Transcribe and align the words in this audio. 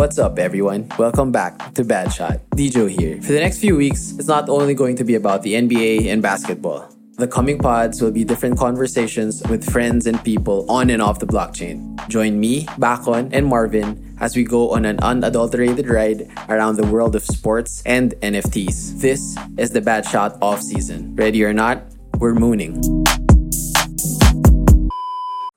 What's 0.00 0.18
up, 0.18 0.38
everyone? 0.38 0.88
Welcome 0.98 1.30
back 1.30 1.74
to 1.74 1.84
Bad 1.84 2.10
Shot. 2.10 2.40
Dijo 2.56 2.88
here. 2.88 3.20
For 3.20 3.32
the 3.32 3.38
next 3.38 3.58
few 3.58 3.76
weeks, 3.76 4.12
it's 4.12 4.28
not 4.28 4.48
only 4.48 4.72
going 4.72 4.96
to 4.96 5.04
be 5.04 5.14
about 5.14 5.42
the 5.42 5.52
NBA 5.52 6.06
and 6.06 6.22
basketball. 6.22 6.88
The 7.18 7.28
coming 7.28 7.58
pods 7.58 8.00
will 8.00 8.10
be 8.10 8.24
different 8.24 8.58
conversations 8.58 9.42
with 9.50 9.70
friends 9.70 10.06
and 10.06 10.16
people 10.24 10.64
on 10.70 10.88
and 10.88 11.02
off 11.02 11.18
the 11.18 11.26
blockchain. 11.26 12.00
Join 12.08 12.40
me, 12.40 12.66
Bakon, 12.78 13.28
and 13.34 13.44
Marvin 13.44 14.16
as 14.20 14.34
we 14.34 14.42
go 14.42 14.70
on 14.70 14.86
an 14.86 14.98
unadulterated 15.00 15.86
ride 15.86 16.30
around 16.48 16.76
the 16.76 16.86
world 16.86 17.14
of 17.14 17.22
sports 17.22 17.82
and 17.84 18.12
NFTs. 18.22 19.02
This 19.02 19.36
is 19.58 19.72
the 19.72 19.82
Bad 19.82 20.06
Shot 20.06 20.38
off 20.40 20.62
season. 20.62 21.14
Ready 21.14 21.44
or 21.44 21.52
not, 21.52 21.84
we're 22.16 22.32
mooning. 22.32 22.80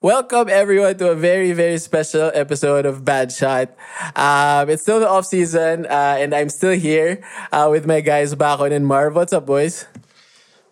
Welcome 0.04 0.50
everyone 0.52 1.00
to 1.00 1.08
a 1.08 1.14
very 1.16 1.56
very 1.56 1.78
special 1.78 2.30
episode 2.34 2.84
of 2.84 3.06
Bad 3.06 3.32
Shot. 3.32 3.72
Um, 4.12 4.68
it's 4.68 4.82
still 4.82 5.00
the 5.00 5.08
off 5.08 5.24
season, 5.24 5.86
uh, 5.86 6.20
and 6.20 6.34
I'm 6.34 6.50
still 6.50 6.76
here 6.76 7.24
uh, 7.50 7.68
with 7.72 7.86
my 7.86 8.02
guys 8.04 8.34
Bakon 8.34 8.70
and 8.70 8.86
Marv. 8.86 9.16
What's 9.16 9.32
up, 9.32 9.46
boys? 9.46 9.86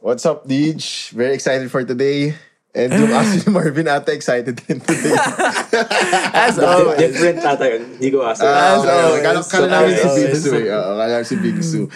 What's 0.00 0.26
up, 0.26 0.46
Deej? 0.46 1.16
Very 1.16 1.32
excited 1.32 1.70
for 1.70 1.82
today. 1.82 2.36
And 2.74 2.92
yung 2.92 3.08
aso 3.16 3.40
ni 3.40 3.48
Marvin 3.48 3.88
ata 3.88 4.12
excited 4.12 4.60
din 4.68 4.84
today. 4.84 5.16
As 6.34 6.58
always. 6.58 6.98
Different 6.98 7.40
ata 7.44 7.64
yun. 7.64 7.82
Hindi 7.96 8.10
ko 8.12 8.20
aso. 8.28 8.44
Ah, 8.44 8.76
As 8.76 8.84
okay. 8.84 8.92
always. 8.92 9.22
Kala, 9.22 9.40
kala 9.48 9.66
namin 9.72 9.96
si 9.96 10.04
As 10.04 10.14
Big 10.14 10.28
always. 10.28 10.42
Sue 10.44 10.60
eh. 10.68 10.76
Oo, 10.76 10.92
kala 11.00 11.08
namin 11.08 11.24
si 11.24 11.36
Big 11.40 11.58
Sue. 11.64 11.86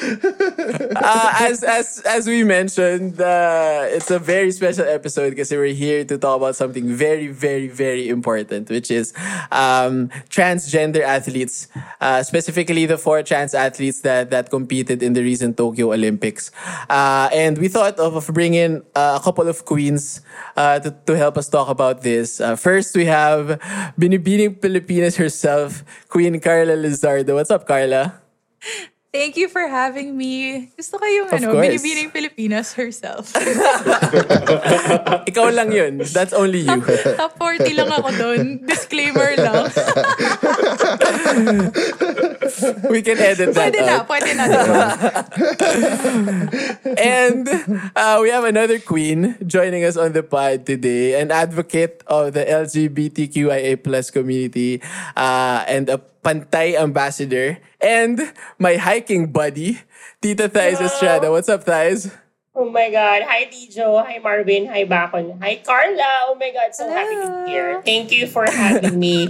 uh, 0.96 1.30
as 1.48 1.60
as 1.60 1.86
as 2.08 2.22
we 2.24 2.40
mentioned, 2.44 3.20
uh, 3.20 3.84
it's 3.92 4.10
a 4.10 4.18
very 4.18 4.48
special 4.52 4.88
episode 4.88 5.36
because 5.36 5.50
we're 5.52 5.76
here 5.76 6.04
to 6.08 6.16
talk 6.16 6.40
about 6.40 6.56
something 6.56 6.88
very, 6.88 7.28
very, 7.28 7.68
very 7.68 8.08
important, 8.08 8.70
which 8.72 8.90
is 8.90 9.12
um, 9.52 10.08
transgender 10.32 11.02
athletes, 11.04 11.68
uh, 12.00 12.22
specifically 12.22 12.86
the 12.86 12.96
four 12.96 13.22
trans 13.22 13.52
athletes 13.54 14.00
that 14.02 14.30
that 14.30 14.48
competed 14.48 15.02
in 15.02 15.12
the 15.12 15.22
recent 15.22 15.56
Tokyo 15.56 15.92
Olympics. 15.92 16.50
Uh, 16.88 17.28
and 17.32 17.58
we 17.58 17.68
thought 17.68 17.98
of, 18.00 18.16
of 18.16 18.26
bringing 18.32 18.80
uh, 18.94 19.18
a 19.20 19.22
couple 19.22 19.48
of 19.48 19.64
queens 19.64 20.20
uh, 20.56 20.80
to, 20.80 20.94
to 21.06 21.12
help 21.16 21.36
us 21.36 21.48
talk 21.48 21.68
about 21.68 22.02
this. 22.02 22.40
Uh, 22.40 22.56
first, 22.56 22.96
we 22.96 23.04
have 23.04 23.60
Binibining 23.98 24.60
Pilipinas 24.60 25.16
herself, 25.16 25.84
Queen 26.08 26.38
Carla 26.40 26.76
Lizardo. 26.76 27.34
What's 27.34 27.50
up, 27.50 27.66
Carla? 27.66 28.20
Thank 29.16 29.40
you 29.40 29.48
for 29.48 29.64
having 29.64 30.12
me. 30.12 30.68
Gusto 30.76 31.00
ko 31.00 31.04
yung 31.08 31.32
Of 31.32 31.40
ano, 31.40 31.56
course. 31.56 31.80
binibining 31.80 32.12
Pilipinas 32.12 32.76
herself. 32.76 33.32
Ikaw 35.32 35.56
lang 35.56 35.72
yun. 35.72 36.04
That's 36.12 36.36
only 36.36 36.68
you. 36.68 36.84
Top 37.16 37.32
40 37.40 37.80
lang 37.80 37.88
ako 37.96 38.12
doon. 38.12 38.60
Disclaimer 38.68 39.32
lang. 39.40 39.72
We 42.90 43.02
can 43.02 43.18
edit 43.18 43.54
that 43.54 43.72
Pwede 43.72 43.80
na, 43.84 43.92
out. 44.00 44.08
pwede 44.08 44.30
na. 44.36 44.44
diba? 44.48 44.80
And 46.96 47.44
uh, 47.94 48.18
we 48.22 48.30
have 48.30 48.44
another 48.44 48.78
queen 48.78 49.36
joining 49.46 49.84
us 49.84 49.96
on 49.96 50.12
the 50.12 50.22
pod 50.22 50.66
today, 50.66 51.20
an 51.20 51.30
advocate 51.30 52.02
of 52.06 52.32
the 52.32 52.44
LGBTQIA 52.44 53.82
plus 53.82 54.10
community, 54.10 54.82
uh, 55.16 55.64
and 55.68 55.88
a 55.88 56.00
Pantay 56.24 56.74
ambassador, 56.74 57.58
and 57.80 58.32
my 58.58 58.74
hiking 58.76 59.30
buddy, 59.30 59.78
Tita 60.20 60.48
Thais 60.48 60.80
Estrada. 60.80 61.30
What's 61.30 61.48
up, 61.48 61.62
Thais? 61.64 62.10
Oh 62.56 62.70
my 62.70 62.90
God. 62.90 63.22
Hi, 63.28 63.44
Dijo. 63.52 64.00
Hi, 64.02 64.18
Marvin. 64.18 64.66
Hi, 64.72 64.84
Bakon. 64.88 65.38
Hi, 65.44 65.60
Carla. 65.60 66.32
Oh 66.32 66.36
my 66.40 66.50
God. 66.50 66.74
So 66.74 66.88
happy 66.88 67.14
to 67.14 67.44
be 67.44 67.50
here. 67.52 67.82
Thank 67.84 68.10
you 68.10 68.26
for 68.26 68.48
having 68.48 68.98
me 68.98 69.28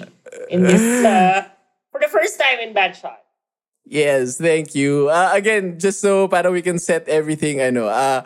in 0.49 0.63
this, 0.63 1.05
uh, 1.05 1.51
for 1.97 2.05
the 2.05 2.13
first 2.13 2.39
time 2.39 2.61
in 2.61 2.73
Bad 2.73 2.97
Shot. 2.97 3.23
Yes, 3.89 4.37
thank 4.37 4.75
you. 4.75 5.09
Uh, 5.09 5.31
again, 5.33 5.79
just 5.79 6.01
so 6.01 6.27
para 6.27 6.51
we 6.51 6.61
can 6.61 6.77
set 6.79 7.09
everything, 7.09 7.61
ano, 7.61 7.87
uh, 7.87 8.21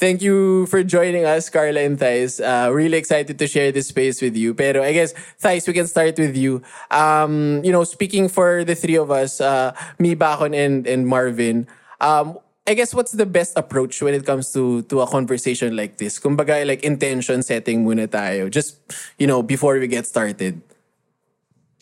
thank 0.00 0.22
you 0.22 0.64
for 0.66 0.82
joining 0.82 1.26
us, 1.26 1.50
Carla 1.50 1.84
and 1.84 2.00
Thais. 2.00 2.40
Uh, 2.40 2.72
really 2.72 2.96
excited 2.96 3.38
to 3.38 3.46
share 3.46 3.70
this 3.70 3.88
space 3.88 4.22
with 4.22 4.34
you. 4.34 4.54
Pero 4.54 4.82
I 4.82 4.92
guess, 4.96 5.12
Thais, 5.38 5.68
we 5.68 5.74
can 5.74 5.86
start 5.86 6.16
with 6.16 6.34
you. 6.34 6.62
Um, 6.90 7.60
you 7.62 7.70
know, 7.70 7.84
speaking 7.84 8.28
for 8.28 8.64
the 8.64 8.74
three 8.74 8.96
of 8.96 9.10
us, 9.10 9.38
uh, 9.38 9.76
me, 9.98 10.14
Bakon, 10.14 10.54
and, 10.54 10.86
and 10.86 11.06
Marvin, 11.06 11.68
um, 12.00 12.38
I 12.66 12.72
guess 12.72 12.94
what's 12.94 13.12
the 13.12 13.26
best 13.26 13.52
approach 13.58 14.00
when 14.00 14.14
it 14.14 14.24
comes 14.24 14.50
to 14.54 14.80
to 14.88 15.02
a 15.02 15.06
conversation 15.06 15.76
like 15.76 15.98
this? 15.98 16.18
Kumbaga, 16.18 16.64
like 16.64 16.86
intention 16.86 17.42
setting 17.42 17.84
muna 17.84 18.08
tayo. 18.08 18.48
Just, 18.48 18.80
you 19.18 19.26
know, 19.26 19.42
before 19.42 19.76
we 19.76 19.88
get 19.88 20.06
started. 20.06 20.62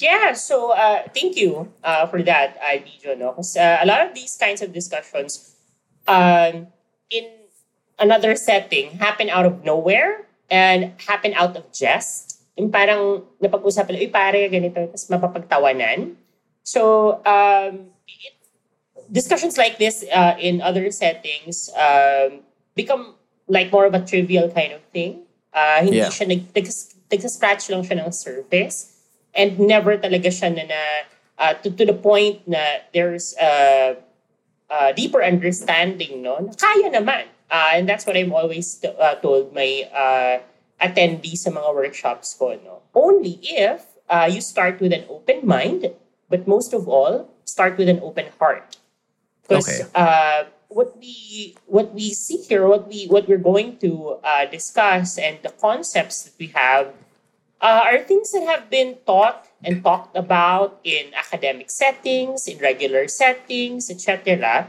Yeah, 0.01 0.33
so 0.33 0.73
uh, 0.73 1.05
thank 1.13 1.37
you 1.37 1.69
uh, 1.85 2.07
for 2.09 2.23
that, 2.25 2.57
uh, 2.57 2.81
Dijo. 2.81 3.13
No? 3.21 3.37
'Cause, 3.37 3.53
uh, 3.57 3.79
a 3.85 3.87
lot 3.87 4.01
of 4.01 4.17
these 4.17 4.33
kinds 4.41 4.65
of 4.65 4.73
discussions 4.73 5.53
um, 6.09 6.73
in 7.13 7.29
another 8.01 8.33
setting 8.35 8.97
happen 8.97 9.29
out 9.29 9.45
of 9.45 9.61
nowhere 9.63 10.25
and 10.49 10.97
happen 11.05 11.37
out 11.37 11.53
of 11.53 11.69
jest. 11.71 12.41
Yung 12.57 12.73
parang 12.73 13.29
napag-usapan, 13.45 14.01
uy 14.01 14.09
pare, 14.09 14.49
ganito, 14.49 14.81
tapos 14.89 15.05
mapapagtawanan. 15.13 16.17
So, 16.65 17.21
um, 17.29 17.93
it, 18.09 18.35
discussions 19.13 19.61
like 19.61 19.77
this 19.77 20.01
uh, 20.09 20.35
in 20.41 20.65
other 20.65 20.89
settings 20.91 21.69
um, 21.77 22.41
become 22.75 23.15
like 23.53 23.69
more 23.69 23.85
of 23.85 23.93
a 23.93 24.01
trivial 24.01 24.49
kind 24.49 24.73
of 24.73 24.81
thing. 24.97 25.29
Uh, 25.53 25.85
hindi 25.85 26.01
Yeah. 26.01 26.09
siya 26.09 26.25
nag, 26.25 26.43
nags- 26.57 26.97
nagsascratch 27.13 27.69
lang 27.69 27.85
siya 27.85 28.01
ng 28.01 28.13
surface 28.17 28.97
and 29.35 29.59
never 29.59 29.97
talaga 29.97 30.29
siya 30.29 30.51
na, 30.55 30.65
na 30.67 30.83
uh, 31.39 31.55
to, 31.63 31.71
to 31.71 31.85
the 31.87 31.95
point 31.95 32.47
na 32.47 32.83
there's 32.93 33.35
a, 33.41 33.97
a 34.71 34.93
deeper 34.93 35.23
understanding 35.23 36.23
no? 36.23 36.39
Na 36.39 36.53
kaya 36.53 36.91
naman. 36.91 37.27
Uh, 37.51 37.71
and 37.75 37.89
that's 37.89 38.07
what 38.07 38.17
I'm 38.17 38.33
always 38.33 38.75
t- 38.79 38.89
uh, 38.89 39.15
told 39.19 39.53
my 39.55 39.89
uh, 39.91 40.39
attendees 40.81 41.43
sa 41.43 41.51
mga 41.51 41.75
workshops 41.75 42.35
ko 42.39 42.55
no? 42.63 42.83
Only 42.95 43.39
if 43.43 43.83
uh, 44.09 44.31
you 44.31 44.41
start 44.41 44.79
with 44.81 44.93
an 44.93 45.05
open 45.11 45.47
mind 45.47 45.91
but 46.31 46.47
most 46.47 46.73
of 46.73 46.87
all 46.87 47.27
start 47.45 47.77
with 47.77 47.89
an 47.89 47.99
open 48.03 48.27
heart. 48.39 48.79
Because 49.43 49.67
Okay. 49.67 49.91
uh, 49.99 50.45
what 50.71 50.95
we 51.03 51.59
what 51.67 51.91
we 51.91 52.15
see 52.15 52.39
here 52.39 52.63
what 52.71 52.87
we 52.87 53.11
what 53.11 53.27
we're 53.27 53.43
going 53.43 53.75
to 53.83 54.23
uh, 54.23 54.47
discuss 54.47 55.19
and 55.19 55.43
the 55.43 55.51
concepts 55.59 56.23
that 56.23 56.35
we 56.39 56.47
have 56.55 56.95
uh, 57.61 57.83
are 57.85 57.99
things 57.99 58.33
that 58.33 58.45
have 58.45 58.71
been 58.71 58.97
taught 59.07 59.47
and 59.63 59.85
talked 59.85 60.17
about 60.17 60.81
in 60.85 61.13
academic 61.15 61.71
settings, 61.71 62.49
in 62.49 62.59
regular 62.59 63.09
settings, 63.09 63.91
etc. 63.91 64.67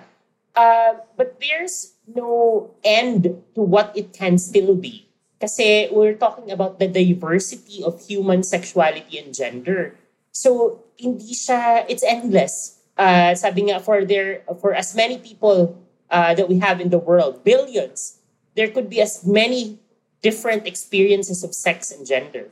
Uh, 0.56 0.94
but 1.16 1.40
there's 1.40 1.94
no 2.08 2.72
end 2.84 3.24
to 3.56 3.62
what 3.62 3.96
it 3.96 4.14
can 4.14 4.38
still 4.38 4.76
be. 4.76 5.08
Kasi 5.40 5.90
we're 5.92 6.14
talking 6.14 6.52
about 6.52 6.78
the 6.78 6.88
diversity 6.88 7.84
of 7.84 8.00
human 8.06 8.44
sexuality 8.44 9.18
and 9.18 9.34
gender. 9.34 9.96
So, 10.32 10.84
hindi 11.00 11.34
siya, 11.34 11.86
it's 11.90 12.04
endless. 12.04 12.78
Uh, 12.96 13.34
sabi 13.34 13.72
nga, 13.72 13.80
for, 13.80 14.06
there, 14.06 14.44
for 14.62 14.76
as 14.76 14.94
many 14.94 15.18
people 15.18 15.76
uh, 16.12 16.36
that 16.36 16.48
we 16.48 16.60
have 16.60 16.80
in 16.80 16.92
the 16.92 17.00
world, 17.00 17.44
billions, 17.44 18.20
there 18.56 18.70
could 18.70 18.90
be 18.90 19.02
as 19.02 19.26
many 19.26 19.80
different 20.22 20.68
experiences 20.68 21.44
of 21.44 21.56
sex 21.56 21.90
and 21.90 22.06
gender. 22.06 22.52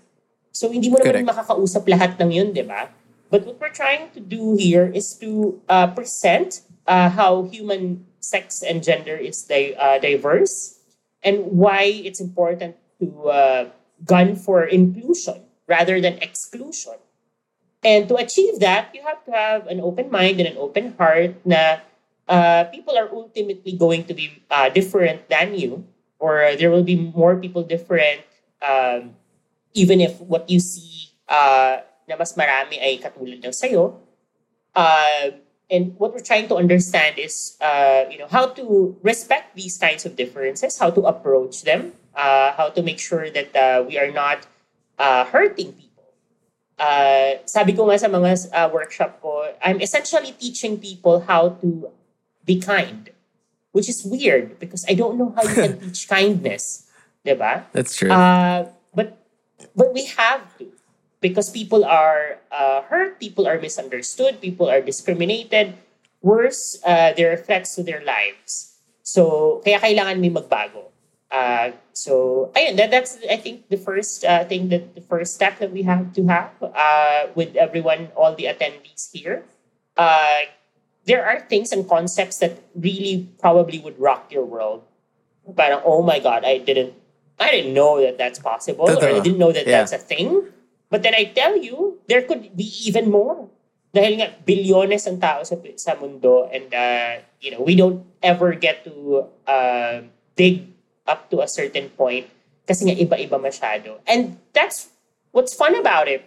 So, 0.59 0.67
hindi 0.67 0.91
mo 0.91 0.99
naman 0.99 1.23
Correct. 1.23 1.31
makakausap 1.31 1.87
lahat 1.87 2.19
ng 2.19 2.35
yun, 2.35 2.51
di 2.51 2.67
ba? 2.67 2.91
But 3.31 3.47
what 3.47 3.63
we're 3.63 3.71
trying 3.71 4.11
to 4.11 4.19
do 4.19 4.59
here 4.59 4.91
is 4.91 5.15
to 5.23 5.55
uh, 5.71 5.87
present 5.95 6.67
uh, 6.83 7.07
how 7.07 7.47
human 7.47 8.03
sex 8.19 8.59
and 8.59 8.83
gender 8.83 9.15
is 9.15 9.39
di- 9.47 9.71
uh, 9.79 10.03
diverse 10.03 10.83
and 11.23 11.47
why 11.55 12.03
it's 12.03 12.19
important 12.19 12.75
to 12.99 13.07
uh, 13.31 13.63
gun 14.03 14.35
for 14.35 14.67
inclusion 14.67 15.47
rather 15.63 16.03
than 16.03 16.19
exclusion. 16.19 16.99
And 17.79 18.11
to 18.11 18.19
achieve 18.19 18.59
that, 18.59 18.91
you 18.91 18.99
have 19.07 19.23
to 19.23 19.31
have 19.31 19.67
an 19.71 19.79
open 19.79 20.11
mind 20.11 20.43
and 20.43 20.49
an 20.51 20.59
open 20.59 20.91
heart 20.99 21.39
na 21.47 21.79
uh, 22.27 22.67
people 22.67 22.99
are 22.99 23.07
ultimately 23.07 23.79
going 23.79 24.03
to 24.11 24.13
be 24.13 24.43
uh, 24.51 24.67
different 24.67 25.23
than 25.31 25.55
you, 25.55 25.87
or 26.19 26.51
there 26.59 26.67
will 26.67 26.83
be 26.83 26.99
more 26.99 27.39
people 27.39 27.63
different, 27.63 28.27
um, 28.59 29.15
even 29.73 30.01
if 30.01 30.19
what 30.21 30.49
you 30.49 30.59
see 30.59 31.13
uh, 31.29 31.77
na 32.09 32.17
mas 32.17 32.33
marami 32.33 32.81
ay 32.81 32.97
katulad 32.97 33.37
ng 33.37 33.53
sayo. 33.53 34.01
Uh, 34.73 35.37
and 35.69 35.93
what 36.01 36.13
we're 36.13 36.25
trying 36.25 36.49
to 36.49 36.57
understand 36.57 37.17
is, 37.21 37.57
uh, 37.61 38.05
you 38.09 38.17
know, 38.17 38.27
how 38.27 38.49
to 38.49 38.97
respect 39.05 39.55
these 39.55 39.77
kinds 39.77 40.05
of 40.05 40.15
differences, 40.17 40.77
how 40.77 40.89
to 40.89 41.05
approach 41.05 41.63
them, 41.63 41.93
uh, 42.15 42.51
how 42.53 42.69
to 42.69 42.81
make 42.81 42.99
sure 42.99 43.29
that 43.29 43.53
uh, 43.55 43.85
we 43.85 43.97
are 43.97 44.11
not 44.11 44.45
uh, 44.97 45.25
hurting 45.25 45.73
people. 45.73 46.09
Uh, 46.79 47.37
sabi 47.45 47.73
ko 47.73 47.85
nga 47.91 47.99
sa 47.99 48.07
mga 48.07 48.49
uh, 48.55 48.69
workshop 48.73 49.21
ko, 49.21 49.45
I'm 49.61 49.81
essentially 49.81 50.33
teaching 50.33 50.79
people 50.79 51.21
how 51.21 51.59
to 51.61 51.91
be 52.45 52.57
kind, 52.57 53.09
which 53.71 53.89
is 53.89 54.01
weird 54.01 54.57
because 54.57 54.85
I 54.89 54.95
don't 54.95 55.17
know 55.17 55.29
how 55.35 55.43
you 55.43 55.55
can 55.55 55.79
teach 55.83 56.07
kindness, 56.07 56.89
diba? 57.21 57.69
That's 57.73 57.95
true. 57.95 58.09
But 59.75 59.93
we 59.93 60.05
have 60.05 60.57
to. 60.59 60.71
because 61.21 61.49
people 61.49 61.83
are 61.85 62.39
uh, 62.51 62.81
hurt, 62.83 63.19
people 63.19 63.47
are 63.47 63.59
misunderstood, 63.59 64.41
people 64.41 64.69
are 64.69 64.81
discriminated. 64.81 65.75
Worse, 66.21 66.79
uh, 66.83 67.13
threats 67.15 67.75
to 67.75 67.83
their 67.83 68.03
lives. 68.03 68.75
So, 69.03 69.61
kaya 69.63 69.79
kailangan 69.79 70.19
may 70.19 70.29
magbago. 70.29 70.91
Uh, 71.31 71.71
so, 71.93 72.51
ayun, 72.55 72.75
that, 72.75 72.91
that's, 72.91 73.17
I 73.29 73.37
think, 73.37 73.69
the 73.69 73.79
first 73.79 74.25
uh, 74.25 74.43
thing 74.43 74.67
that 74.67 74.95
the 74.95 75.01
first 75.01 75.35
step 75.35 75.59
that 75.59 75.71
we 75.71 75.83
have 75.83 76.11
to 76.19 76.27
have 76.27 76.51
uh, 76.59 77.31
with 77.35 77.55
everyone, 77.55 78.11
all 78.19 78.35
the 78.35 78.51
attendees 78.51 79.15
here. 79.15 79.47
Uh, 79.95 80.51
there 81.07 81.23
are 81.23 81.39
things 81.39 81.71
and 81.71 81.87
concepts 81.87 82.43
that 82.43 82.59
really 82.75 83.31
probably 83.39 83.79
would 83.79 83.95
rock 83.95 84.27
your 84.27 84.43
world. 84.43 84.83
But 85.47 85.81
oh 85.85 86.03
my 86.03 86.19
God, 86.19 86.43
I 86.43 86.59
didn't, 86.59 86.98
I 87.39 87.51
didn't 87.51 87.73
know 87.73 88.03
that 88.03 88.19
that's 88.19 88.37
possible, 88.37 88.91
or 88.91 88.99
I 88.99 89.23
didn't 89.23 89.39
know 89.39 89.55
that 89.55 89.65
Yeah. 89.65 89.79
that's 89.79 89.95
a 89.95 90.01
thing. 90.01 90.51
But 90.91 91.01
then 91.07 91.15
I 91.15 91.31
tell 91.31 91.55
you, 91.55 92.01
there 92.11 92.21
could 92.25 92.51
be 92.57 92.67
even 92.83 93.07
more. 93.09 93.47
Dahil 93.95 94.21
nga, 94.21 94.27
bilyones 94.45 95.07
ang 95.09 95.17
tao 95.17 95.41
sa, 95.41 95.57
sa 95.79 95.97
mundo 95.97 96.45
and, 96.53 96.69
uh, 96.69 97.25
you 97.41 97.49
know, 97.49 97.61
we 97.61 97.73
don't 97.73 98.05
ever 98.21 98.53
get 98.53 98.85
to 98.85 99.25
uh, 99.49 100.05
dig 100.37 100.69
up 101.09 101.29
to 101.33 101.41
a 101.41 101.49
certain 101.49 101.89
point 101.97 102.29
kasi 102.69 102.85
nga 102.85 102.93
iba-iba 102.93 103.41
masyado. 103.41 103.97
And 104.05 104.37
that's 104.53 104.93
what's 105.33 105.57
fun 105.57 105.73
about 105.73 106.05
it. 106.05 106.21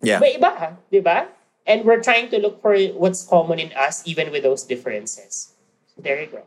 Yeah. 0.00 0.16
Iba-iba, 0.20 0.80
di 0.88 1.04
ba? 1.04 1.28
And 1.68 1.84
we're 1.84 2.00
trying 2.00 2.28
to 2.32 2.40
look 2.40 2.60
for 2.64 2.76
what's 2.96 3.24
common 3.24 3.60
in 3.60 3.72
us 3.76 4.00
even 4.08 4.32
with 4.32 4.44
those 4.44 4.64
differences. 4.64 5.52
So 5.92 6.00
there 6.00 6.20
you 6.20 6.28
go. 6.28 6.44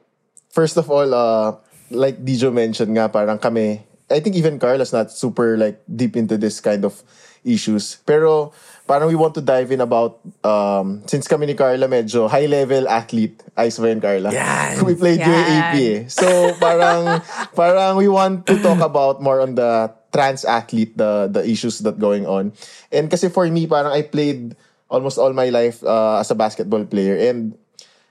First 0.49 0.77
of 0.77 0.89
all, 0.89 1.13
uh, 1.13 1.57
like 1.89 2.17
Dijo 2.21 2.53
mentioned 2.53 2.97
nga, 2.97 3.09
parang 3.09 3.37
kami, 3.37 3.81
I 4.07 4.19
think 4.19 4.35
even 4.35 4.59
Carla's 4.59 4.93
not 4.93 5.11
super 5.11 5.57
like 5.57 5.83
deep 5.87 6.15
into 6.15 6.37
this 6.37 6.59
kind 6.59 6.85
of 6.85 7.03
issues. 7.43 7.99
Pero 8.07 8.51
parang 8.87 9.07
we 9.11 9.15
want 9.15 9.35
to 9.35 9.43
dive 9.43 9.71
in 9.71 9.83
about, 9.83 10.19
um, 10.43 11.03
since 11.07 11.27
kami 11.27 11.47
ni 11.47 11.55
Carla 11.55 11.87
medyo 11.87 12.27
high-level 12.27 12.87
athlete, 12.87 13.43
ayos 13.55 13.79
ba 13.79 13.87
yun, 13.91 13.99
Carla? 13.99 14.29
Yan. 14.31 14.79
We 14.87 14.95
played 14.95 15.19
Yan. 15.19 15.31
UAAP 15.31 15.75
eh. 15.75 15.99
So 16.07 16.27
parang, 16.59 17.23
parang 17.59 17.99
we 17.99 18.07
want 18.07 18.47
to 18.47 18.55
talk 18.63 18.79
about 18.79 19.19
more 19.19 19.43
on 19.43 19.55
the 19.55 19.91
trans 20.11 20.47
athlete, 20.47 20.95
the, 20.95 21.27
the 21.27 21.43
issues 21.43 21.79
that 21.83 21.99
going 21.99 22.27
on. 22.27 22.55
And 22.91 23.11
kasi 23.11 23.27
for 23.27 23.47
me, 23.47 23.67
parang 23.67 23.91
I 23.91 24.03
played 24.03 24.55
almost 24.87 25.19
all 25.19 25.33
my 25.35 25.49
life 25.51 25.83
uh, 25.83 26.23
as 26.23 26.31
a 26.31 26.35
basketball 26.35 26.85
player. 26.85 27.19
And 27.19 27.59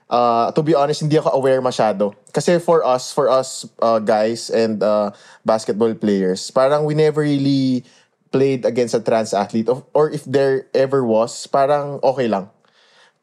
uh, 0.09 0.51
to 0.51 0.63
be 0.63 0.75
honest, 0.75 1.01
hindi 1.01 1.17
ako 1.17 1.31
aware 1.35 1.61
masyado. 1.61 2.15
Kasi 2.33 2.59
for 2.59 2.83
us, 2.83 3.11
for 3.11 3.29
us 3.29 3.67
uh, 3.81 3.99
guys 3.99 4.49
and 4.49 4.81
uh, 4.83 5.11
basketball 5.45 5.93
players, 5.95 6.51
parang 6.51 6.85
we 6.85 6.95
never 6.95 7.21
really 7.21 7.83
played 8.31 8.65
against 8.65 8.93
a 8.93 8.99
trans 8.99 9.33
athlete. 9.33 9.69
Or 9.93 10.11
if 10.11 10.23
there 10.27 10.67
ever 10.75 11.03
was, 11.03 11.47
parang 11.47 11.99
okay 12.03 12.27
lang. 12.27 12.51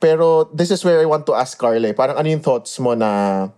Pero 0.00 0.48
this 0.52 0.70
is 0.70 0.84
where 0.84 1.00
I 1.00 1.08
want 1.08 1.24
to 1.26 1.34
ask 1.34 1.56
Carla. 1.56 1.88
eh. 1.88 1.96
Parang 1.96 2.16
ano 2.16 2.28
yung 2.28 2.44
thoughts 2.44 2.76
mo 2.80 2.92
na... 2.92 3.48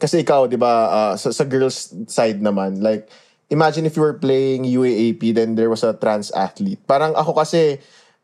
Kasi 0.00 0.24
ikaw, 0.24 0.48
di 0.48 0.56
ba, 0.56 0.88
uh, 0.88 1.14
sa, 1.20 1.28
sa 1.28 1.44
girls 1.44 1.92
side 2.08 2.40
naman, 2.40 2.80
like, 2.80 3.04
imagine 3.52 3.84
if 3.84 4.00
you 4.00 4.02
were 4.02 4.16
playing 4.16 4.64
UAAP, 4.64 5.36
then 5.36 5.60
there 5.60 5.68
was 5.68 5.84
a 5.84 5.92
trans 5.92 6.32
athlete. 6.32 6.80
Parang 6.88 7.12
ako 7.12 7.36
kasi, 7.36 7.76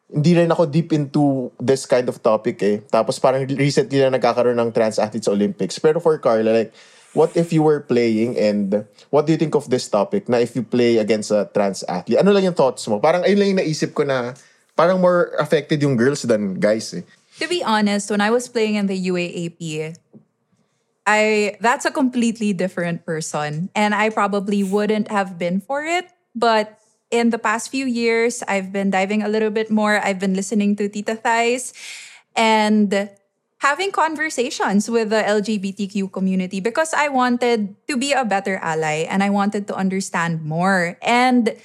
hindi 0.06 0.38
rin 0.38 0.50
ako 0.50 0.70
deep 0.70 0.94
into 0.94 1.50
this 1.58 1.82
kind 1.84 2.06
of 2.06 2.22
topic 2.22 2.62
eh. 2.62 2.78
Tapos 2.86 3.18
parang 3.18 3.42
recently 3.42 3.98
na 3.98 4.14
nagkakaroon 4.14 4.54
ng 4.54 4.70
trans 4.70 5.02
athletes 5.02 5.26
sa 5.26 5.34
Olympics. 5.34 5.82
Pero 5.82 5.98
for 5.98 6.14
Carla, 6.22 6.62
like, 6.62 6.70
what 7.10 7.34
if 7.34 7.50
you 7.50 7.64
were 7.64 7.82
playing 7.82 8.38
and 8.38 8.86
what 9.10 9.26
do 9.26 9.34
you 9.34 9.40
think 9.40 9.56
of 9.58 9.66
this 9.66 9.90
topic 9.90 10.28
na 10.28 10.38
if 10.38 10.54
you 10.54 10.62
play 10.62 11.02
against 11.02 11.34
a 11.34 11.50
trans 11.50 11.82
athlete? 11.90 12.22
Ano 12.22 12.30
lang 12.30 12.46
yung 12.46 12.54
thoughts 12.54 12.86
mo? 12.86 13.02
Parang 13.02 13.26
ayun 13.26 13.38
lang 13.38 13.48
yung 13.50 13.60
naisip 13.66 13.98
ko 13.98 14.06
na 14.06 14.36
parang 14.78 15.02
more 15.02 15.34
affected 15.42 15.82
yung 15.82 15.98
girls 15.98 16.22
than 16.22 16.60
guys 16.60 16.94
eh. 16.94 17.02
To 17.42 17.48
be 17.48 17.64
honest, 17.66 18.08
when 18.08 18.22
I 18.22 18.30
was 18.30 18.48
playing 18.48 18.76
in 18.76 18.86
the 18.86 18.96
UAAP, 18.96 19.92
I 21.06 21.54
that's 21.60 21.84
a 21.84 21.92
completely 21.92 22.52
different 22.52 23.04
person 23.04 23.70
and 23.74 23.94
I 23.94 24.10
probably 24.10 24.62
wouldn't 24.62 25.08
have 25.10 25.36
been 25.36 25.60
for 25.60 25.82
it, 25.82 26.10
but 26.34 26.78
in 27.10 27.30
the 27.30 27.38
past 27.38 27.70
few 27.70 27.86
years 27.86 28.42
I've 28.48 28.72
been 28.72 28.90
diving 28.90 29.22
a 29.22 29.28
little 29.28 29.50
bit 29.50 29.70
more. 29.70 30.00
I've 30.02 30.18
been 30.18 30.34
listening 30.34 30.76
to 30.76 30.88
Tita 30.88 31.16
Thais 31.16 31.72
and 32.34 33.10
having 33.58 33.90
conversations 33.90 34.90
with 34.90 35.10
the 35.10 35.22
LGBTQ 35.22 36.12
community 36.12 36.60
because 36.60 36.92
I 36.92 37.08
wanted 37.08 37.74
to 37.88 37.96
be 37.96 38.12
a 38.12 38.24
better 38.24 38.56
ally 38.62 39.06
and 39.08 39.22
I 39.22 39.30
wanted 39.30 39.66
to 39.68 39.74
understand 39.74 40.44
more. 40.44 40.98
And 41.00 41.56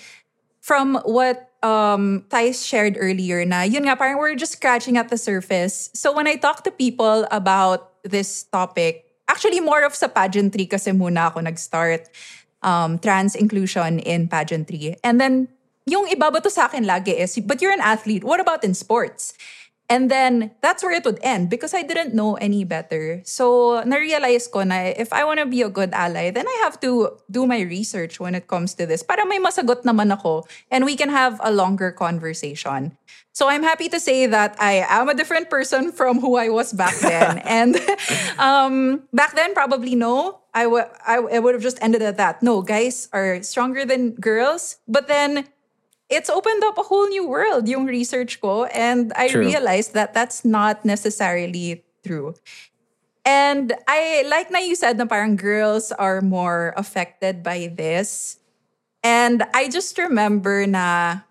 from 0.61 1.01
what 1.03 1.49
um 1.61 2.25
Thais 2.29 2.65
shared 2.65 2.97
earlier 2.97 3.45
na 3.45 3.61
yun 3.61 3.85
nga 3.85 3.95
parang 3.95 4.17
we're 4.17 4.37
just 4.37 4.53
scratching 4.57 4.97
at 4.97 5.09
the 5.09 5.17
surface. 5.17 5.89
So 5.93 6.13
when 6.13 6.25
I 6.25 6.35
talk 6.37 6.63
to 6.65 6.71
people 6.71 7.27
about 7.29 8.01
this 8.01 8.43
topic, 8.49 9.05
actually 9.29 9.59
more 9.59 9.83
of 9.85 9.93
sa 9.93 10.07
pageantry 10.07 10.65
kasi 10.65 10.91
muna 10.91 11.29
ako 11.29 11.45
nag-start 11.45 12.09
um 12.61 12.99
trans 12.99 13.35
inclusion 13.35 13.99
in 13.99 14.27
pageantry. 14.27 14.95
And 15.03 15.19
then 15.19 15.49
yung 15.85 16.07
iba 16.07 16.31
ba 16.31 16.41
to 16.41 16.49
sa 16.49 16.65
akin 16.69 16.85
lagi 16.85 17.17
is, 17.17 17.37
but 17.41 17.61
you're 17.61 17.73
an 17.73 17.81
athlete, 17.81 18.23
what 18.23 18.39
about 18.39 18.63
in 18.63 18.73
sports? 18.73 19.33
And 19.91 20.07
then 20.07 20.55
that's 20.63 20.83
where 20.83 20.95
it 20.95 21.03
would 21.03 21.19
end 21.21 21.49
because 21.49 21.73
I 21.73 21.83
didn't 21.83 22.15
know 22.15 22.39
any 22.39 22.63
better. 22.63 23.19
So 23.27 23.83
na-realize 23.83 24.47
ko 24.47 24.63
na 24.63 24.95
if 24.95 25.11
I 25.11 25.27
want 25.27 25.43
to 25.43 25.45
be 25.45 25.59
a 25.61 25.67
good 25.67 25.91
ally, 25.91 26.31
then 26.31 26.47
I 26.47 26.57
have 26.63 26.79
to 26.79 27.19
do 27.27 27.43
my 27.43 27.59
research 27.59 28.15
when 28.15 28.33
it 28.33 28.47
comes 28.47 28.71
to 28.79 28.87
this 28.87 29.03
para 29.03 29.27
may 29.27 29.35
masagot 29.35 29.83
naman 29.83 30.15
ako 30.15 30.47
and 30.71 30.87
we 30.87 30.95
can 30.95 31.11
have 31.11 31.43
a 31.43 31.51
longer 31.51 31.91
conversation. 31.91 32.95
So 33.33 33.47
I'm 33.47 33.63
happy 33.63 33.87
to 33.89 33.99
say 33.99 34.27
that 34.27 34.55
I 34.59 34.83
am 34.87 35.09
a 35.09 35.13
different 35.13 35.49
person 35.49 35.91
from 35.91 36.19
who 36.19 36.35
I 36.35 36.47
was 36.47 36.71
back 36.71 36.95
then. 36.99 37.39
and 37.43 37.75
um, 38.39 39.03
back 39.11 39.35
then, 39.35 39.53
probably 39.53 39.95
no. 39.95 40.40
I 40.53 40.67
wa- 40.67 40.91
I- 41.07 41.39
would 41.39 41.53
have 41.55 41.63
just 41.63 41.79
ended 41.81 42.01
at 42.01 42.17
that. 42.17 42.43
No, 42.43 42.61
guys 42.61 43.07
are 43.13 43.41
stronger 43.43 43.85
than 43.85 44.11
girls. 44.19 44.77
But 44.87 45.07
then 45.07 45.47
it's 46.09 46.29
opened 46.29 46.63
up 46.63 46.77
a 46.77 46.83
whole 46.83 47.07
new 47.07 47.27
world, 47.27 47.67
yung 47.67 47.85
research 47.87 48.41
ko. 48.41 48.65
And 48.65 49.13
I 49.15 49.29
True. 49.29 49.41
realized 49.47 49.93
that 49.93 50.13
that's 50.13 50.43
not 50.43 50.83
necessarily 50.83 51.83
true. 52.03 52.35
And 53.23 53.73
I 53.87 54.25
like 54.27 54.49
na 54.51 54.59
you 54.59 54.75
said 54.75 54.97
na 54.97 55.05
parang 55.05 55.37
girls 55.37 55.91
are 55.93 56.21
more 56.21 56.73
affected 56.75 57.43
by 57.43 57.69
this. 57.71 58.37
And 59.03 59.45
I 59.53 59.69
just 59.69 59.97
remember 59.97 60.65
na 60.67 61.21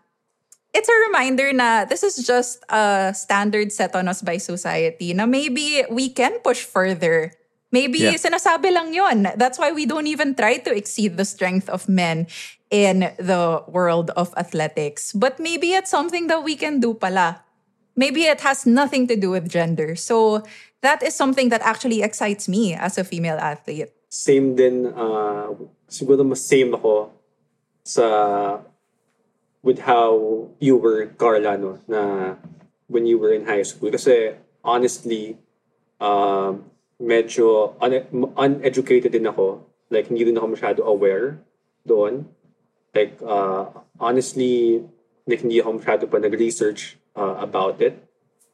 it's 0.73 0.89
a 0.89 0.99
reminder 1.11 1.53
na 1.53 1.85
this 1.85 2.03
is 2.03 2.17
just 2.25 2.63
a 2.71 3.12
standard 3.15 3.73
set 3.73 3.95
on 3.95 4.07
us 4.09 4.23
by 4.23 4.39
society 4.39 5.12
na 5.12 5.27
maybe 5.27 5.83
we 5.91 6.09
can 6.09 6.39
push 6.41 6.62
further. 6.62 7.35
Maybe 7.71 8.03
Yeah. 8.03 8.19
sinasabi 8.19 8.75
lang 8.75 8.91
yon. 8.91 9.31
That's 9.39 9.59
why 9.59 9.71
we 9.71 9.87
don't 9.87 10.11
even 10.11 10.35
try 10.35 10.59
to 10.59 10.71
exceed 10.75 11.15
the 11.17 11.25
strength 11.25 11.71
of 11.71 11.87
men 11.87 12.27
in 12.71 13.15
the 13.19 13.62
world 13.71 14.11
of 14.19 14.35
athletics. 14.35 15.15
But 15.15 15.39
maybe 15.39 15.79
it's 15.79 15.91
something 15.91 16.27
that 16.27 16.43
we 16.43 16.59
can 16.59 16.83
do 16.83 16.95
pala. 16.95 17.47
Maybe 17.95 18.27
it 18.27 18.43
has 18.43 18.67
nothing 18.67 19.07
to 19.07 19.17
do 19.17 19.31
with 19.31 19.47
gender. 19.50 19.95
So 19.95 20.43
that 20.83 21.03
is 21.03 21.15
something 21.15 21.50
that 21.50 21.62
actually 21.62 22.03
excites 22.03 22.49
me 22.49 22.75
as 22.75 22.99
a 22.99 23.05
female 23.05 23.39
athlete. 23.39 23.95
Same 24.11 24.59
din, 24.59 24.91
uh, 24.91 25.55
siguro 25.87 26.27
mas 26.27 26.43
same 26.43 26.75
ako 26.75 27.15
sa 27.87 28.59
with 29.62 29.87
how 29.87 30.49
you 30.59 30.75
were, 30.75 31.07
Carla, 31.19 31.55
no, 31.55 31.79
na 31.87 32.35
when 32.91 33.07
you 33.07 33.19
were 33.19 33.31
in 33.31 33.47
high 33.47 33.62
school. 33.62 33.91
Kasi 33.91 34.35
honestly, 34.65 35.39
um, 36.00 36.67
medyo 37.00 37.75
un- 37.80 38.33
uneducated 38.37 39.11
din 39.11 39.26
ako. 39.26 39.64
Like, 39.88 40.12
hindi 40.12 40.28
rin 40.28 40.37
ako 40.37 40.47
masyado 40.54 40.80
aware 40.85 41.40
doon. 41.83 42.28
Like, 42.95 43.19
uh, 43.25 43.73
honestly, 43.99 44.85
like, 45.26 45.40
hindi 45.40 45.59
ako 45.59 45.80
masyado 45.80 46.04
pa 46.07 46.21
nag-research 46.21 47.00
uh, 47.16 47.40
about 47.40 47.80
it. 47.80 47.97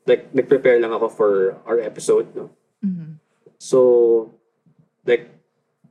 Like, 0.07 0.31
nag-prepare 0.31 0.79
lang 0.79 0.95
ako 0.95 1.07
for 1.11 1.33
our 1.67 1.83
episode, 1.83 2.31
no? 2.33 2.49
So, 3.59 4.31
like, 5.05 5.29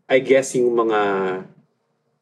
I 0.07 0.21
guess 0.21 0.53
yung 0.55 0.73
mga 0.77 1.01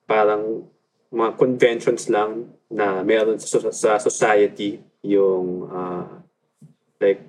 parang 0.08 0.68
mga 1.12 1.32
conventions 1.38 2.08
lang 2.08 2.50
na 2.72 3.04
meron 3.04 3.38
sa, 3.38 3.60
sa 3.70 3.92
society 4.00 4.82
yung 5.04 5.68
uh, 5.70 6.10
like 6.98 7.22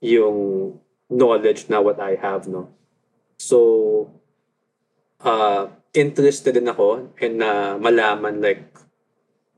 yung 0.00 0.72
knowledge 1.10 1.68
na 1.68 1.82
what 1.82 1.98
I 1.98 2.14
have 2.16 2.46
no 2.46 2.70
so 3.36 4.10
uh, 5.20 5.66
interested 5.92 6.54
din 6.54 6.70
ako 6.70 7.10
in 7.18 7.42
na 7.42 7.76
malaman 7.76 8.38
like 8.38 8.64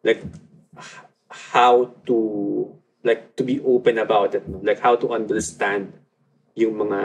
like 0.03 0.25
how 1.53 1.93
to 2.09 2.17
like 3.05 3.37
to 3.37 3.45
be 3.45 3.61
open 3.63 4.01
about 4.01 4.35
it 4.35 4.49
no? 4.49 4.59
like 4.65 4.81
how 4.81 4.97
to 4.97 5.13
understand 5.13 5.93
yung 6.57 6.77
mga 6.77 7.01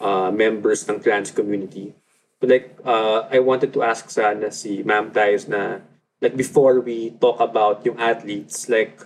uh, 0.00 0.30
members 0.30 0.84
ng 0.88 1.00
trans 1.00 1.30
community. 1.30 1.94
But 2.40 2.48
like, 2.50 2.68
uh, 2.84 3.28
I 3.30 3.40
wanted 3.40 3.72
to 3.74 3.82
ask 3.82 4.10
sana 4.10 4.52
si 4.52 4.82
Ma'am 4.84 5.10
Thais 5.10 5.48
na 5.48 5.80
like 6.20 6.36
before 6.36 6.80
we 6.80 7.16
talk 7.16 7.40
about 7.40 7.84
yung 7.84 7.96
athletes, 7.96 8.68
like 8.68 9.00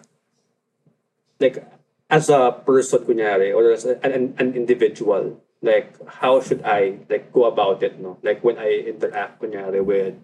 like 1.39 1.63
as 2.11 2.29
a 2.29 2.51
person 2.67 3.07
kunyari 3.07 3.55
or 3.55 3.71
as 3.71 3.87
an, 3.87 4.35
an 4.37 4.55
individual, 4.55 5.41
like 5.63 5.95
how 6.21 6.43
should 6.43 6.63
I 6.67 6.99
like 7.09 7.33
go 7.33 7.47
about 7.47 7.83
it, 7.83 8.01
no? 8.03 8.19
Like 8.23 8.43
when 8.43 8.59
I 8.59 8.91
interact 8.91 9.41
kunyari 9.41 9.83
with 9.83 10.19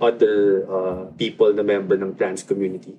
other 0.00 0.64
uh, 0.70 1.04
people 1.18 1.52
na 1.52 1.62
member 1.62 1.98
ng 1.98 2.14
trans 2.14 2.42
community. 2.42 2.94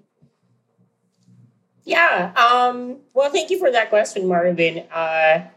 Yeah. 1.87 2.35
Um, 2.35 2.99
well, 3.13 3.31
thank 3.31 3.49
you 3.49 3.57
for 3.57 3.71
that 3.71 3.89
question, 3.89 4.27
Marvin. 4.27 4.83
Uh, 4.91 5.47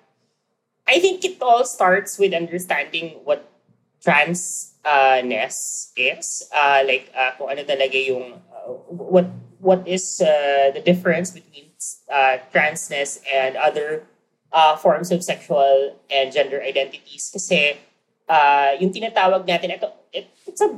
I 0.86 0.98
think 1.00 1.24
it 1.24 1.42
all 1.42 1.64
starts 1.64 2.18
with 2.18 2.32
understanding 2.34 3.18
what 3.24 3.50
transness 3.98 5.90
is. 5.96 6.48
Uh, 6.54 6.82
like, 6.86 7.10
uh, 7.18 7.32
kung 7.34 7.50
ano 7.50 7.66
talaga 7.66 7.98
yung, 7.98 8.38
uh, 8.46 8.70
what, 8.94 9.26
what 9.58 9.82
is 9.88 10.22
uh, 10.22 10.70
the 10.70 10.80
difference 10.80 11.32
between 11.32 11.69
uh, 12.08 12.38
transness 12.52 13.20
and 13.26 13.56
other 13.56 14.04
uh, 14.52 14.76
forms 14.76 15.10
of 15.10 15.22
sexual 15.24 15.96
and 16.10 16.32
gender 16.32 16.60
identities. 16.62 17.30
Kasi, 17.32 17.78
uh, 18.28 18.76
yung 18.80 18.92
tinatawag 18.92 19.46
natin, 19.46 19.74
ito, 19.76 19.88
it, 20.12 20.28
it's 20.46 20.60
a 20.60 20.70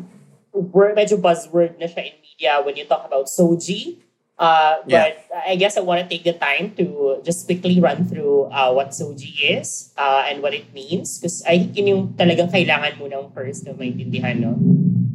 word, 0.53 0.97
medyo 0.97 1.17
buzzword 1.17 1.79
na 1.81 1.89
siya 1.89 2.13
in 2.13 2.17
media 2.21 2.53
when 2.65 2.77
you 2.77 2.85
talk 2.85 3.05
about 3.05 3.27
SOGI. 3.27 3.99
Uh, 4.43 4.83
Yeah. 4.91 5.15
but 5.15 5.15
I 5.47 5.55
guess 5.55 5.79
I 5.79 5.87
want 5.87 6.03
to 6.03 6.09
take 6.09 6.25
the 6.27 6.35
time 6.35 6.75
to 6.75 7.21
just 7.23 7.47
quickly 7.47 7.79
run 7.79 8.11
through 8.11 8.51
uh, 8.51 8.75
what 8.75 8.91
SOGI 8.91 9.61
is 9.63 9.95
uh, 9.95 10.27
and 10.27 10.43
what 10.43 10.51
it 10.51 10.75
means. 10.75 11.21
Because 11.21 11.47
I 11.47 11.63
think 11.63 11.79
yun 11.79 11.87
yung 11.87 12.03
talagang 12.19 12.51
kailangan 12.51 12.99
mo 12.99 13.07
ng 13.07 13.31
first 13.31 13.63
na 13.69 13.77
maintindihan, 13.77 14.43
no? 14.43 14.59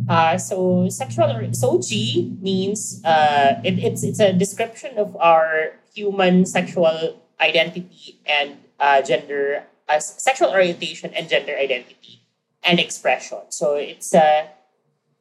Uh, 0.07 0.37
so 0.37 0.87
sexual 0.89 1.27
SOGI 1.27 2.39
means 2.41 3.03
uh, 3.03 3.59
it, 3.63 3.77
it's 3.79 4.03
it's 4.03 4.19
a 4.19 4.31
description 4.31 4.97
of 4.97 5.15
our 5.17 5.75
human 5.93 6.45
sexual 6.45 7.19
identity 7.41 8.19
and 8.25 8.57
uh, 8.79 9.01
gender 9.01 9.63
as 9.89 10.07
sexual 10.21 10.49
orientation 10.49 11.13
and 11.13 11.27
gender 11.27 11.55
identity 11.55 12.23
and 12.63 12.79
expression. 12.79 13.39
So 13.49 13.75
it's 13.75 14.13
a 14.13 14.47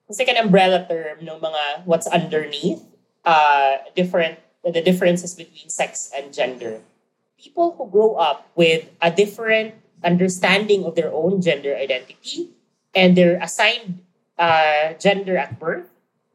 it's 0.09 0.19
like 0.19 0.29
an 0.29 0.39
umbrella 0.39 0.87
term 0.89 1.25
no 1.25 1.39
mga 1.39 1.83
what's 1.85 2.07
underneath 2.07 2.83
uh, 3.25 3.83
different 3.95 4.39
the 4.63 4.83
differences 4.83 5.35
between 5.35 5.69
sex 5.69 6.11
and 6.15 6.33
gender. 6.33 6.81
People 7.39 7.75
who 7.75 7.91
grow 7.91 8.15
up 8.15 8.47
with 8.55 8.89
a 9.03 9.11
different 9.11 9.75
understanding 10.03 10.85
of 10.85 10.95
their 10.95 11.13
own 11.13 11.43
gender 11.43 11.75
identity 11.75 12.51
and 12.95 13.17
their 13.17 13.39
assigned 13.43 14.06
uh, 14.39 14.95
gender 15.01 15.37
at 15.37 15.59
birth, 15.59 15.89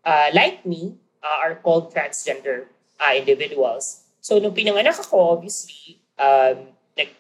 uh, 0.06 0.30
like 0.34 0.66
me, 0.66 0.98
uh, 1.24 1.38
are 1.46 1.56
called 1.56 1.94
transgender 1.94 2.66
uh, 3.00 3.14
individuals. 3.16 4.06
So 4.22 4.38
nung 4.38 4.54
pinanganak 4.54 5.00
ako, 5.00 5.38
obviously, 5.38 6.02
um, 6.18 6.74
like, 6.98 7.16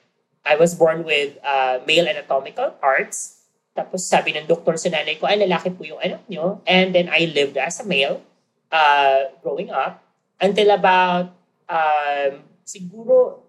I 0.45 0.55
was 0.57 0.73
born 0.73 1.03
with 1.05 1.37
uh, 1.45 1.79
male 1.85 2.07
anatomical 2.07 2.77
parts. 2.77 3.41
Tapos 3.77 4.03
sabi 4.03 4.35
ng 4.35 4.45
doktor 4.45 4.77
sa 4.77 4.89
nanay 4.89 5.17
ko, 5.17 5.25
ay 5.25 5.39
lalaki 5.39 5.71
po 5.73 5.85
yung 5.85 6.01
anak 6.01 6.21
nyo. 6.27 6.61
And 6.67 6.93
then 6.93 7.09
I 7.09 7.31
lived 7.31 7.57
as 7.57 7.79
a 7.79 7.85
male 7.87 8.21
uh, 8.69 9.31
growing 9.41 9.71
up 9.71 10.03
until 10.41 10.73
about 10.73 11.33
um, 11.69 12.43
siguro 12.65 13.41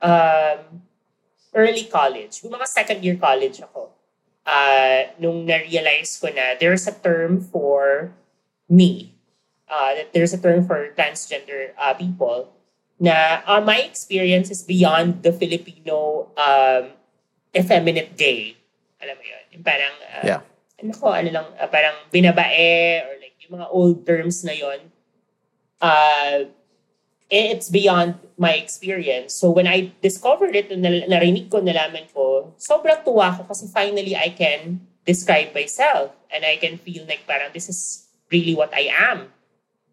um, 0.00 0.60
early 1.56 1.88
college. 1.88 2.44
Yung 2.44 2.52
mga 2.52 2.68
second 2.68 3.00
year 3.02 3.16
college 3.16 3.60
ako. 3.64 3.95
Uh, 4.46 5.10
nung 5.18 5.42
na-realize 5.42 6.22
ko 6.22 6.30
na 6.30 6.54
there's 6.54 6.86
a 6.86 6.94
term 6.94 7.42
for 7.42 8.14
me. 8.70 9.12
Uh, 9.66 9.98
that 9.98 10.14
there's 10.14 10.30
a 10.30 10.38
term 10.38 10.62
for 10.62 10.94
transgender 10.94 11.74
uh, 11.74 11.90
people 11.98 12.54
na 13.02 13.42
uh, 13.44 13.58
my 13.58 13.82
experience 13.82 14.48
is 14.48 14.62
beyond 14.62 15.26
the 15.26 15.34
Filipino 15.34 16.30
um, 16.38 16.94
effeminate 17.50 18.14
gay. 18.14 18.54
Alam 19.02 19.18
mo 19.18 19.24
yun? 19.26 19.44
Yung 19.58 19.64
parang, 19.66 19.94
uh, 20.14 20.24
Yeah. 20.24 20.40
ano 20.78 20.92
ko, 20.94 21.10
ano 21.10 21.28
lang, 21.28 21.46
uh, 21.58 21.66
parang 21.66 21.98
binabae 22.14 23.02
or 23.02 23.18
like 23.18 23.34
yung 23.42 23.58
mga 23.58 23.66
old 23.74 24.06
terms 24.06 24.46
na 24.46 24.54
yon 24.54 24.80
uh, 25.82 26.46
it's 27.30 27.68
beyond 27.68 28.14
my 28.38 28.54
experience. 28.54 29.34
So 29.34 29.50
when 29.50 29.66
I 29.66 29.92
discovered 30.02 30.54
it, 30.54 30.70
na 30.70 30.88
narinig 31.10 31.50
ko, 31.50 31.60
nalaman 31.60 32.12
ko, 32.14 32.54
sobrang 32.58 33.02
tuwa 33.02 33.36
ko 33.36 33.44
kasi 33.44 33.66
finally 33.66 34.14
I 34.14 34.30
can 34.30 34.80
describe 35.04 35.54
myself 35.54 36.12
and 36.30 36.44
I 36.44 36.56
can 36.56 36.78
feel 36.78 37.06
like 37.06 37.26
parang 37.26 37.50
this 37.54 37.68
is 37.68 38.06
really 38.30 38.54
what 38.54 38.74
I 38.74 38.90
am. 38.90 39.32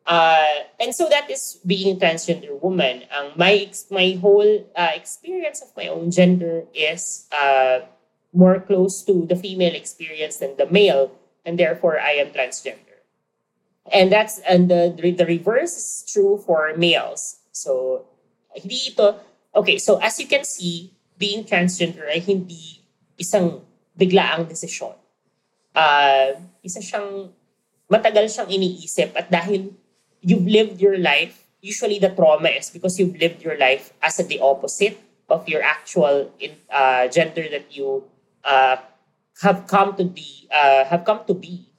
Uh, 0.06 0.68
and 0.80 0.94
so 0.94 1.08
that 1.08 1.32
is 1.32 1.60
being 1.66 1.98
transgender 1.98 2.60
woman. 2.62 3.08
Ang 3.08 3.32
my 3.40 3.54
ex- 3.54 3.88
my 3.90 4.20
whole 4.20 4.68
uh, 4.75 4.92
experience 4.94 5.63
of 5.63 5.72
my 5.78 5.88
own 5.88 6.12
gender 6.12 6.68
is 6.75 7.25
uh, 7.32 7.88
more 8.34 8.60
close 8.60 9.02
to 9.08 9.25
the 9.25 9.38
female 9.38 9.74
experience 9.74 10.38
than 10.44 10.58
the 10.58 10.68
male, 10.68 11.16
and 11.46 11.58
therefore 11.58 12.00
I 12.00 12.20
am 12.20 12.36
transgender. 12.36 12.92
And 13.92 14.12
that's 14.12 14.40
and 14.48 14.72
the 14.72 14.94
the 14.96 15.25
reverse 15.25 15.75
is 15.75 16.06
true 16.08 16.40
for 16.40 16.72
males. 16.78 17.44
So 17.52 18.06
hindi 18.56 18.96
ito 18.96 19.20
okay. 19.56 19.78
So 19.78 20.00
as 20.00 20.20
you 20.20 20.28
can 20.28 20.48
see, 20.48 20.96
being 21.20 21.44
transgender 21.44 22.08
ay 22.08 22.24
hindi 22.24 22.80
isang 23.20 23.62
biglaang 23.98 24.48
desisyon. 24.48 24.96
Uh, 25.74 26.38
isa 26.63 26.80
siyang 26.80 27.34
matagal 27.90 28.30
siyang 28.30 28.50
iniisip 28.50 29.13
at 29.20 29.28
dahil 29.30 29.74
you've 30.22 30.48
lived 30.48 30.80
your 30.80 30.98
life, 30.98 31.44
usually 31.62 32.00
the 32.00 32.10
trauma 32.13 32.50
is 32.50 32.70
because 32.70 32.98
you've 32.98 33.18
lived 33.20 33.44
your 33.44 33.58
life 33.58 33.92
as 34.02 34.18
the 34.18 34.40
opposite 34.40 34.98
of 35.30 35.48
your 35.48 35.62
actual 35.62 36.32
in, 36.40 36.56
uh, 36.72 37.08
gender 37.08 37.46
that 37.50 37.68
you 37.74 38.04
uh, 38.44 38.78
have 39.42 39.68
come 39.68 39.96
to 39.98 40.06
be 40.06 40.48
uh, 40.52 40.86
have 40.86 41.04
come 41.04 41.22
to 41.28 41.34
be. 41.34 41.73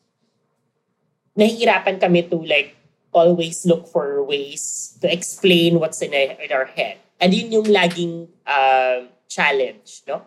Nahihirapan 1.36 2.00
kami 2.00 2.30
to 2.30 2.38
like 2.42 2.76
always 3.12 3.64
look 3.66 3.86
for 3.86 4.22
ways 4.22 4.96
to 5.00 5.06
explain 5.10 5.78
what's 5.78 6.02
in, 6.02 6.14
a, 6.14 6.38
in 6.42 6.50
our 6.52 6.66
head. 6.66 6.98
And 7.20 7.32
yun 7.32 7.52
yung 7.52 7.70
laging 7.70 8.28
uh, 8.46 9.06
challenge, 9.28 10.02
no? 10.06 10.22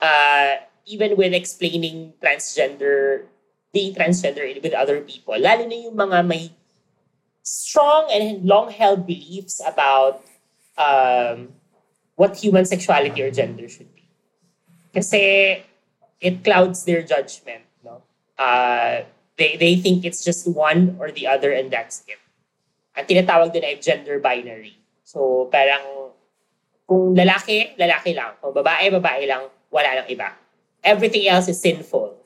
Uh, 0.00 0.56
even 0.86 1.16
with 1.16 1.32
explaining 1.32 2.12
transgender, 2.22 3.26
being 3.72 3.94
transgender 3.94 4.42
with 4.62 4.74
other 4.74 5.00
people, 5.00 5.38
lalo 5.38 5.66
na 5.66 5.76
yung 5.86 5.94
mga 5.94 6.26
may 6.26 6.50
strong 7.42 8.10
and 8.10 8.44
long-held 8.44 9.06
beliefs 9.06 9.60
about 9.66 10.22
um, 10.78 11.54
what 12.16 12.36
human 12.36 12.64
sexuality 12.64 13.22
or 13.22 13.30
gender 13.30 13.68
should 13.68 13.92
be. 13.94 14.06
Kasi 14.94 15.62
it 16.20 16.44
clouds 16.44 16.84
their 16.84 17.02
judgment. 17.02 17.62
No? 17.84 18.02
Uh, 18.38 19.02
they, 19.36 19.56
they 19.56 19.74
think 19.76 20.04
it's 20.04 20.24
just 20.24 20.48
one 20.48 20.96
or 21.00 21.10
the 21.10 21.26
other 21.26 21.52
and 21.52 21.70
that's 21.70 22.04
it. 22.08 22.20
Ang 22.96 23.08
tinatawag 23.08 23.52
din 23.52 23.64
ay 23.64 23.80
gender 23.80 24.20
binary. 24.20 24.76
So 25.02 25.48
parang 25.48 26.12
kung 26.84 27.16
lalaki, 27.16 27.76
lalaki 27.80 28.12
lang. 28.12 28.36
Kung 28.42 28.52
babae, 28.52 28.92
babae 28.92 29.24
lang, 29.24 29.48
wala 29.72 29.88
nang 30.02 30.08
iba. 30.12 30.36
Everything 30.84 31.24
else 31.30 31.48
is 31.48 31.62
sinful. 31.62 32.18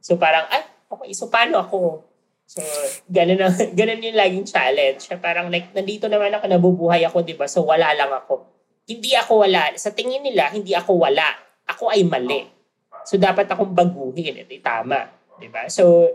So 0.00 0.16
parang, 0.16 0.48
ay, 0.48 0.64
okay, 0.88 1.12
so 1.12 1.28
paano 1.28 1.60
ako? 1.60 2.08
So, 2.48 2.64
ganun, 3.12 3.36
na, 3.36 3.52
ganun 3.78 4.00
yung 4.00 4.16
laging 4.16 4.46
challenge. 4.48 5.04
Parang 5.20 5.52
like, 5.52 5.68
nandito 5.76 6.08
naman 6.08 6.32
ako, 6.32 6.48
nabubuhay 6.48 7.04
ako, 7.04 7.20
di 7.20 7.36
ba? 7.36 7.44
So, 7.44 7.68
wala 7.68 7.92
lang 7.92 8.08
ako. 8.08 8.48
Hindi 8.88 9.12
ako 9.12 9.44
wala. 9.44 9.76
Sa 9.76 9.92
tingin 9.92 10.24
nila, 10.24 10.48
hindi 10.48 10.72
ako 10.72 10.96
wala. 10.96 11.28
Ako 11.68 11.92
ay 11.92 12.08
mali. 12.08 12.48
So, 13.04 13.20
dapat 13.20 13.52
akong 13.52 13.76
baguhin. 13.76 14.40
Ito 14.40 14.56
tama. 14.64 15.12
Di 15.36 15.52
ba? 15.52 15.68
So, 15.68 16.08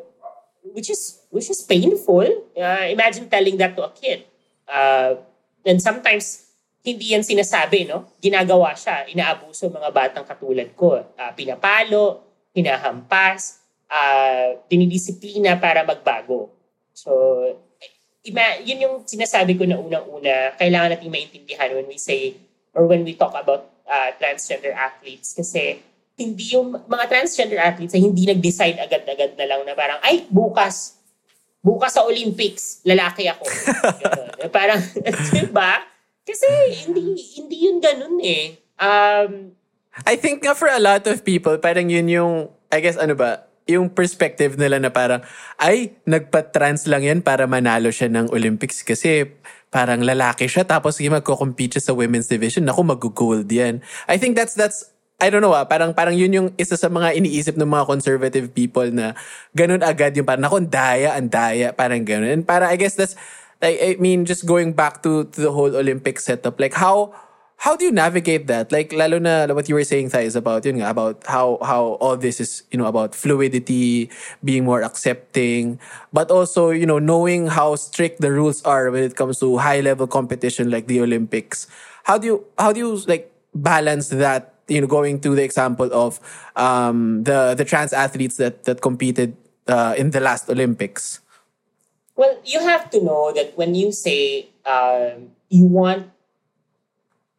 which 0.72 0.88
is 0.88 1.28
which 1.28 1.52
is 1.52 1.60
painful. 1.68 2.28
Uh, 2.56 2.88
imagine 2.88 3.28
telling 3.28 3.60
that 3.60 3.76
to 3.76 3.84
a 3.84 3.92
kid. 3.92 4.24
Uh, 4.64 5.20
and 5.68 5.84
sometimes, 5.84 6.48
hindi 6.84 7.16
yan 7.16 7.24
sinasabi, 7.24 7.88
no? 7.88 8.16
Ginagawa 8.20 8.76
siya. 8.76 9.08
Inaabuso 9.12 9.72
mga 9.72 9.90
batang 9.92 10.28
katulad 10.28 10.72
ko. 10.76 11.00
Uh, 11.00 11.32
pinapalo, 11.36 12.24
hinahampas, 12.56 13.60
uh, 13.88 14.60
dinidisiplina 14.68 15.60
para 15.60 15.84
magbago. 15.84 16.52
So, 16.92 17.12
ima, 18.24 18.60
yun 18.64 18.84
yung 18.84 18.96
sinasabi 19.04 19.56
ko 19.56 19.64
na 19.68 19.80
unang-una, 19.80 20.56
kailangan 20.60 20.96
natin 20.96 21.12
maintindihan 21.12 21.72
when 21.76 21.88
we 21.88 22.00
say, 22.00 22.36
or 22.76 22.88
when 22.88 23.04
we 23.04 23.16
talk 23.16 23.36
about 23.36 23.68
uh, 23.88 24.12
transgender 24.20 24.76
athletes. 24.76 25.32
Kasi, 25.36 25.80
hindi 26.14 26.46
yung 26.54 26.78
mga 26.86 27.06
transgender 27.10 27.58
athletes 27.58 27.98
ay 27.98 28.02
hindi 28.06 28.30
nag-decide 28.30 28.78
agad-agad 28.78 29.34
na 29.34 29.46
lang 29.50 29.62
na 29.66 29.74
parang, 29.74 29.98
ay, 30.06 30.30
bukas, 30.30 31.02
bukas 31.64 31.98
sa 31.98 32.06
Olympics, 32.06 32.86
lalaki 32.86 33.26
ako. 33.32 33.48
Parang, 34.58 34.84
di 35.34 35.48
ba? 35.48 35.80
Kasi 36.28 36.48
hindi, 36.86 37.16
hindi 37.40 37.58
yun 37.64 37.80
ganun 37.80 38.20
eh. 38.20 38.60
Um, 38.76 39.56
I 40.04 40.20
think 40.20 40.44
nga 40.44 40.54
for 40.54 40.68
a 40.68 40.84
lot 40.84 41.08
of 41.08 41.24
people, 41.24 41.56
parang 41.58 41.88
yun 41.88 42.12
yung, 42.12 42.34
I 42.68 42.84
guess 42.84 43.00
ano 43.00 43.16
ba, 43.16 43.48
yung 43.64 43.88
perspective 43.88 44.60
nila 44.60 44.78
na 44.84 44.92
parang, 44.92 45.24
ay, 45.56 45.96
nagpa-trans 46.04 46.86
lang 46.92 47.08
yan 47.08 47.20
para 47.24 47.48
manalo 47.48 47.90
siya 47.90 48.12
ng 48.12 48.30
Olympics 48.36 48.84
kasi 48.84 49.32
parang 49.74 50.06
lalaki 50.06 50.46
siya 50.46 50.68
tapos 50.68 51.02
yung 51.02 51.18
magko-compete 51.18 51.80
siya 51.80 51.92
sa 51.92 51.94
women's 51.96 52.28
division. 52.30 52.68
Naku, 52.68 52.84
mag-gold 52.84 53.48
yan. 53.48 53.82
I 54.06 54.20
think 54.22 54.36
that's, 54.36 54.54
that's, 54.54 54.93
I 55.24 55.32
don't 55.32 55.40
know 55.40 55.56
ah, 55.56 55.64
parang, 55.64 55.96
parang 55.96 56.12
yun 56.12 56.36
yung 56.36 56.48
isa 56.60 56.76
sa 56.76 56.92
mga 56.92 57.16
iniisip 57.16 57.56
ng 57.56 57.70
mga 57.72 57.88
conservative 57.88 58.52
people 58.52 58.92
na 58.92 59.16
ganun 59.56 59.80
agad 59.80 60.12
yung 60.20 60.28
parang, 60.28 60.44
ang 60.44 60.68
daya, 60.68 61.16
ang 61.16 61.32
daya, 61.32 61.72
parang 61.72 62.04
ganun. 62.04 62.28
And 62.28 62.44
I 62.44 62.76
guess 62.76 63.00
that's, 63.00 63.16
like, 63.64 63.80
I 63.80 63.96
mean, 64.04 64.28
just 64.28 64.44
going 64.44 64.76
back 64.76 65.00
to, 65.08 65.24
to 65.32 65.48
the 65.48 65.52
whole 65.56 65.72
Olympic 65.72 66.20
setup, 66.20 66.60
like 66.60 66.76
how, 66.76 67.16
how 67.64 67.78
do 67.80 67.86
you 67.86 67.96
navigate 67.96 68.48
that? 68.48 68.76
Like 68.76 68.92
lalo 68.92 69.20
na 69.20 69.48
what 69.56 69.70
you 69.70 69.76
were 69.76 69.88
saying 69.88 70.12
Thais 70.12 70.36
about 70.36 70.68
yun 70.68 70.84
nga 70.84 70.92
about 70.92 71.24
how 71.24 71.64
how 71.64 71.96
all 72.04 72.20
this 72.20 72.44
is 72.44 72.68
you 72.72 72.78
know 72.78 72.92
about 72.92 73.16
fluidity, 73.16 74.12
being 74.44 74.68
more 74.68 74.84
accepting, 74.84 75.80
but 76.12 76.28
also 76.28 76.76
you 76.76 76.86
know 76.86 77.00
knowing 77.00 77.48
how 77.48 77.80
strict 77.80 78.20
the 78.20 78.36
rules 78.36 78.60
are 78.68 78.92
when 78.92 79.08
it 79.08 79.16
comes 79.16 79.40
to 79.40 79.56
high 79.64 79.80
level 79.80 80.08
competition 80.08 80.68
like 80.68 80.92
the 80.92 81.00
Olympics. 81.00 81.72
How 82.04 82.20
do 82.20 82.28
you 82.28 82.38
how 82.60 82.76
do 82.76 82.84
you 82.84 83.00
like 83.08 83.32
balance 83.56 84.12
that? 84.12 84.53
You 84.68 84.82
know, 84.82 84.88
going 84.88 85.20
to 85.22 85.36
the 85.36 85.44
example 85.44 85.92
of 85.92 86.20
um, 86.56 87.24
the 87.24 87.54
the 87.54 87.66
trans 87.66 87.92
athletes 87.92 88.38
that 88.38 88.64
that 88.64 88.82
competed 88.82 89.36
uh, 89.68 89.96
in 89.98 90.12
the 90.12 90.20
last 90.20 90.50
Olympics. 90.50 91.20
Well, 92.16 92.38
you 92.46 92.62
have 92.62 92.90
to 92.92 93.02
know 93.02 93.34
that 93.34 93.58
when 93.58 93.74
you 93.76 93.92
say 93.92 94.48
um, 94.66 95.34
you 95.50 95.66
want, 95.66 96.14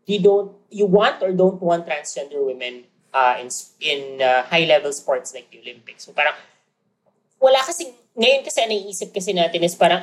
you 0.06 0.18
don't, 0.20 0.52
you 0.70 0.86
want 0.86 1.22
or 1.22 1.32
don't 1.32 1.62
want 1.62 1.86
transgender 1.86 2.44
women 2.44 2.84
uh, 3.14 3.38
in 3.38 3.48
in 3.78 4.20
uh, 4.20 4.42
high 4.50 4.66
level 4.66 4.90
sports 4.92 5.32
like 5.32 5.50
the 5.50 5.62
Olympics. 5.62 6.04
So 6.04 6.12
parang 6.12 6.34
wala 7.38 7.62
kasi 7.62 7.94
ngayon 8.18 8.42
kasi 8.42 8.66
naiisip 8.66 9.14
kasi 9.14 9.30
natin 9.30 9.62
is 9.62 9.78
parang 9.78 10.02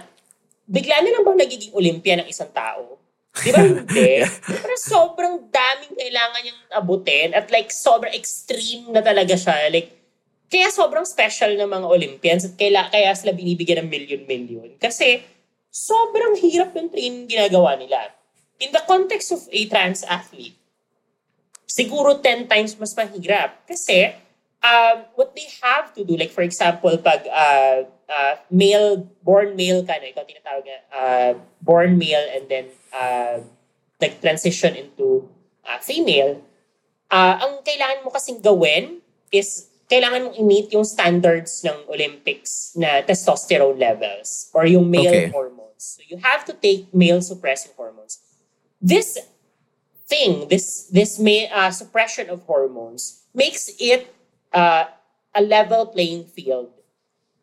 bigla 0.63 1.03
na 1.03 1.11
lang 1.11 1.23
bang 1.27 1.39
nagiging 1.43 1.75
Olympia 1.75 2.15
ng 2.23 2.27
isang 2.31 2.49
tao? 2.55 3.00
Di 3.31 3.49
ba 3.55 3.63
hindi? 3.63 4.19
Pero 4.61 4.75
sobrang 4.75 5.47
daming 5.47 5.95
kailangan 5.95 6.41
niyang 6.43 6.61
abutin 6.75 7.31
at 7.31 7.47
like 7.47 7.71
sobrang 7.71 8.11
extreme 8.11 8.91
na 8.91 8.99
talaga 8.99 9.39
siya. 9.39 9.71
Like, 9.71 9.95
kaya 10.51 10.67
sobrang 10.67 11.07
special 11.07 11.55
ng 11.55 11.71
mga 11.71 11.87
Olympians 11.87 12.43
at 12.43 12.59
kaya, 12.59 12.91
kaya 12.91 13.15
sila 13.15 13.31
binibigyan 13.31 13.87
ng 13.87 13.89
million-million. 13.89 14.75
Kasi 14.75 15.23
sobrang 15.71 16.35
hirap 16.43 16.75
yung 16.75 16.91
training 16.91 17.31
ginagawa 17.31 17.79
nila. 17.79 18.11
In 18.59 18.75
the 18.75 18.83
context 18.83 19.31
of 19.31 19.47
a 19.47 19.61
trans 19.71 20.03
athlete, 20.03 20.59
siguro 21.63 22.19
10 22.19 22.51
times 22.51 22.75
mas 22.75 22.91
mahirap. 22.91 23.63
Kasi 23.63 24.11
um, 24.63 25.05
what 25.15 25.35
they 25.35 25.47
have 25.61 25.93
to 25.93 26.05
do, 26.05 26.15
like 26.17 26.31
for 26.31 26.41
example, 26.41 26.95
pag 26.97 27.25
uh, 27.27 27.83
uh, 28.09 28.35
male, 28.49 29.09
born 29.23 29.55
male 29.55 29.83
ka 29.83 29.97
na, 29.97 30.09
ikaw 30.13 30.23
tinatawag 30.25 30.65
na, 30.65 30.77
uh, 30.93 31.31
born 31.61 31.97
male 31.97 32.25
and 32.33 32.47
then 32.49 32.65
uh, 32.93 33.41
nag-transition 34.01 34.75
into 34.75 35.27
uh, 35.65 35.77
female, 35.81 36.41
uh, 37.09 37.37
ang 37.41 37.61
kailangan 37.65 38.05
mo 38.05 38.09
kasing 38.13 38.41
gawin 38.41 39.01
is 39.31 39.69
kailangan 39.91 40.31
mong 40.31 40.37
i-meet 40.39 40.71
yung 40.71 40.87
standards 40.87 41.67
ng 41.67 41.75
Olympics 41.91 42.71
na 42.79 43.03
testosterone 43.03 43.75
levels 43.75 44.47
or 44.55 44.63
yung 44.63 44.87
male 44.87 45.27
Okay. 45.27 45.29
hormones. 45.29 45.99
So 45.99 46.01
you 46.07 46.15
have 46.23 46.47
to 46.47 46.53
take 46.55 46.87
male 46.95 47.19
suppressing 47.19 47.75
hormones. 47.75 48.23
This 48.79 49.19
thing, 50.07 50.47
this 50.47 50.87
this 50.89 51.19
ma- 51.19 51.51
uh, 51.51 51.71
suppression 51.75 52.31
of 52.31 52.47
hormones 52.47 53.27
makes 53.35 53.67
it 53.79 54.07
uh, 54.53 54.85
a 55.35 55.41
level 55.41 55.87
playing 55.87 56.25
field 56.25 56.69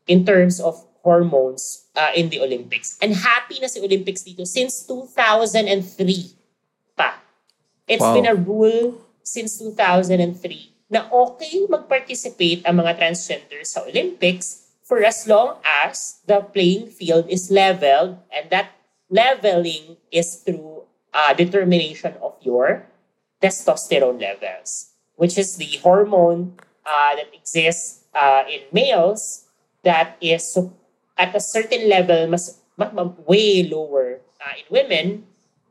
in 0.06 0.24
terms 0.24 0.60
of 0.60 0.84
hormones 1.02 1.88
uh, 1.96 2.10
in 2.14 2.28
the 2.28 2.40
Olympics. 2.40 2.98
And 3.00 3.14
happy 3.14 3.60
na 3.60 3.68
si 3.68 3.80
Olympics 3.80 4.22
dito 4.22 4.44
since 4.46 4.84
2003 4.84 5.64
pa. 6.96 7.16
It's 7.88 8.04
Wow. 8.04 8.14
been 8.14 8.28
a 8.28 8.36
rule 8.36 9.00
since 9.24 9.58
2003 9.60 10.92
na 10.92 11.04
okay 11.12 11.68
mag-participate 11.68 12.64
ang 12.64 12.80
mga 12.80 12.96
transgenders 12.96 13.76
sa 13.76 13.84
Olympics 13.84 14.72
for 14.80 15.04
as 15.04 15.28
long 15.28 15.60
as 15.84 16.24
the 16.24 16.40
playing 16.40 16.88
field 16.88 17.28
is 17.28 17.52
leveled 17.52 18.16
and 18.32 18.48
that 18.48 18.72
leveling 19.12 20.00
is 20.08 20.40
through 20.40 20.88
uh, 21.12 21.32
determination 21.36 22.16
of 22.24 22.36
your 22.40 22.88
testosterone 23.40 24.20
levels, 24.20 24.96
which 25.16 25.36
is 25.36 25.56
the 25.56 25.76
hormone 25.84 26.56
uh, 26.88 27.14
that 27.16 27.28
exists 27.34 28.00
uh, 28.14 28.42
in 28.48 28.64
males 28.72 29.44
that 29.84 30.16
is 30.20 30.56
at 31.16 31.36
a 31.36 31.40
certain 31.40 31.88
level 31.88 32.26
mas, 32.28 32.58
mas, 32.76 32.90
way 33.26 33.62
lower 33.68 34.20
uh, 34.40 34.54
in 34.56 34.64
women. 34.70 35.26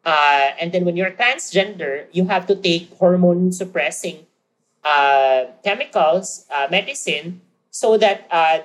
Uh, 0.05 0.55
and 0.61 0.71
then 0.71 0.85
when 0.85 0.95
you're 0.95 1.11
transgender, 1.11 2.05
you 2.13 2.25
have 2.27 2.47
to 2.47 2.55
take 2.55 2.87
hormone 2.95 3.51
suppressing 3.51 4.25
uh, 4.85 5.51
chemicals, 5.63 6.45
uh, 6.49 6.67
medicine, 6.71 7.41
so 7.69 7.97
that 7.97 8.23
uh, 8.31 8.59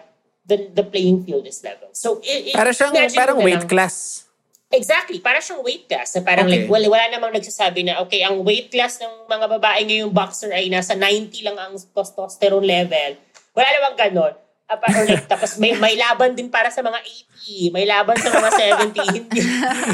the 0.46 0.70
the 0.70 0.84
playing 0.86 1.24
field 1.24 1.46
is 1.46 1.64
level. 1.64 1.90
So 1.92 2.22
it, 2.22 2.52
it, 2.52 2.54
siyang 2.54 2.94
parang 3.14 3.38
na 3.38 3.44
weight 3.44 3.58
lang- 3.58 3.68
class. 3.68 4.26
Exactly. 4.72 5.20
Para 5.20 5.38
siyang 5.44 5.60
weight 5.60 5.84
class. 5.84 6.16
Na 6.16 6.24
parang 6.24 6.48
Okay. 6.48 6.64
like, 6.64 6.68
wala, 6.72 6.86
wala 6.88 7.04
namang 7.12 7.36
nagsasabi 7.36 7.84
na, 7.84 8.00
okay, 8.00 8.24
ang 8.24 8.40
weight 8.40 8.72
class 8.72 8.96
ng 9.04 9.28
mga 9.28 9.46
babae 9.60 9.80
ngayong 9.84 10.12
boxer 10.12 10.48
ay 10.48 10.72
nasa 10.72 10.96
90 10.96 11.44
lang 11.44 11.56
ang 11.60 11.76
testosterone 11.76 12.64
level. 12.64 13.20
Wala 13.52 13.68
namang 13.68 13.96
ganon. 14.00 14.34
Ah, 14.72 14.80
or 14.80 15.04
like, 15.04 15.28
tapos 15.28 15.60
may, 15.60 15.76
may 15.76 15.92
laban 16.00 16.32
din 16.32 16.48
para 16.48 16.72
sa 16.72 16.80
mga 16.80 16.96
80, 17.44 17.76
may 17.76 17.84
laban 17.84 18.16
sa 18.16 18.32
mga 18.32 18.50
70. 18.88 18.96
hindi, 19.20 19.40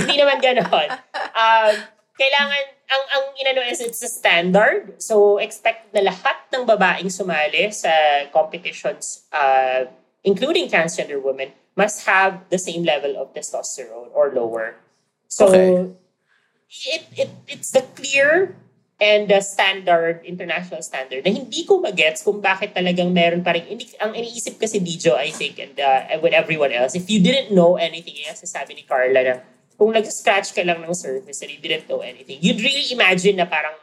hindi 0.06 0.14
naman 0.14 0.38
ganon. 0.38 0.88
Um, 1.34 1.74
kailangan, 2.14 2.62
ang, 2.88 3.04
ang 3.10 3.24
inano 3.36 3.62
is 3.66 3.82
it's 3.82 4.00
a 4.06 4.10
standard. 4.10 4.94
So, 5.02 5.42
expect 5.42 5.90
na 5.90 6.06
lahat 6.06 6.38
ng 6.54 6.62
babaeng 6.64 7.10
sumali 7.10 7.68
sa 7.74 7.90
competitions, 8.30 9.26
uh, 9.34 9.90
including 10.22 10.70
transgender 10.70 11.18
women, 11.18 11.50
must 11.78 12.02
have 12.10 12.42
the 12.50 12.58
same 12.58 12.82
level 12.82 13.14
of 13.14 13.30
testosterone 13.30 14.10
or 14.10 14.34
lower. 14.34 14.74
So, 15.30 15.46
Okay. 15.46 15.94
it, 16.90 17.02
it, 17.14 17.30
it's 17.46 17.70
the 17.70 17.86
clear 17.94 18.58
and 18.98 19.30
the 19.30 19.38
standard, 19.38 20.26
international 20.26 20.82
standard, 20.82 21.22
na 21.22 21.30
hindi 21.30 21.62
ko 21.62 21.78
magets 21.78 22.26
kung 22.26 22.42
bakit 22.42 22.74
talagang 22.74 23.14
meron 23.14 23.46
pa 23.46 23.54
rin, 23.54 23.62
hindi, 23.62 23.86
ang 24.02 24.10
iniisip 24.10 24.58
kasi 24.58 24.82
Dijo, 24.82 25.14
I 25.14 25.30
think, 25.30 25.62
and 25.62 25.78
uh, 25.78 26.18
with 26.18 26.34
everyone 26.34 26.74
else, 26.74 26.98
if 26.98 27.06
you 27.06 27.22
didn't 27.22 27.54
know 27.54 27.78
anything, 27.78 28.18
yung 28.18 28.34
sasabi 28.34 28.74
ni 28.74 28.82
Carla 28.82 29.22
na 29.22 29.34
kung 29.78 29.94
nag-scratch 29.94 30.50
ka 30.50 30.66
lang 30.66 30.82
ng 30.82 30.90
surface 30.98 31.38
and 31.46 31.54
you 31.54 31.62
didn't 31.62 31.86
know 31.86 32.02
anything, 32.02 32.42
you'd 32.42 32.58
really 32.58 32.90
imagine 32.90 33.38
na 33.38 33.46
parang 33.46 33.78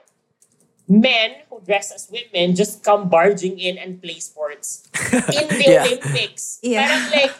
men 0.91 1.47
who 1.47 1.63
dress 1.63 1.95
as 1.95 2.12
women 2.12 2.51
just 2.53 2.84
come 2.84 3.08
barging 3.08 3.55
in 3.58 3.79
and 3.79 4.03
play 4.03 4.19
sports 4.19 4.84
in 5.31 5.47
the 5.47 5.63
Yeah. 5.63 5.88
Olympics. 5.88 6.60
Yeah. 6.60 6.84
Parang 6.86 7.05
like, 7.15 7.36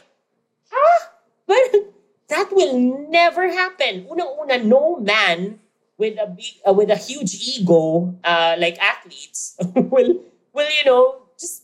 huh? 0.76 1.00
But 1.48 1.96
that 2.28 2.52
will 2.52 2.76
never 3.08 3.48
happen. 3.48 4.06
Unang-una, 4.12 4.60
no 4.60 5.00
man 5.00 5.60
with 5.98 6.20
a 6.20 6.28
big, 6.28 6.60
uh, 6.68 6.74
with 6.74 6.92
a 6.92 7.00
huge 7.00 7.36
ego, 7.40 8.12
uh, 8.24 8.56
like 8.60 8.76
athletes, 8.84 9.56
will 9.76 10.20
will 10.52 10.70
you 10.70 10.86
know 10.86 11.24
just 11.40 11.64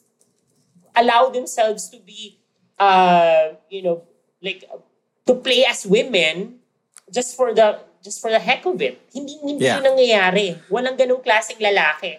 allow 0.95 1.29
themselves 1.29 1.89
to 1.89 1.97
be, 1.99 2.39
uh, 2.79 3.55
you 3.69 3.81
know, 3.83 4.03
like 4.41 4.63
uh, 4.71 4.77
to 5.27 5.35
play 5.35 5.65
as 5.67 5.85
women 5.85 6.59
just 7.11 7.35
for 7.35 7.53
the 7.53 7.79
just 8.03 8.21
for 8.21 8.31
the 8.31 8.39
heck 8.39 8.65
of 8.65 8.79
it. 8.81 9.01
Hindi 9.13 9.37
hindi 9.43 9.65
Yeah. 9.65 9.83
nangyayari. 9.83 10.57
Walang 10.71 10.95
ganung 10.97 11.21
klaseng 11.21 11.59
lalaki. 11.59 12.17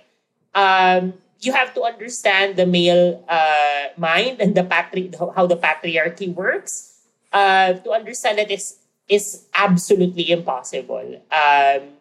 Um, 0.53 1.17
you 1.43 1.53
have 1.53 1.75
to 1.75 1.83
understand 1.83 2.57
the 2.57 2.67
male 2.67 3.23
uh, 3.29 3.91
mind 3.99 4.41
and 4.41 4.55
the 4.55 4.63
patri- 4.65 5.11
how 5.35 5.47
the 5.47 5.59
patriarchy 5.59 6.33
works 6.33 7.03
uh, 7.33 7.75
to 7.83 7.91
understand 7.91 8.39
that 8.39 8.51
is 8.51 8.79
is 9.09 9.45
absolutely 9.55 10.31
impossible. 10.31 11.21
Um, 11.29 11.99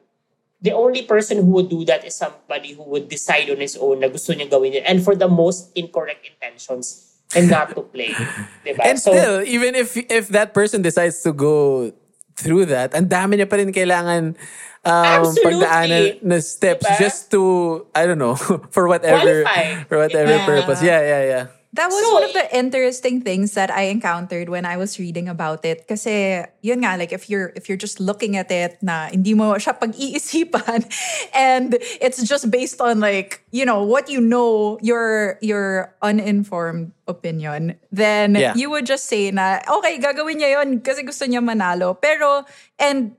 the 0.62 0.72
only 0.72 1.02
person 1.02 1.38
who 1.38 1.50
would 1.58 1.70
do 1.70 1.84
that 1.86 2.06
is 2.06 2.16
somebody 2.16 2.74
who 2.74 2.84
would 2.84 3.10
decide 3.10 3.50
on 3.50 3.58
his 3.58 3.76
own 3.82 4.06
na 4.06 4.08
gusto 4.08 4.38
niya 4.38 4.46
gawin 4.46 4.78
yun 4.78 4.86
and 4.86 5.02
for 5.02 5.18
the 5.18 5.28
most 5.28 5.74
incorrect 5.74 6.22
intentions 6.22 7.18
and 7.34 7.50
not 7.50 7.74
to 7.74 7.82
play. 7.82 8.14
diba? 8.66 8.86
And 8.86 9.02
still, 9.02 9.42
even 9.42 9.74
if 9.74 9.98
if 9.98 10.30
that 10.30 10.54
person 10.54 10.86
decides 10.86 11.26
to 11.26 11.34
go 11.34 11.90
through 12.38 12.70
that, 12.70 12.94
ang 12.94 13.10
dami 13.10 13.42
niya 13.42 13.50
pa 13.50 13.58
rin 13.58 13.74
kailangan 13.74 14.38
um, 14.86 15.28
Absolutely. 15.30 15.62
pagdaanan 15.62 16.04
na 16.24 16.38
steps 16.40 16.86
Diba? 16.86 17.00
just 17.00 17.32
to, 17.32 17.86
I 17.94 18.06
don't 18.06 18.18
know, 18.20 18.36
for 18.76 18.88
whatever 18.88 19.44
Qualify. 19.46 19.84
for 19.86 19.98
whatever 19.98 20.32
Yeah. 20.38 20.46
purpose. 20.46 20.82
Yeah, 20.82 21.02
yeah, 21.02 21.24
yeah. 21.26 21.46
That 21.72 21.88
was 21.88 22.04
So, 22.04 22.12
one 22.20 22.28
of 22.28 22.34
the 22.36 22.52
interesting 22.52 23.24
things 23.24 23.56
that 23.56 23.72
I 23.72 23.88
encountered 23.88 24.52
when 24.52 24.68
I 24.68 24.76
was 24.76 25.00
reading 25.00 25.32
about 25.32 25.64
it. 25.64 25.88
Kasi, 25.88 26.44
yun 26.60 26.84
nga, 26.84 27.00
like 27.00 27.16
if 27.16 27.32
you're 27.32 27.56
if 27.56 27.72
you're 27.72 27.80
just 27.80 28.04
looking 28.04 28.36
at 28.36 28.52
it 28.52 28.76
na 28.84 29.08
hindi 29.08 29.32
mo 29.32 29.56
siya 29.56 29.80
pag-iisipan 29.80 30.84
and 31.32 31.80
it's 32.04 32.20
just 32.28 32.52
based 32.52 32.84
on 32.84 33.00
like, 33.00 33.48
you 33.56 33.64
know, 33.64 33.88
what 33.88 34.12
you 34.12 34.20
know, 34.20 34.84
your 34.84 35.40
your 35.40 35.96
uninformed 36.04 36.92
opinion, 37.08 37.80
then 37.88 38.36
Yeah. 38.36 38.52
you 38.52 38.68
would 38.68 38.84
just 38.84 39.08
say 39.08 39.32
na, 39.32 39.64
okay, 39.64 39.96
gagawin 39.96 40.44
niya 40.44 40.60
yun 40.60 40.84
kasi 40.84 41.08
gusto 41.08 41.24
niya 41.24 41.40
manalo. 41.40 41.96
Pero, 41.96 42.44
and 42.84 43.16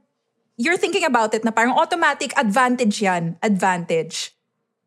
you're 0.63 0.79
thinking 0.79 1.03
about 1.03 1.35
it 1.35 1.43
na 1.43 1.51
parang 1.51 1.75
automatic 1.75 2.31
advantage 2.39 3.03
yan. 3.03 3.35
Advantage. 3.43 4.31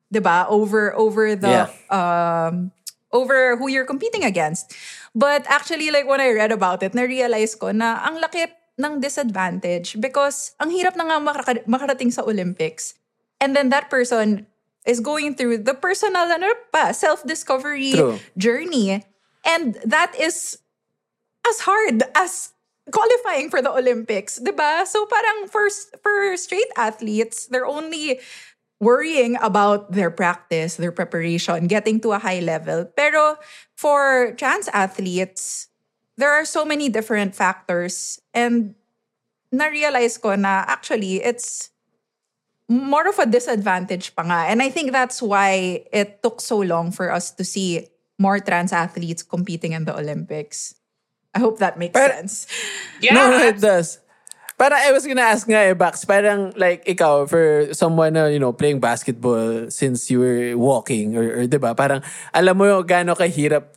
'di 0.07 0.21
ba 0.23 0.45
over 0.47 0.95
over 0.95 1.35
the 1.35 1.67
Yeah. 1.67 1.69
um 1.91 2.71
over 3.11 3.59
who 3.59 3.67
you're 3.67 3.87
competing 3.87 4.23
against 4.23 4.71
but 5.17 5.43
actually 5.51 5.91
like 5.91 6.07
when 6.07 6.21
I 6.23 6.31
read 6.31 6.51
about 6.55 6.83
it 6.83 6.93
na-realize 6.95 7.57
ko 7.57 7.75
na 7.75 7.99
ang 8.05 8.21
laki 8.23 8.47
ng 8.79 8.99
disadvantage 9.03 9.99
because 9.99 10.53
ang 10.61 10.71
hirap 10.71 10.95
na 10.95 11.09
nga 11.09 11.17
makaka- 11.19 11.67
makarating 11.67 12.11
sa 12.13 12.23
Olympics 12.23 12.95
and 13.43 13.55
then 13.57 13.73
that 13.73 13.89
person 13.91 14.47
is 14.85 15.01
going 15.01 15.33
through 15.33 15.63
the 15.65 15.73
personal 15.75 16.29
ano 16.29 16.53
pa 16.69 16.93
self-discovery 16.93 17.97
True. 17.97 18.15
journey 18.37 19.01
and 19.43 19.79
that 19.83 20.13
is 20.15 20.59
as 21.43 21.65
hard 21.65 22.05
as 22.13 22.54
qualifying 22.91 23.49
for 23.49 23.61
the 23.61 23.71
Olympics, 23.71 24.39
ba? 24.39 24.85
So 24.85 25.05
parang 25.05 25.47
for 25.47 25.69
for 26.01 26.37
straight 26.37 26.69
athletes, 26.77 27.47
they're 27.47 27.65
only 27.65 28.19
worrying 28.79 29.37
about 29.41 29.91
their 29.93 30.11
practice, 30.11 30.75
their 30.75 30.91
preparation, 30.91 31.67
getting 31.67 31.99
to 32.01 32.11
a 32.11 32.19
high 32.19 32.43
level. 32.43 32.85
Pero 32.85 33.39
for 33.75 34.33
trans 34.37 34.67
athletes, 34.69 35.67
there 36.17 36.31
are 36.31 36.45
so 36.45 36.65
many 36.65 36.89
different 36.89 37.35
factors 37.35 38.21
and 38.33 38.75
na-realize 39.51 40.17
ko 40.19 40.35
na 40.35 40.67
actually 40.67 41.23
it's 41.23 41.71
more 42.67 43.07
of 43.07 43.17
a 43.19 43.29
disadvantage 43.29 44.15
pa 44.15 44.23
nga. 44.25 44.41
And 44.49 44.61
I 44.61 44.69
think 44.69 44.91
that's 44.91 45.21
why 45.21 45.85
it 45.93 46.21
took 46.21 46.41
so 46.41 46.59
long 46.59 46.91
for 46.91 47.11
us 47.11 47.31
to 47.37 47.43
see 47.45 47.87
more 48.19 48.39
trans 48.39 48.73
athletes 48.73 49.23
competing 49.23 49.71
in 49.71 49.85
the 49.85 49.95
Olympics. 49.95 50.75
I 51.35 51.39
hope 51.39 51.59
that 51.59 51.77
makes 51.77 51.93
Pero- 51.93 52.15
sense. 52.15 52.47
Yeah. 53.03 53.13
No, 53.13 53.29
no, 53.29 53.43
it 53.43 53.59
does. 53.59 53.99
But 54.55 54.71
I 54.71 54.95
was 54.95 55.03
gonna 55.03 55.27
ask 55.27 55.43
nga 55.51 55.67
eh, 55.67 55.75
Bax, 55.75 56.07
parang 56.07 56.55
like 56.55 56.87
ikaw, 56.87 57.27
for 57.27 57.75
someone 57.75 58.15
na, 58.15 58.31
you 58.31 58.39
know, 58.39 58.55
playing 58.55 58.79
basketball 58.79 59.67
since 59.67 60.07
you 60.07 60.23
were 60.23 60.55
walking, 60.55 61.19
or, 61.19 61.43
or 61.43 61.43
di 61.43 61.59
ba, 61.59 61.75
parang 61.75 61.99
alam 62.31 62.55
mo 62.55 62.63
yung 62.63 62.87
gaano 62.87 63.19
kahirap 63.19 63.75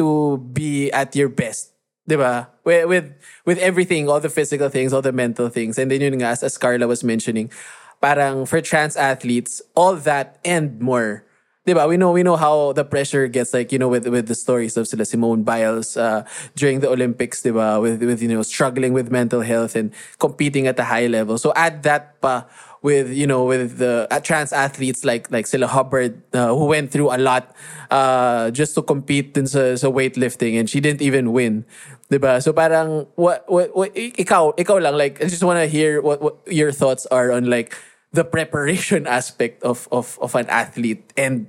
to 0.00 0.40
be 0.56 0.88
at 0.96 1.12
your 1.12 1.28
best. 1.28 1.76
Di 2.08 2.16
ba? 2.16 2.48
With, 2.64 2.88
with, 2.88 3.06
with 3.44 3.58
everything, 3.60 4.08
all 4.08 4.20
the 4.20 4.32
physical 4.32 4.72
things, 4.72 4.96
all 4.96 5.04
the 5.04 5.12
mental 5.12 5.52
things. 5.52 5.76
And 5.76 5.92
then 5.92 6.00
yun 6.00 6.16
nga, 6.16 6.32
as, 6.32 6.42
as 6.42 6.56
Carla 6.56 6.88
was 6.88 7.04
mentioning, 7.04 7.52
parang 8.00 8.48
for 8.48 8.64
trans 8.64 8.96
athletes, 8.96 9.60
all 9.76 9.96
that 10.08 10.40
and 10.40 10.80
more. 10.80 11.28
Diba? 11.64 11.88
We 11.88 11.96
know 11.96 12.12
we 12.12 12.22
know 12.22 12.36
how 12.36 12.76
the 12.76 12.84
pressure 12.84 13.26
gets 13.26 13.54
like 13.54 13.72
you 13.72 13.78
know 13.78 13.88
with 13.88 14.06
with 14.06 14.28
the 14.28 14.36
stories 14.36 14.76
of 14.76 14.84
sila 14.84 15.08
Simone 15.08 15.44
Biles 15.48 15.96
uh, 15.96 16.28
during 16.56 16.80
the 16.80 16.92
Olympics, 16.92 17.40
diba? 17.40 17.80
With 17.80 18.04
with 18.04 18.20
you 18.20 18.28
know 18.28 18.44
struggling 18.44 18.92
with 18.92 19.10
mental 19.10 19.40
health 19.40 19.72
and 19.72 19.88
competing 20.20 20.66
at 20.68 20.78
a 20.78 20.84
high 20.84 21.06
level. 21.08 21.40
So 21.40 21.56
add 21.56 21.80
that 21.88 22.20
pa 22.20 22.44
with 22.84 23.08
you 23.08 23.24
know 23.24 23.48
with 23.48 23.80
the 23.80 24.04
uh, 24.12 24.20
trans 24.20 24.52
athletes 24.52 25.08
like 25.08 25.32
like 25.32 25.48
sila 25.48 25.64
Hubbard 25.64 26.20
uh, 26.36 26.52
who 26.52 26.68
went 26.68 26.92
through 26.92 27.08
a 27.08 27.16
lot 27.16 27.56
uh, 27.88 28.52
just 28.52 28.76
to 28.76 28.84
compete 28.84 29.32
in 29.32 29.48
sa 29.48 29.72
weightlifting 29.88 30.60
and 30.60 30.68
she 30.68 30.84
didn't 30.84 31.00
even 31.00 31.32
win. 31.32 31.64
Diba? 32.12 32.44
So 32.44 32.52
parang 32.52 33.08
what, 33.16 33.48
what, 33.48 33.72
what 33.72 33.88
ikaw 33.96 34.52
ikaw 34.60 34.84
lang 34.84 35.00
like 35.00 35.24
I 35.24 35.32
just 35.32 35.40
want 35.40 35.64
to 35.64 35.66
hear 35.66 36.04
what, 36.04 36.20
what 36.20 36.36
your 36.44 36.76
thoughts 36.76 37.08
are 37.08 37.32
on 37.32 37.48
like 37.48 37.72
the 38.12 38.20
preparation 38.20 39.06
aspect 39.08 39.64
of 39.64 39.88
of 39.88 40.20
of 40.20 40.36
an 40.36 40.44
athlete 40.52 41.08
and 41.16 41.48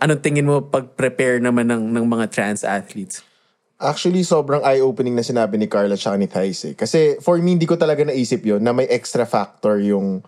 anong 0.00 0.20
tingin 0.24 0.48
mo 0.48 0.64
pag-prepare 0.64 1.38
naman 1.38 1.68
ng 1.68 1.92
ng 1.92 2.06
mga 2.08 2.26
trans 2.32 2.64
athletes? 2.64 3.20
Actually, 3.80 4.20
sobrang 4.28 4.60
eye-opening 4.60 5.16
na 5.16 5.24
sinabi 5.24 5.56
ni 5.56 5.64
Carla 5.64 5.96
at 5.96 6.20
ni 6.20 6.28
Thais 6.28 6.60
eh. 6.68 6.74
Kasi 6.76 7.16
for 7.24 7.40
me, 7.40 7.56
hindi 7.56 7.64
ko 7.64 7.80
talaga 7.80 8.04
naisip 8.04 8.44
yon 8.44 8.60
na 8.60 8.76
may 8.76 8.84
extra 8.92 9.24
factor 9.24 9.80
yung 9.80 10.20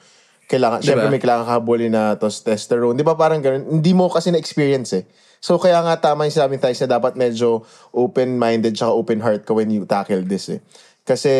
kailangan, 0.48 0.80
Diba? 0.80 0.88
syempre 0.88 1.06
may 1.12 1.20
kailangan 1.20 1.44
kahabulin 1.44 1.92
na 1.92 2.16
testosterone. 2.16 2.96
Di 2.96 3.04
ba 3.04 3.12
parang 3.12 3.44
ganun? 3.44 3.80
Hindi 3.80 3.92
mo 3.92 4.08
kasi 4.08 4.32
na-experience 4.32 4.96
eh. 4.96 5.04
So 5.42 5.60
kaya 5.60 5.84
nga 5.84 6.00
tama 6.00 6.24
yung 6.24 6.32
sinabi 6.32 6.56
ni 6.56 6.60
Thais 6.64 6.80
na 6.80 6.96
dapat 6.96 7.12
medyo 7.12 7.64
open-minded 7.92 8.72
tsaka 8.72 8.92
open 8.96 9.20
heart 9.20 9.44
ka 9.44 9.52
when 9.52 9.68
you 9.68 9.84
tackle 9.84 10.24
this 10.24 10.48
eh. 10.48 10.60
Kasi 11.02 11.32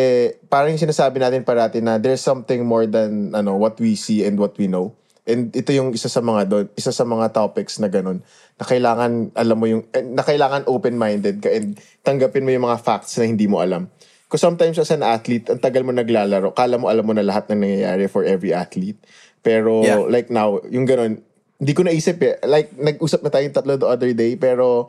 parang 0.53 0.75
yung 0.75 0.85
sinasabi 0.85 1.23
natin 1.23 1.47
parati 1.47 1.79
na 1.81 1.97
there's 1.97 2.21
something 2.21 2.67
more 2.67 2.85
than 2.85 3.33
ano 3.33 3.55
what 3.55 3.79
we 3.79 3.97
see 3.97 4.21
and 4.27 4.37
what 4.37 4.53
we 4.61 4.69
know. 4.69 4.93
And 5.23 5.55
ito 5.55 5.71
yung 5.71 5.95
isa 5.95 6.11
sa 6.11 6.19
mga 6.19 6.43
doon, 6.51 6.67
isa 6.75 6.91
sa 6.91 7.07
mga 7.07 7.31
topics 7.31 7.79
na 7.79 7.87
ganun 7.87 8.19
na 8.59 8.65
kailangan 8.67 9.31
alam 9.39 9.57
mo 9.57 9.71
yung 9.71 9.87
eh, 9.95 10.03
na 10.03 10.27
kailangan 10.27 10.67
open-minded 10.67 11.39
ka 11.39 11.51
and 11.51 11.79
tanggapin 12.03 12.43
mo 12.43 12.51
yung 12.51 12.67
mga 12.67 12.83
facts 12.83 13.15
na 13.23 13.31
hindi 13.31 13.47
mo 13.47 13.63
alam. 13.63 13.87
Because 14.27 14.43
sometimes 14.43 14.81
as 14.81 14.91
an 14.91 15.05
athlete, 15.05 15.47
ang 15.53 15.61
tagal 15.61 15.85
mo 15.85 15.93
naglalaro, 15.93 16.57
kala 16.57 16.81
mo 16.81 16.89
alam 16.89 17.05
mo 17.05 17.13
na 17.13 17.23
lahat 17.23 17.53
ng 17.53 17.61
nangyayari 17.63 18.09
for 18.09 18.25
every 18.25 18.51
athlete. 18.51 18.97
Pero 19.45 19.85
Yeah. 19.85 20.09
like 20.09 20.33
now, 20.33 20.59
yung 20.73 20.89
ganun, 20.89 21.21
hindi 21.61 21.73
ko 21.77 21.85
naisip 21.85 22.17
eh. 22.25 22.41
Like, 22.43 22.75
nag-usap 22.75 23.23
na 23.23 23.31
tayong 23.31 23.55
tatlo 23.55 23.77
the 23.77 23.87
other 23.87 24.11
day, 24.17 24.35
pero 24.35 24.89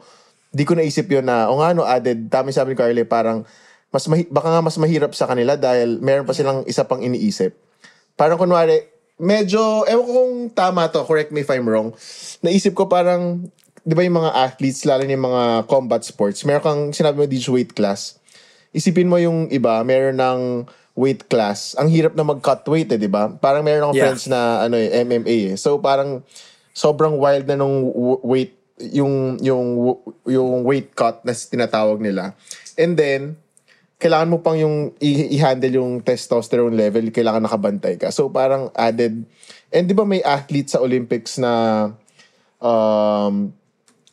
di 0.50 0.64
ko 0.64 0.74
naisip 0.74 1.12
yun 1.12 1.28
na, 1.28 1.52
o 1.52 1.60
nga 1.60 1.76
no, 1.76 1.84
added, 1.84 2.32
dami 2.32 2.56
sabi 2.56 2.74
ni 2.74 2.80
Carly, 2.80 3.04
parang, 3.04 3.44
mas 3.92 4.08
mahi- 4.08 4.32
baka 4.32 4.48
nga 4.50 4.62
mas 4.64 4.80
mahirap 4.80 5.14
sa 5.14 5.30
kanila 5.30 5.54
dahil 5.54 6.02
meron 6.02 6.26
pa 6.26 6.34
silang 6.34 6.64
isa 6.66 6.88
pang 6.88 7.04
iniisip. 7.04 7.54
Parang 8.16 8.40
kunwari, 8.40 8.93
medyo, 9.20 9.86
ewan 9.86 10.06
ko 10.06 10.12
kung 10.14 10.36
tama 10.54 10.90
to, 10.90 11.06
correct 11.06 11.30
me 11.30 11.42
if 11.42 11.50
I'm 11.52 11.68
wrong, 11.68 11.94
naisip 12.42 12.74
ko 12.74 12.90
parang, 12.90 13.50
di 13.84 13.94
ba 13.94 14.06
yung 14.06 14.18
mga 14.18 14.32
athletes, 14.34 14.88
lalo 14.88 15.04
yung 15.06 15.26
mga 15.28 15.68
combat 15.68 16.02
sports, 16.02 16.42
meron 16.48 16.64
kang, 16.64 16.82
sinabi 16.96 17.16
mo, 17.20 17.26
this 17.28 17.50
weight 17.50 17.74
class. 17.76 18.18
Isipin 18.74 19.10
mo 19.10 19.22
yung 19.22 19.52
iba, 19.54 19.78
meron 19.86 20.18
ng 20.18 20.42
weight 20.94 21.26
class. 21.30 21.74
Ang 21.78 21.90
hirap 21.90 22.14
na 22.14 22.26
mag-cut 22.26 22.66
weight 22.70 22.90
eh, 22.94 23.02
di 23.02 23.10
ba? 23.10 23.30
Parang 23.30 23.66
meron 23.66 23.90
akong 23.90 23.98
Yeah. 23.98 24.06
friends 24.14 24.26
na 24.30 24.66
ano 24.66 24.78
eh, 24.78 25.02
MMA 25.02 25.54
eh. 25.54 25.56
So 25.58 25.82
parang 25.82 26.22
sobrang 26.74 27.18
wild 27.18 27.50
na 27.50 27.58
nung 27.58 27.90
weight 28.22 28.58
yung 28.78 29.38
yung 29.42 29.94
yung 30.26 30.66
weight 30.66 30.94
cut 30.94 31.22
na 31.26 31.34
tinatawag 31.34 32.02
nila. 32.02 32.34
And 32.78 32.98
then 32.98 33.38
kailangan 34.04 34.28
mo 34.28 34.44
pang 34.44 34.60
yung 34.60 34.92
i- 35.00 35.32
i-handle 35.40 35.80
yung 35.80 36.04
testosterone 36.04 36.76
level, 36.76 37.08
kailangan 37.16 37.48
nakabantay 37.48 37.96
ka. 37.96 38.12
So 38.12 38.28
parang 38.28 38.68
added 38.76 39.24
and 39.72 39.84
di 39.88 39.96
ba 39.96 40.04
may 40.04 40.20
athlete 40.20 40.68
sa 40.76 40.84
Olympics 40.84 41.40
na 41.40 41.96
um 42.60 43.56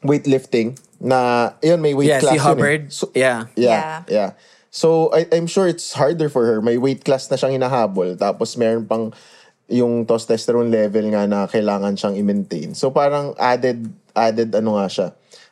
weightlifting 0.06 0.78
na 1.00 1.52
yun 1.64 1.80
may 1.80 1.96
weight 1.96 2.12
yeah, 2.12 2.20
class 2.20 2.36
si 2.36 2.38
yun 2.38 2.44
eh. 2.44 2.48
Hubbard. 2.48 2.82
So, 2.92 3.04
yeah. 3.16 3.48
Yeah, 3.56 4.04
yeah. 4.08 4.30
So, 4.70 5.10
I, 5.10 5.26
I'm 5.32 5.48
sure 5.48 5.66
it's 5.66 5.96
harder 5.96 6.28
for 6.28 6.46
her. 6.46 6.62
May 6.62 6.78
weight 6.78 7.02
class 7.02 7.26
na 7.32 7.34
siyang 7.40 7.58
hinahabol. 7.58 8.14
Tapos, 8.14 8.54
meron 8.54 8.86
pang 8.86 9.10
yung 9.66 10.06
testosterone 10.06 10.70
level 10.70 11.10
nga 11.10 11.26
na 11.26 11.48
kailangan 11.50 11.98
siyang 11.98 12.14
i-maintain. 12.20 12.76
So, 12.76 12.92
parang 12.94 13.34
added, 13.40 13.90
added 14.14 14.54
ano 14.54 14.78
nga 14.78 14.86
siya. 14.86 15.08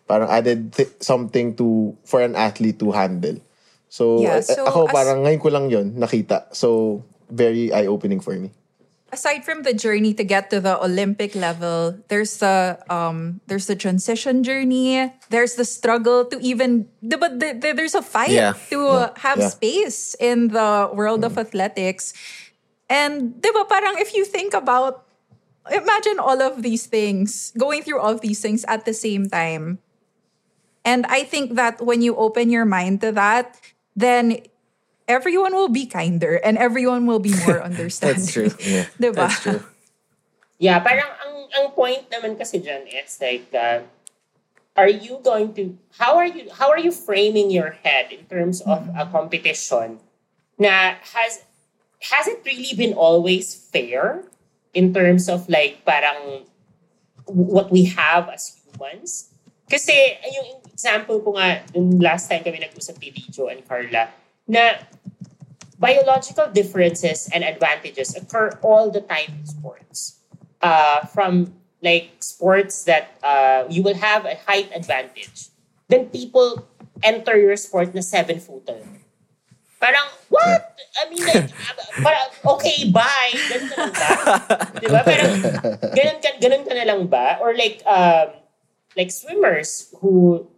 Parang 0.07 0.31
added 0.31 0.71
th- 0.71 0.95
something 1.03 1.57
to, 1.59 1.97
for 2.07 2.23
an 2.23 2.39
athlete 2.39 2.79
to 2.79 2.95
handle. 2.95 3.43
So, 3.89 4.21
Yeah, 4.21 4.41
so 4.41 4.65
ako 4.69 4.87
as- 4.89 4.95
parang 4.95 5.25
ngayon 5.25 5.41
ko 5.41 5.49
lang 5.49 5.67
yon 5.73 5.97
nakita. 5.97 6.53
So, 6.53 7.01
very 7.29 7.73
eye-opening 7.73 8.21
for 8.21 8.37
me. 8.37 8.53
aside 9.09 9.41
from 9.41 9.65
the 9.65 9.73
journey 9.73 10.13
to 10.13 10.21
get 10.21 10.53
to 10.53 10.61
the 10.61 10.77
Olympic 10.85 11.33
level, 11.33 11.97
there's 12.13 12.45
the 12.45 12.77
um 12.93 13.41
there's 13.49 13.65
the 13.65 13.73
transition 13.73 14.45
journey. 14.45 15.01
There's 15.33 15.57
the 15.57 15.65
struggle 15.65 16.29
to 16.29 16.37
even 16.45 16.93
but 17.01 17.41
the, 17.41 17.57
the, 17.57 17.73
there's 17.73 17.97
a 17.97 18.05
fight 18.05 18.37
Yeah. 18.37 18.53
to 18.69 18.77
Yeah. 18.85 19.09
have 19.25 19.41
Yeah. 19.41 19.49
space 19.49 20.13
in 20.21 20.53
the 20.53 20.93
world 20.93 21.25
of 21.25 21.41
athletics. 21.41 22.13
And 22.93 23.41
diba 23.41 23.65
parang 23.65 23.97
if 23.97 24.13
you 24.13 24.29
think 24.29 24.53
about 24.53 25.09
imagine 25.73 26.21
all 26.21 26.45
of 26.45 26.61
these 26.61 26.85
things, 26.85 27.57
going 27.57 27.81
through 27.81 28.05
all 28.05 28.13
of 28.13 28.21
these 28.21 28.45
things 28.45 28.61
at 28.69 28.85
the 28.85 28.93
same 28.93 29.25
time. 29.25 29.81
And 30.85 31.09
I 31.09 31.25
think 31.25 31.57
that 31.57 31.81
when 31.81 32.05
you 32.05 32.13
open 32.17 32.53
your 32.53 32.69
mind 32.69 33.01
to 33.01 33.13
that, 33.17 33.57
then 33.99 34.39
everyone 35.11 35.55
will 35.55 35.69
be 35.69 35.87
kinder 35.87 36.37
and 36.37 36.57
everyone 36.57 37.07
will 37.07 37.19
be 37.19 37.35
more 37.47 37.61
understanding. 37.71 38.23
That's 38.23 38.33
true. 38.33 38.51
Yeah. 38.63 38.87
Diba? 39.01 39.27
That's 39.27 39.43
true. 39.43 39.63
Yeah, 40.59 40.79
parang 40.79 41.07
ang 41.07 41.35
ang 41.55 41.67
point 41.75 42.07
naman 42.11 42.39
kasi 42.39 42.59
dyan, 42.63 42.87
is 42.87 43.19
like, 43.23 43.47
uh, 43.55 43.83
are 44.75 44.91
you 44.91 45.19
going 45.23 45.55
to, 45.55 45.75
how 45.99 46.19
are 46.19 46.27
you, 46.27 46.51
how 46.51 46.71
are 46.71 46.79
you 46.79 46.91
framing 46.91 47.51
your 47.51 47.79
head 47.83 48.11
in 48.11 48.27
terms 48.27 48.63
of 48.63 48.87
a 48.95 49.07
competition 49.07 49.99
na 50.59 50.99
has, 51.15 51.47
has 52.11 52.27
it 52.27 52.43
really 52.47 52.75
been 52.75 52.95
always 52.95 53.55
fair 53.55 54.23
in 54.75 54.95
terms 54.95 55.29
of 55.29 55.49
like 55.49 55.83
parang 55.87 56.47
what 57.27 57.71
we 57.71 57.87
have 57.87 58.29
as 58.31 58.59
humans? 58.67 59.31
Kasi 59.71 59.95
yung 60.27 60.63
example 60.79 61.19
ko 61.27 61.35
nga, 61.35 61.67
yung 61.75 61.99
last 61.99 62.31
time 62.31 62.47
kami 62.47 62.63
nag-usap 62.63 63.03
ni 63.03 63.11
Dijo 63.11 63.51
and 63.51 63.67
Carla, 63.67 64.15
na 64.47 64.79
biological 65.83 66.47
differences 66.55 67.27
and 67.35 67.43
advantages 67.43 68.15
occur 68.15 68.55
all 68.63 68.87
the 68.87 69.03
time 69.03 69.43
in 69.43 69.43
sports. 69.43 70.23
Uh, 70.63 71.03
from 71.11 71.51
like 71.83 72.15
sports 72.23 72.87
that 72.87 73.19
uh, 73.27 73.67
you 73.67 73.83
will 73.83 73.99
have 73.99 74.23
a 74.23 74.39
height 74.47 74.71
advantage. 74.71 75.51
Then 75.91 76.15
people 76.15 76.63
enter 77.03 77.35
your 77.35 77.59
sport 77.59 77.91
na 77.91 78.03
seven-footer. 78.03 78.79
Parang, 79.83 80.07
what? 80.31 80.79
I 80.99 81.11
mean, 81.11 81.23
like, 81.27 81.51
parang, 82.07 82.27
okay, 82.59 82.91
bye. 82.91 83.35
Ganun 83.35 83.67
ka 83.71 83.77
lang 83.79 83.95
ba? 83.95 84.11
Di 84.83 84.87
ba? 84.91 85.01
Parang, 85.07 85.33
ganun 85.95 86.19
ka, 86.23 86.31
ganun 86.39 86.63
ka 86.67 86.73
na 86.75 86.85
lang 86.87 87.03
ba? 87.07 87.39
Or 87.43 87.55
like, 87.55 87.83
um, 87.87 88.35
like 88.99 89.15
swimmers 89.15 89.95
who, 90.03 90.51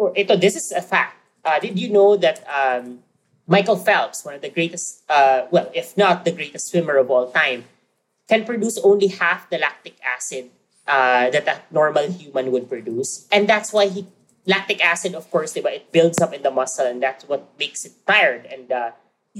or 0.00 0.16
ito, 0.16 0.34
this 0.34 0.56
is 0.56 0.72
a 0.72 0.80
fact. 0.80 1.20
Uh, 1.44 1.60
did 1.60 1.78
you 1.78 1.92
know 1.92 2.16
that 2.16 2.40
um, 2.48 3.04
Michael 3.46 3.76
Phelps, 3.76 4.24
one 4.24 4.34
of 4.34 4.40
the 4.40 4.48
greatest, 4.48 5.04
uh, 5.12 5.44
well, 5.52 5.68
if 5.76 5.96
not 5.96 6.24
the 6.24 6.32
greatest 6.32 6.72
swimmer 6.72 6.96
of 6.96 7.10
all 7.10 7.30
time, 7.30 7.64
can 8.28 8.48
produce 8.48 8.80
only 8.80 9.08
half 9.08 9.50
the 9.50 9.58
lactic 9.58 10.00
acid 10.00 10.48
uh, 10.88 11.28
that 11.28 11.44
a 11.46 11.60
normal 11.68 12.10
human 12.10 12.50
would 12.50 12.68
produce. 12.68 13.28
And 13.30 13.46
that's 13.46 13.72
why 13.72 13.88
he 13.88 14.06
lactic 14.46 14.82
acid, 14.82 15.14
of 15.14 15.30
course, 15.30 15.52
diba, 15.52 15.68
it 15.68 15.92
builds 15.92 16.18
up 16.20 16.32
in 16.32 16.42
the 16.42 16.50
muscle 16.50 16.86
and 16.86 17.02
that's 17.02 17.28
what 17.28 17.44
makes 17.58 17.84
it 17.84 17.92
tired. 18.06 18.48
And 18.48 18.72
uh, 18.72 18.90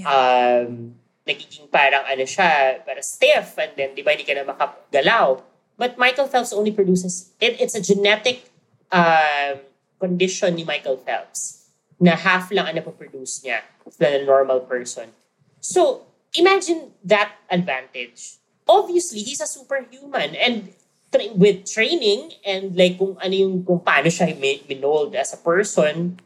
um, 0.05 0.95
nagiging 1.27 1.73
parang 1.73 2.05
ano 2.05 2.29
siya, 2.29 2.85
para 2.85 3.03
stiff 3.03 3.57
and 3.57 3.73
then 3.77 3.95
di 3.97 4.03
ba 4.03 4.13
hindi 4.13 4.29
ka 4.29 4.37
na 4.37 4.45
makagalaw. 4.45 5.41
But 5.81 5.97
Michael 5.97 6.29
Phelps 6.29 6.53
only 6.53 6.73
produces, 6.73 7.33
it, 7.41 7.57
it's 7.57 7.75
a 7.75 7.81
genetic 7.81 8.51
um, 8.93 9.65
condition 10.01 10.57
ni 10.57 10.65
Michael 10.65 10.97
Phelps 11.05 11.69
na 12.01 12.17
half 12.17 12.49
lang 12.49 12.73
ang 12.73 12.77
napoproduce 12.81 13.45
niya 13.45 13.61
than 14.01 14.17
a 14.17 14.23
normal 14.25 14.65
person. 14.65 15.13
So, 15.61 16.09
imagine 16.33 16.97
that 17.05 17.37
advantage. 17.53 18.41
Obviously, 18.65 19.21
he's 19.21 19.45
a 19.45 19.47
superhuman 19.47 20.33
and 20.33 20.73
tra- 21.13 21.37
with 21.37 21.69
training 21.69 22.33
and 22.47 22.73
like 22.73 22.97
kung 22.97 23.21
ano 23.21 23.35
yung 23.35 23.55
kung 23.67 23.85
paano 23.85 24.09
siya 24.09 24.33
mi- 24.33 24.65
minold 24.65 25.13
as 25.13 25.37
a 25.37 25.41
person, 25.45 26.17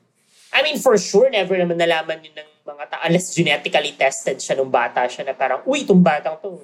I 0.54 0.62
mean, 0.62 0.78
for 0.78 0.94
sure, 0.94 1.26
never 1.26 1.58
naman 1.58 1.82
nalaman 1.82 2.22
yun 2.22 2.38
ng 2.38 2.50
mga 2.62 2.84
tao 2.86 3.02
unless 3.02 3.34
genetically 3.34 3.98
tested 3.98 4.38
siya 4.38 4.54
nung 4.54 4.70
bata 4.70 5.02
siya 5.10 5.26
na 5.26 5.34
parang, 5.34 5.66
uy, 5.66 5.82
itong 5.82 5.98
batang 5.98 6.38
to, 6.38 6.62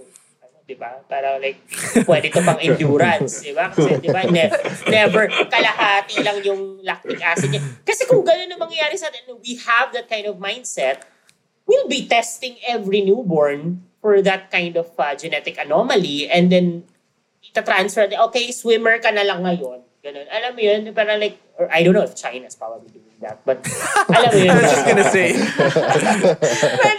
di 0.70 0.78
ba? 0.78 1.02
Parang 1.10 1.42
like, 1.42 1.58
pwede 2.06 2.30
to 2.30 2.38
pang 2.46 2.62
endurance, 2.66 3.42
di 3.42 3.50
ba? 3.50 3.74
Kasi, 3.74 3.98
di 3.98 4.06
ba, 4.06 4.22
ne- 4.30 4.54
never, 4.86 5.26
kalahati 5.50 6.22
lang 6.22 6.38
yung 6.46 6.78
lactic 6.86 7.18
acid 7.18 7.50
niya. 7.50 7.62
Kasi 7.82 8.06
kung 8.06 8.22
gano'n 8.22 8.54
ang 8.54 8.62
mangyayari 8.62 8.94
sa 8.94 9.10
atin, 9.10 9.34
we 9.42 9.58
have 9.58 9.90
that 9.90 10.06
kind 10.06 10.30
of 10.30 10.38
mindset, 10.38 11.02
we'll 11.66 11.90
be 11.90 12.06
testing 12.06 12.54
every 12.62 13.02
newborn 13.02 13.82
for 13.98 14.22
that 14.22 14.46
kind 14.54 14.78
of 14.78 14.86
uh, 14.94 15.18
genetic 15.18 15.58
anomaly 15.58 16.30
and 16.30 16.54
then 16.54 16.86
ita-transfer, 17.42 18.06
okay, 18.30 18.54
swimmer 18.54 19.02
ka 19.02 19.10
na 19.10 19.26
lang 19.26 19.42
ngayon. 19.42 19.82
Ganun. 20.00 20.24
Alam 20.32 20.56
mo 20.56 20.60
yun, 20.64 20.80
parang 20.96 21.20
like, 21.20 21.36
or 21.60 21.68
I 21.68 21.84
don't 21.84 21.92
know 21.92 22.04
if 22.08 22.16
China's 22.16 22.56
probably 22.56 22.88
doing 22.88 23.20
that, 23.20 23.44
but 23.44 23.60
alam 24.08 24.32
mo 24.32 24.38
yun. 24.40 24.48
I 24.48 24.56
was 24.56 24.72
just 24.72 24.86
gonna 24.88 25.08
say. 25.12 25.36
but, 26.80 26.96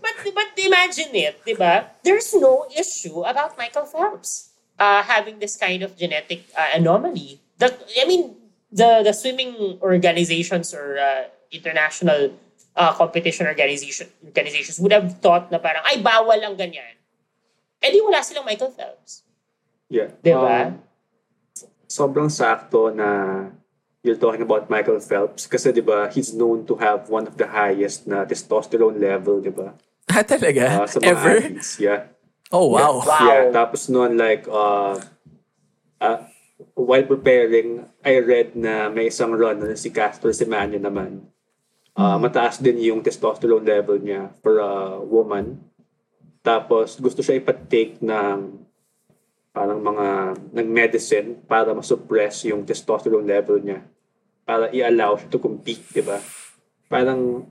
but, 0.00 0.16
but 0.32 0.48
imagine 0.56 1.12
it, 1.12 1.36
di 1.44 1.52
ba? 1.52 1.92
There's 2.00 2.32
no 2.32 2.64
issue 2.72 3.20
about 3.28 3.60
Michael 3.60 3.84
Phelps 3.84 4.56
uh, 4.80 5.04
having 5.04 5.36
this 5.36 5.60
kind 5.60 5.84
of 5.84 6.00
genetic 6.00 6.48
uh, 6.56 6.80
anomaly. 6.80 7.44
The, 7.60 7.76
I 8.00 8.08
mean, 8.08 8.32
the, 8.72 9.04
the 9.04 9.12
swimming 9.12 9.76
organizations 9.84 10.72
or 10.72 10.96
uh, 10.96 11.28
international 11.52 12.32
uh, 12.76 12.92
competition 12.94 13.46
organization 13.46 14.08
organizations 14.24 14.80
would 14.80 14.92
have 14.92 15.20
thought 15.20 15.52
na 15.52 15.58
parang, 15.58 15.82
ay, 15.84 16.00
bawal 16.00 16.40
ang 16.40 16.56
ganyan. 16.56 16.96
Eh 17.84 17.92
di 17.92 18.00
wala 18.00 18.24
silang 18.24 18.48
Michael 18.48 18.72
Phelps. 18.72 19.28
Yeah. 19.92 20.08
Di 20.24 20.32
ba? 20.32 20.72
Um, 20.72 20.89
sobrang 21.90 22.30
sakto 22.30 22.94
na 22.94 23.08
you're 24.00 24.16
talking 24.16 24.40
about 24.40 24.70
Michael 24.70 25.02
Phelps 25.02 25.44
kasi 25.44 25.74
'di 25.74 25.82
ba 25.82 26.06
he's 26.08 26.30
known 26.30 26.62
to 26.62 26.78
have 26.78 27.10
one 27.10 27.26
of 27.26 27.34
the 27.34 27.44
highest 27.44 28.06
na 28.06 28.22
testosterone 28.22 28.96
level 28.96 29.42
'di 29.42 29.50
ba 29.50 29.74
Ah, 30.10 30.22
talaga? 30.22 30.82
uh, 30.82 30.86
sa 30.86 30.98
mga 30.98 31.10
Ever? 31.10 31.36
athletes 31.42 31.70
yeah 31.78 32.06
Oh, 32.50 32.66
wow. 32.66 32.98
Wow. 32.98 33.26
yeah 33.26 33.42
tapos 33.50 33.86
noon 33.86 34.14
like 34.14 34.42
uh, 34.46 34.98
uh, 35.98 36.18
while 36.74 37.06
preparing 37.06 37.86
I 38.02 38.18
read 38.18 38.54
na 38.54 38.90
may 38.90 39.06
isang 39.06 39.30
runner 39.30 39.74
si 39.74 39.90
Castor 39.90 40.30
Semenya 40.30 40.78
naman 40.78 41.26
uh, 41.94 42.18
mataas 42.18 42.58
din 42.58 42.78
yung 42.80 43.02
testosterone 43.02 43.62
level 43.62 43.98
niya 43.98 44.30
for 44.42 44.58
a 44.58 44.98
woman 44.98 45.62
tapos 46.40 46.96
gusto 46.96 47.20
siya 47.20 47.38
ipatake 47.38 48.00
ng 48.00 48.66
parang 49.50 49.82
mga 49.82 50.06
ng 50.54 50.68
medicine 50.70 51.28
para 51.46 51.74
ma-suppress 51.74 52.46
yung 52.46 52.62
testosterone 52.62 53.26
level 53.26 53.58
niya 53.58 53.82
para 54.46 54.70
i-allow 54.70 55.14
siya 55.18 55.30
to 55.30 55.38
compete, 55.38 55.82
di 55.94 56.02
ba? 56.02 56.18
Parang 56.90 57.46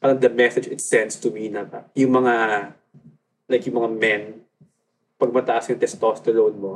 parang 0.00 0.18
the 0.18 0.32
message 0.32 0.68
it 0.68 0.80
sends 0.80 1.16
to 1.20 1.30
me 1.30 1.52
na 1.52 1.68
yung 1.94 2.12
mga 2.16 2.34
like 3.46 3.64
yung 3.68 3.78
mga 3.80 3.90
men 3.92 4.22
pag 5.20 5.30
mataas 5.30 5.70
yung 5.70 5.78
testosterone 5.78 6.58
mo 6.58 6.74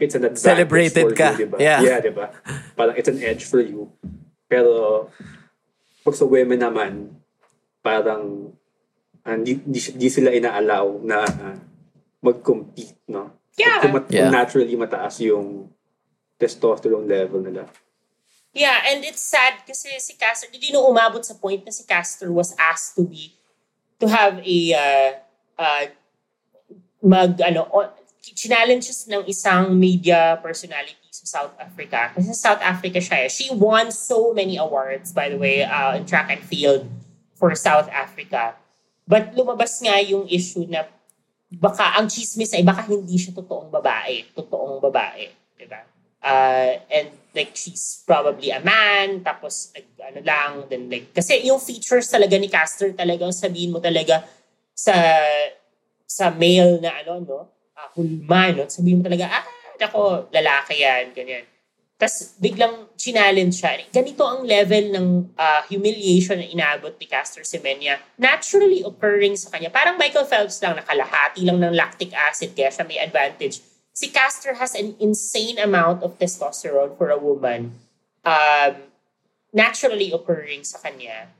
it's 0.00 0.14
an 0.14 0.24
advantage 0.26 0.42
Celebrated 0.42 1.04
for 1.04 1.14
ka. 1.14 1.28
you, 1.34 1.44
di 1.44 1.48
ba? 1.50 1.56
Yeah. 1.60 1.80
Yeah, 1.82 1.98
di 2.02 2.12
ba? 2.14 2.26
Parang 2.74 2.94
it's 2.98 3.10
an 3.10 3.20
edge 3.22 3.46
for 3.46 3.62
you. 3.62 3.90
Pero 4.50 5.06
pag 6.02 6.14
sa 6.14 6.26
women 6.26 6.58
naman 6.58 6.92
parang 7.84 8.54
ah, 9.22 9.38
di, 9.38 9.60
di, 9.62 9.78
di 9.78 10.08
sila 10.10 10.34
inaalaw 10.34 10.86
na 11.04 11.18
ah, 11.22 11.56
mag-compete, 12.24 13.04
no? 13.12 13.43
Yeah. 13.54 13.80
Kung, 13.82 13.94
mat- 13.94 14.10
Yeah. 14.10 14.28
kung 14.28 14.34
naturally 14.34 14.74
mataas 14.74 15.20
yung 15.22 15.70
testosterone 16.38 17.06
level 17.06 17.40
nila. 17.40 17.70
Yeah, 18.54 18.86
and 18.86 19.02
it's 19.02 19.22
sad 19.22 19.66
kasi 19.66 19.90
si 19.98 20.14
Castor, 20.14 20.46
hindi 20.46 20.70
no 20.70 20.86
umabot 20.86 21.26
sa 21.26 21.34
point 21.34 21.66
na 21.66 21.74
si 21.74 21.82
Castor 21.82 22.30
was 22.30 22.54
asked 22.54 22.94
to 22.94 23.02
be, 23.02 23.34
to 23.98 24.06
have 24.06 24.38
a, 24.38 24.58
uh, 24.70 25.10
uh, 25.58 25.84
mag, 27.02 27.34
ano, 27.42 27.66
challenges 28.34 29.10
ng 29.10 29.26
isang 29.26 29.74
media 29.74 30.38
personality 30.38 30.96
sa 31.10 31.26
South 31.42 31.54
Africa. 31.58 32.14
Kasi 32.14 32.30
sa 32.34 32.54
South 32.54 32.62
Africa 32.62 32.98
siya 33.02 33.26
eh. 33.26 33.30
She 33.30 33.50
won 33.50 33.90
so 33.90 34.30
many 34.32 34.54
awards, 34.56 35.10
by 35.10 35.28
the 35.28 35.36
way, 35.38 35.66
uh, 35.66 35.98
in 35.98 36.06
track 36.06 36.30
and 36.30 36.42
field 36.42 36.86
for 37.34 37.52
South 37.58 37.90
Africa. 37.90 38.54
But 39.04 39.34
lumabas 39.36 39.82
nga 39.82 40.00
yung 40.00 40.30
issue 40.30 40.64
na 40.70 40.88
baka 41.52 41.98
ang 42.00 42.08
chismis 42.08 42.52
ay 42.54 42.64
baka 42.64 42.88
hindi 42.88 43.18
siya 43.18 43.36
totoong 43.36 43.68
babae. 43.68 44.32
Totoong 44.32 44.80
babae. 44.80 45.28
Diba? 45.58 45.80
Uh, 46.24 46.80
and 46.88 47.12
like 47.36 47.52
she's 47.52 48.00
probably 48.06 48.48
a 48.48 48.62
man, 48.62 49.20
tapos 49.20 49.74
nag, 49.76 49.86
ano 50.00 50.20
lang, 50.24 50.50
then 50.70 50.88
like, 50.88 51.12
kasi 51.12 51.44
yung 51.44 51.60
features 51.60 52.08
talaga 52.08 52.38
ni 52.40 52.48
Caster 52.48 52.96
talagang 52.96 53.34
sabihin 53.34 53.74
mo 53.74 53.82
talaga 53.82 54.24
sa 54.72 54.94
sa 56.08 56.30
male 56.32 56.80
na 56.80 56.96
ano, 57.02 57.20
no, 57.20 57.38
uh, 57.74 57.88
hulma, 57.98 58.54
no, 58.54 58.70
sabihin 58.70 59.02
mo 59.02 59.04
talaga, 59.04 59.28
ah, 59.28 59.44
ako, 59.82 60.30
lalaki 60.30 60.80
yan, 60.80 61.10
ganyan. 61.12 61.44
Tapos 62.04 62.36
biglang 62.36 62.92
challenge 63.00 63.64
siya. 63.64 63.80
Ganito 63.88 64.28
ang 64.28 64.44
level 64.44 64.92
ng 64.92 65.06
uh, 65.40 65.64
humiliation 65.72 66.36
na 66.36 66.44
inabot 66.44 66.92
ni 67.00 67.08
Castor 67.08 67.48
Semenya 67.48 67.96
naturally 68.20 68.84
occurring 68.84 69.40
sa 69.40 69.48
kanya. 69.48 69.72
Parang 69.72 69.96
Michael 69.96 70.28
Phelps 70.28 70.60
lang, 70.60 70.76
nakalahati 70.76 71.48
lang 71.48 71.64
ng 71.64 71.72
lactic 71.72 72.12
acid 72.12 72.52
kaya 72.52 72.68
siya 72.68 72.84
may 72.84 73.00
advantage. 73.00 73.64
Si 73.96 74.12
Castor 74.12 74.60
has 74.60 74.76
an 74.76 75.00
insane 75.00 75.56
amount 75.56 76.04
of 76.04 76.20
testosterone 76.20 76.92
for 77.00 77.08
a 77.08 77.16
woman 77.16 77.72
um, 78.20 78.92
naturally 79.56 80.12
occurring 80.12 80.60
sa 80.60 80.76
kanya. 80.84 81.32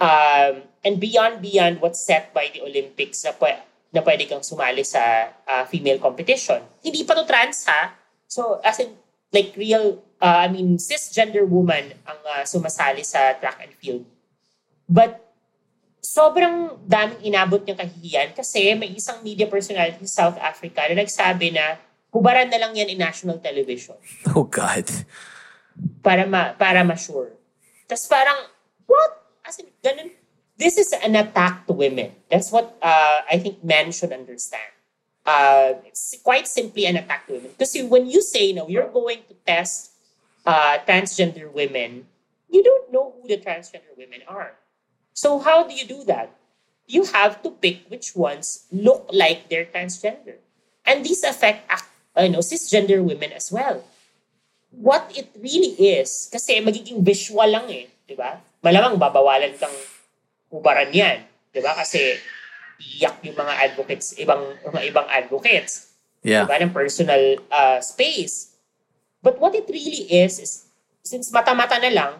Um, 0.00 0.64
and 0.80 0.96
beyond 0.96 1.44
beyond 1.44 1.84
what's 1.84 2.00
set 2.00 2.32
by 2.32 2.48
the 2.56 2.64
Olympics 2.64 3.20
na, 3.20 3.36
pwe- 3.36 3.60
na 3.92 4.00
pwede 4.00 4.24
kang 4.24 4.40
sumali 4.40 4.80
sa 4.80 5.28
uh, 5.44 5.68
female 5.68 6.00
competition. 6.00 6.64
Hindi 6.80 7.04
pa 7.04 7.12
to 7.12 7.28
trans 7.28 7.68
ha. 7.68 7.92
So 8.24 8.64
as 8.64 8.80
in 8.80 8.96
like 9.36 9.52
real 9.60 10.05
uh, 10.20 10.44
I 10.44 10.48
mean 10.48 10.76
cisgender 10.78 11.44
woman 11.44 11.92
ang 12.06 12.20
uh, 12.24 12.44
sumasali 12.44 13.04
sa 13.04 13.34
track 13.36 13.60
and 13.62 13.72
field. 13.76 14.04
But 14.86 15.22
sobrang 15.98 16.78
daming 16.86 17.26
inabot 17.26 17.66
niyang 17.66 17.82
kahihiyan 17.82 18.28
kasi 18.32 18.70
may 18.78 18.94
isang 18.94 19.20
media 19.26 19.50
personality 19.50 20.06
sa 20.06 20.30
South 20.30 20.38
Africa 20.38 20.86
na 20.86 21.02
nagsabi 21.02 21.50
na 21.50 21.82
hubaran 22.14 22.46
na 22.46 22.62
lang 22.62 22.72
yan 22.78 22.86
in 22.88 22.96
national 22.96 23.42
television 23.42 23.98
Oh, 24.32 24.46
God. 24.46 24.86
para 26.00 26.24
ma 26.24 26.54
para 26.56 26.80
ma-sure. 26.86 27.34
Tapos 27.84 28.06
parang, 28.08 28.38
what? 28.88 29.12
As 29.44 29.58
in, 29.60 29.68
ganun. 29.82 30.08
This 30.56 30.80
is 30.80 30.88
an 30.96 31.12
attack 31.12 31.68
to 31.68 31.76
women. 31.76 32.16
That's 32.32 32.48
what 32.48 32.80
uh, 32.80 33.20
I 33.28 33.36
think 33.36 33.60
men 33.60 33.92
should 33.92 34.08
understand. 34.08 34.72
Uh, 35.20 35.76
it's 35.84 36.16
quite 36.24 36.48
simply 36.48 36.86
an 36.88 36.96
attack 36.96 37.28
to 37.28 37.36
women. 37.36 37.52
Because 37.52 37.76
when 37.84 38.08
you 38.08 38.22
say, 38.24 38.56
no, 38.56 38.64
you're 38.64 38.88
going 38.88 39.20
to 39.28 39.34
test 39.44 39.92
uh, 40.46 40.78
transgender 40.86 41.50
women, 41.52 42.06
you 42.48 42.62
don't 42.62 42.92
know 42.92 43.12
who 43.18 43.28
the 43.28 43.36
transgender 43.36 43.92
women 43.98 44.22
are. 44.30 44.54
So 45.12 45.38
how 45.38 45.66
do 45.66 45.74
you 45.74 45.84
do 45.84 46.04
that? 46.06 46.30
You 46.86 47.04
have 47.10 47.42
to 47.42 47.50
pick 47.50 47.90
which 47.90 48.14
ones 48.14 48.66
look 48.70 49.10
like 49.10 49.50
they're 49.50 49.66
transgender. 49.66 50.38
And 50.86 51.04
these 51.04 51.24
affect 51.26 51.66
uh, 51.66 52.22
you 52.22 52.30
know, 52.30 52.38
cisgender 52.38 53.02
women 53.02 53.32
as 53.32 53.50
well. 53.50 53.82
What 54.70 55.10
it 55.16 55.34
really 55.34 55.74
is, 55.98 56.28
kasi 56.30 56.60
magiging 56.62 57.02
visual 57.02 57.48
lang 57.48 57.66
eh, 57.70 57.90
di 58.06 58.14
ba? 58.14 58.38
Malamang 58.62 59.00
babawalan 59.00 59.56
kang 59.58 59.72
hubaran 60.52 60.94
yan, 60.94 61.26
di 61.50 61.58
ba? 61.58 61.74
Kasi 61.74 62.14
iyak 63.00 63.24
yung 63.24 63.34
mga 63.34 63.72
advocates, 63.72 64.14
ibang 64.20 64.42
mga 64.62 64.80
ibang 64.92 65.06
advocates, 65.10 65.90
Yeah. 66.26 66.42
di 66.42 66.50
ba, 66.50 66.58
ng 66.58 66.74
personal 66.74 67.22
uh, 67.54 67.78
space. 67.78 68.55
But 69.22 69.40
what 69.40 69.54
it 69.54 69.66
really 69.68 70.06
is, 70.10 70.38
is 70.38 70.66
since 71.02 71.32
mata-mata 71.32 71.78
na 71.80 71.90
lang, 71.90 72.12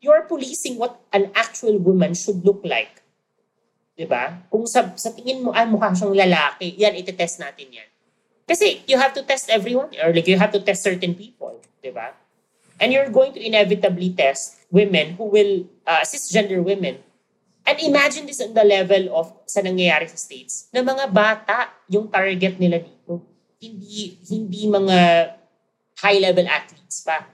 you're 0.00 0.24
policing 0.24 0.80
what 0.80 0.96
an 1.12 1.30
actual 1.36 1.76
woman 1.76 2.16
should 2.16 2.44
look 2.44 2.64
like. 2.64 3.00
Ba? 4.00 4.40
Kung 4.48 4.64
sa, 4.64 4.96
sa 4.96 5.12
tingin 5.12 5.44
mo, 5.44 5.52
ay 5.52 5.68
mukha 5.68 5.92
siyang 5.92 6.16
lalaki, 6.16 6.72
yan, 6.72 6.96
itetest 6.96 7.36
natin 7.36 7.68
yan. 7.68 7.88
Kasi 8.48 8.80
you 8.88 8.96
have 8.96 9.12
to 9.12 9.20
test 9.20 9.52
everyone, 9.52 9.92
or 10.00 10.08
like 10.16 10.24
you 10.24 10.40
have 10.40 10.48
to 10.48 10.62
test 10.64 10.80
certain 10.80 11.12
people. 11.12 11.60
Di 11.84 11.92
ba? 11.92 12.16
And 12.80 12.96
you're 12.96 13.12
going 13.12 13.36
to 13.36 13.40
inevitably 13.44 14.16
test 14.16 14.64
women 14.72 15.20
who 15.20 15.28
will, 15.28 15.68
uh, 15.84 16.00
cisgender 16.08 16.64
women. 16.64 16.96
And 17.68 17.76
imagine 17.84 18.24
this 18.24 18.40
on 18.40 18.56
the 18.56 18.64
level 18.64 19.12
of 19.12 19.36
sa 19.44 19.60
nangyayari 19.60 20.08
sa 20.08 20.16
States, 20.16 20.72
na 20.72 20.80
mga 20.80 21.12
bata 21.12 21.68
yung 21.92 22.08
target 22.08 22.56
nila 22.56 22.80
dito. 22.80 23.20
Hindi, 23.60 24.16
hindi 24.32 24.64
mga 24.64 24.98
high-level 26.00 26.48
athletes 26.48 27.04
pa. 27.04 27.24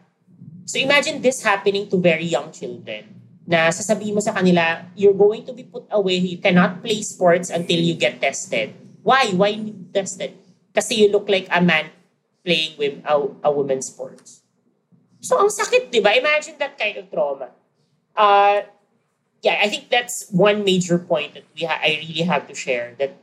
So 0.66 0.82
imagine 0.82 1.22
this 1.22 1.42
happening 1.46 1.86
to 1.90 1.96
very 1.96 2.26
young 2.26 2.50
children 2.50 3.16
na 3.46 3.70
sasabihin 3.70 4.18
mo 4.18 4.20
sa 4.20 4.34
kanila, 4.34 4.90
you're 4.98 5.14
going 5.14 5.46
to 5.46 5.54
be 5.54 5.62
put 5.62 5.86
away, 5.94 6.18
you 6.18 6.42
cannot 6.42 6.82
play 6.82 6.98
sports 7.06 7.48
until 7.48 7.78
you 7.78 7.94
get 7.94 8.18
tested. 8.18 8.74
Why? 9.06 9.30
Why 9.30 9.54
you 9.54 9.86
tested? 9.94 10.34
Kasi 10.74 11.06
you 11.06 11.14
look 11.14 11.30
like 11.30 11.46
a 11.54 11.62
man 11.62 11.94
playing 12.42 12.74
with 12.74 12.98
a, 13.06 13.14
a 13.46 13.50
women's 13.54 13.86
sports. 13.86 14.42
So 15.22 15.38
ang 15.38 15.50
sakit, 15.50 15.94
di 15.94 16.02
ba? 16.02 16.18
Imagine 16.18 16.58
that 16.58 16.74
kind 16.74 16.98
of 16.98 17.06
trauma. 17.06 17.54
Uh, 18.18 18.66
yeah, 19.42 19.62
I 19.62 19.70
think 19.70 19.90
that's 19.94 20.26
one 20.34 20.66
major 20.66 20.98
point 20.98 21.34
that 21.38 21.46
we 21.54 21.66
ha- 21.66 21.78
I 21.78 22.02
really 22.02 22.26
have 22.26 22.50
to 22.50 22.54
share 22.54 22.98
that 22.98 23.14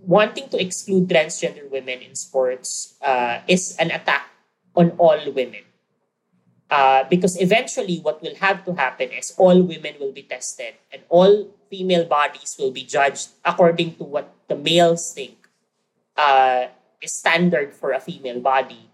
wanting 0.00 0.48
to 0.52 0.60
exclude 0.60 1.08
transgender 1.08 1.68
women 1.68 2.00
in 2.00 2.12
sports 2.14 2.96
uh, 3.00 3.40
is 3.48 3.76
an 3.80 3.90
attack 3.90 4.29
on 4.74 4.90
all 4.98 5.18
women. 5.32 5.64
Uh, 6.70 7.02
because 7.10 7.40
eventually, 7.40 7.98
what 7.98 8.22
will 8.22 8.36
have 8.36 8.64
to 8.64 8.74
happen 8.74 9.10
is 9.10 9.34
all 9.36 9.60
women 9.62 9.94
will 9.98 10.12
be 10.12 10.22
tested 10.22 10.74
and 10.92 11.02
all 11.08 11.50
female 11.68 12.04
bodies 12.04 12.54
will 12.58 12.70
be 12.70 12.84
judged 12.84 13.30
according 13.44 13.96
to 13.96 14.04
what 14.04 14.32
the 14.46 14.54
males 14.54 15.12
think 15.12 15.48
uh, 16.16 16.66
is 17.02 17.12
standard 17.12 17.74
for 17.74 17.90
a 17.90 17.98
female 17.98 18.38
body. 18.38 18.88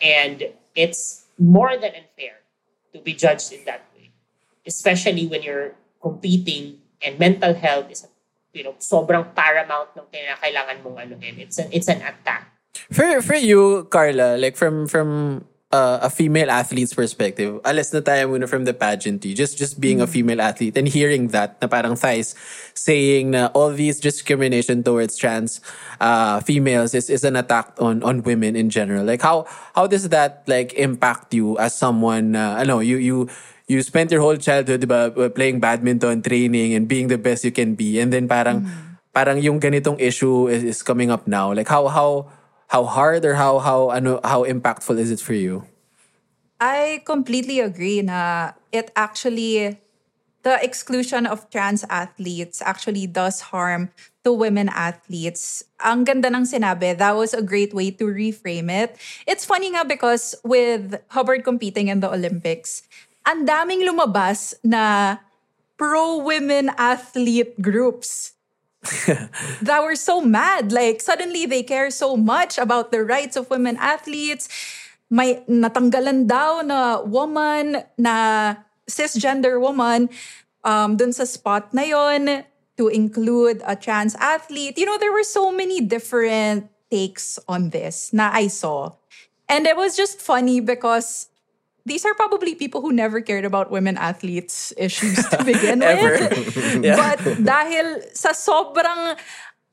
And 0.00 0.44
it's 0.74 1.26
more 1.38 1.76
than 1.76 1.92
unfair 1.92 2.40
to 2.94 3.00
be 3.00 3.12
judged 3.12 3.52
in 3.52 3.64
that 3.66 3.84
way, 3.94 4.12
especially 4.66 5.26
when 5.26 5.42
you're 5.42 5.74
competing 6.00 6.78
and 7.02 7.18
mental 7.18 7.52
health 7.52 7.90
is 7.90 8.06
you 8.54 8.62
know 8.62 8.74
sobrang 8.78 9.34
paramount 9.34 9.92
ng 9.98 10.06
kailangan 10.40 10.80
mong 10.80 10.96
anuhin. 11.02 11.42
It's 11.42 11.58
an 11.58 11.68
it's 11.74 11.90
an 11.90 12.00
attack. 12.00 12.53
For 12.92 13.22
for 13.22 13.36
you, 13.36 13.88
Carla, 13.88 14.36
like 14.36 14.56
from 14.56 14.86
from 14.86 15.44
uh, 15.74 15.98
a 16.02 16.10
female 16.10 16.50
athlete's 16.50 16.94
perspective, 16.94 17.58
alas 17.64 17.90
na 17.90 17.98
tayo 17.98 18.30
muna 18.30 18.46
from 18.46 18.62
the 18.62 18.76
pageantry. 18.76 19.34
Just 19.34 19.58
just 19.58 19.80
being 19.80 19.98
a 19.98 20.06
female 20.06 20.38
athlete 20.38 20.76
and 20.76 20.86
hearing 20.86 21.34
that 21.34 21.58
na 21.58 21.66
parang 21.66 21.98
Thais 21.98 22.36
saying 22.78 23.34
na 23.34 23.48
all 23.56 23.74
these 23.74 23.98
discrimination 23.98 24.86
towards 24.86 25.16
trans 25.16 25.58
uh, 25.98 26.38
females 26.44 26.94
is, 26.94 27.10
is 27.10 27.24
an 27.24 27.34
attack 27.34 27.72
on 27.80 28.04
on 28.06 28.22
women 28.22 28.54
in 28.54 28.68
general. 28.70 29.02
Like 29.02 29.22
how 29.22 29.48
how 29.74 29.88
does 29.88 30.12
that 30.12 30.44
like 30.46 30.76
impact 30.78 31.34
you 31.34 31.58
as 31.58 31.74
someone? 31.74 32.36
Uh, 32.36 32.60
I 32.60 32.62
know 32.62 32.78
you 32.78 33.00
you 33.00 33.26
you 33.66 33.80
spent 33.82 34.12
your 34.12 34.20
whole 34.20 34.36
childhood 34.36 34.84
diba, 34.84 35.08
playing 35.34 35.58
badminton, 35.58 36.20
training, 36.20 36.76
and 36.76 36.86
being 36.86 37.08
the 37.08 37.16
best 37.16 37.44
you 37.44 37.52
can 37.52 37.74
be, 37.74 37.98
and 37.98 38.12
then 38.12 38.28
parang 38.28 38.68
parang 39.16 39.40
yung 39.40 39.58
ganitong 39.58 39.96
issue 39.98 40.46
is, 40.46 40.62
is 40.62 40.82
coming 40.84 41.10
up 41.10 41.26
now. 41.26 41.50
Like 41.50 41.66
how 41.66 41.88
how 41.88 42.28
how 42.74 42.82
hard 42.82 43.22
or 43.22 43.38
how 43.38 43.62
how 43.62 43.94
ano 43.94 44.18
how 44.26 44.42
impactful 44.42 44.98
is 44.98 45.14
it 45.14 45.22
for 45.22 45.38
you? 45.38 45.62
I 46.58 47.06
completely 47.06 47.62
agree 47.62 48.02
na 48.02 48.58
it 48.74 48.90
actually 48.98 49.78
the 50.42 50.58
exclusion 50.58 51.22
of 51.22 51.46
trans 51.54 51.86
athletes 51.86 52.58
actually 52.58 53.06
does 53.06 53.54
harm 53.54 53.94
to 54.26 54.34
women 54.34 54.66
athletes. 54.74 55.62
Ang 55.78 56.02
ganda 56.02 56.34
ng 56.34 56.42
sinabi, 56.42 56.98
that 56.98 57.14
was 57.14 57.30
a 57.30 57.46
great 57.46 57.70
way 57.70 57.94
to 57.94 58.10
reframe 58.10 58.66
it. 58.66 58.98
It's 59.22 59.46
funny 59.46 59.70
nga 59.70 59.86
because 59.86 60.34
with 60.42 60.98
Hubbard 61.14 61.46
competing 61.46 61.86
in 61.86 62.02
the 62.02 62.10
Olympics, 62.10 62.82
ang 63.22 63.46
daming 63.46 63.86
lumabas 63.86 64.58
na 64.66 65.16
pro-women 65.78 66.74
athlete 66.74 67.54
groups 67.62 68.33
that 69.62 69.80
were 69.82 69.96
so 69.96 70.20
mad. 70.20 70.72
Like, 70.72 71.00
suddenly 71.00 71.46
they 71.46 71.62
care 71.62 71.90
so 71.90 72.16
much 72.16 72.58
about 72.58 72.92
the 72.92 73.04
rights 73.04 73.36
of 73.36 73.50
women 73.50 73.76
athletes. 73.76 74.48
May 75.10 75.44
natanggalan 75.48 76.26
daw 76.26 76.60
na 76.60 77.00
woman, 77.02 77.84
na 77.98 78.56
cisgender 78.88 79.60
woman, 79.60 80.08
um, 80.64 80.96
dun 80.96 81.12
sa 81.12 81.24
spot 81.24 81.72
na 81.72 81.82
yon 81.82 82.44
to 82.76 82.88
include 82.88 83.62
a 83.66 83.76
trans 83.76 84.16
athlete. 84.16 84.78
You 84.78 84.86
know, 84.86 84.98
there 84.98 85.12
were 85.12 85.24
so 85.24 85.52
many 85.52 85.80
different 85.80 86.68
takes 86.90 87.38
on 87.48 87.70
this 87.70 88.12
na 88.12 88.30
I 88.32 88.48
saw. 88.48 88.96
And 89.48 89.66
it 89.66 89.76
was 89.76 89.96
just 89.96 90.20
funny 90.20 90.60
because 90.60 91.28
these 91.84 92.04
are 92.04 92.14
probably 92.14 92.54
people 92.54 92.80
who 92.80 92.92
never 92.92 93.20
cared 93.20 93.44
about 93.44 93.70
women 93.70 93.96
athletes 93.96 94.72
issues 94.76 95.20
to 95.28 95.44
begin 95.48 95.80
with. 95.80 96.32
Yeah. 96.84 96.96
But 96.96 97.20
dahil 97.44 98.08
sa 98.16 98.32
sobrang 98.32 99.16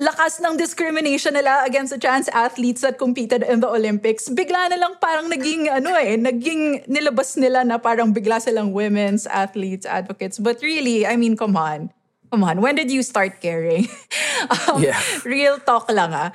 lakas 0.02 0.42
ng 0.42 0.58
discrimination 0.58 1.34
nila 1.38 1.64
against 1.64 1.94
the 1.94 2.00
trans 2.00 2.28
athletes 2.34 2.82
that 2.82 2.98
competed 2.98 3.44
in 3.44 3.62
the 3.62 3.70
Olympics, 3.70 4.28
bigla 4.28 4.70
na 4.74 4.78
lang 4.82 4.98
parang 5.00 5.30
naging 5.30 5.70
ano 5.72 5.94
eh, 5.96 6.18
naging 6.18 6.84
nilabas 6.90 7.38
nila 7.38 7.64
na 7.64 7.78
parang 7.78 8.12
bigla 8.12 8.42
silang 8.42 8.74
women's 8.74 9.26
athletes 9.30 9.86
advocates. 9.86 10.40
But 10.40 10.60
really, 10.62 11.06
I 11.08 11.16
mean, 11.16 11.38
come 11.38 11.56
on. 11.56 11.94
Come 12.32 12.48
on, 12.48 12.64
when 12.64 12.80
did 12.80 12.88
you 12.88 13.04
start 13.04 13.44
caring? 13.44 13.92
um, 14.68 14.80
Yeah. 14.80 15.00
Real 15.28 15.60
talk 15.60 15.92
lang 15.92 16.16
ah. 16.16 16.32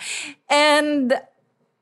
And 0.53 1.17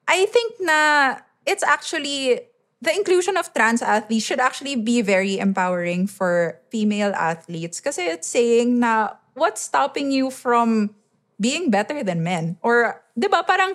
I 0.07 0.25
think 0.31 0.63
na 0.63 1.19
it's 1.45 1.67
actually 1.67 2.47
the 2.85 2.93
inclusion 2.93 3.37
of 3.41 3.53
trans 3.57 3.81
athletes 3.81 4.25
should 4.25 4.41
actually 4.41 4.77
be 4.77 5.01
very 5.01 5.41
empowering 5.41 6.07
for 6.07 6.61
female 6.69 7.17
athletes. 7.17 7.81
Kasi 7.81 8.13
it's 8.13 8.29
saying 8.29 8.79
na 8.79 9.17
what's 9.33 9.65
stopping 9.65 10.13
you 10.13 10.31
from 10.31 10.95
being 11.41 11.73
better 11.73 12.05
than 12.05 12.23
men? 12.23 12.61
Or 12.61 13.03
'di 13.17 13.27
ba 13.33 13.43
parang 13.43 13.75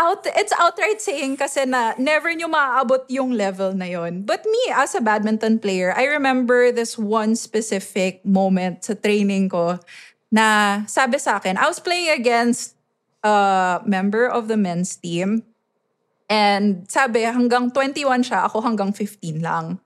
out 0.00 0.24
it's 0.24 0.54
outright 0.56 1.02
saying 1.02 1.36
kasi 1.36 1.68
na 1.68 1.92
never 2.00 2.32
nyo 2.32 2.48
maaabot 2.48 3.04
yung 3.12 3.36
level 3.36 3.76
na 3.76 3.90
yon. 3.90 4.24
But 4.24 4.46
me 4.46 4.62
as 4.72 4.96
a 4.96 5.04
badminton 5.04 5.60
player, 5.60 5.92
I 5.92 6.08
remember 6.08 6.72
this 6.72 6.96
one 6.96 7.36
specific 7.36 8.24
moment 8.24 8.88
sa 8.88 8.96
training 8.96 9.52
ko 9.52 9.76
na 10.32 10.80
sabi 10.88 11.20
sa 11.20 11.36
akin, 11.36 11.60
I 11.60 11.68
was 11.68 11.76
playing 11.76 12.08
against 12.08 12.80
a 13.20 13.84
member 13.84 14.24
of 14.24 14.48
the 14.48 14.56
men's 14.56 14.96
team 14.96 15.44
and 16.32 16.88
sabi 16.88 17.28
hanggang 17.28 17.68
21 17.68 18.24
siya, 18.24 18.48
ako 18.48 18.64
hanggang 18.64 18.96
15 18.96 19.44
lang. 19.44 19.76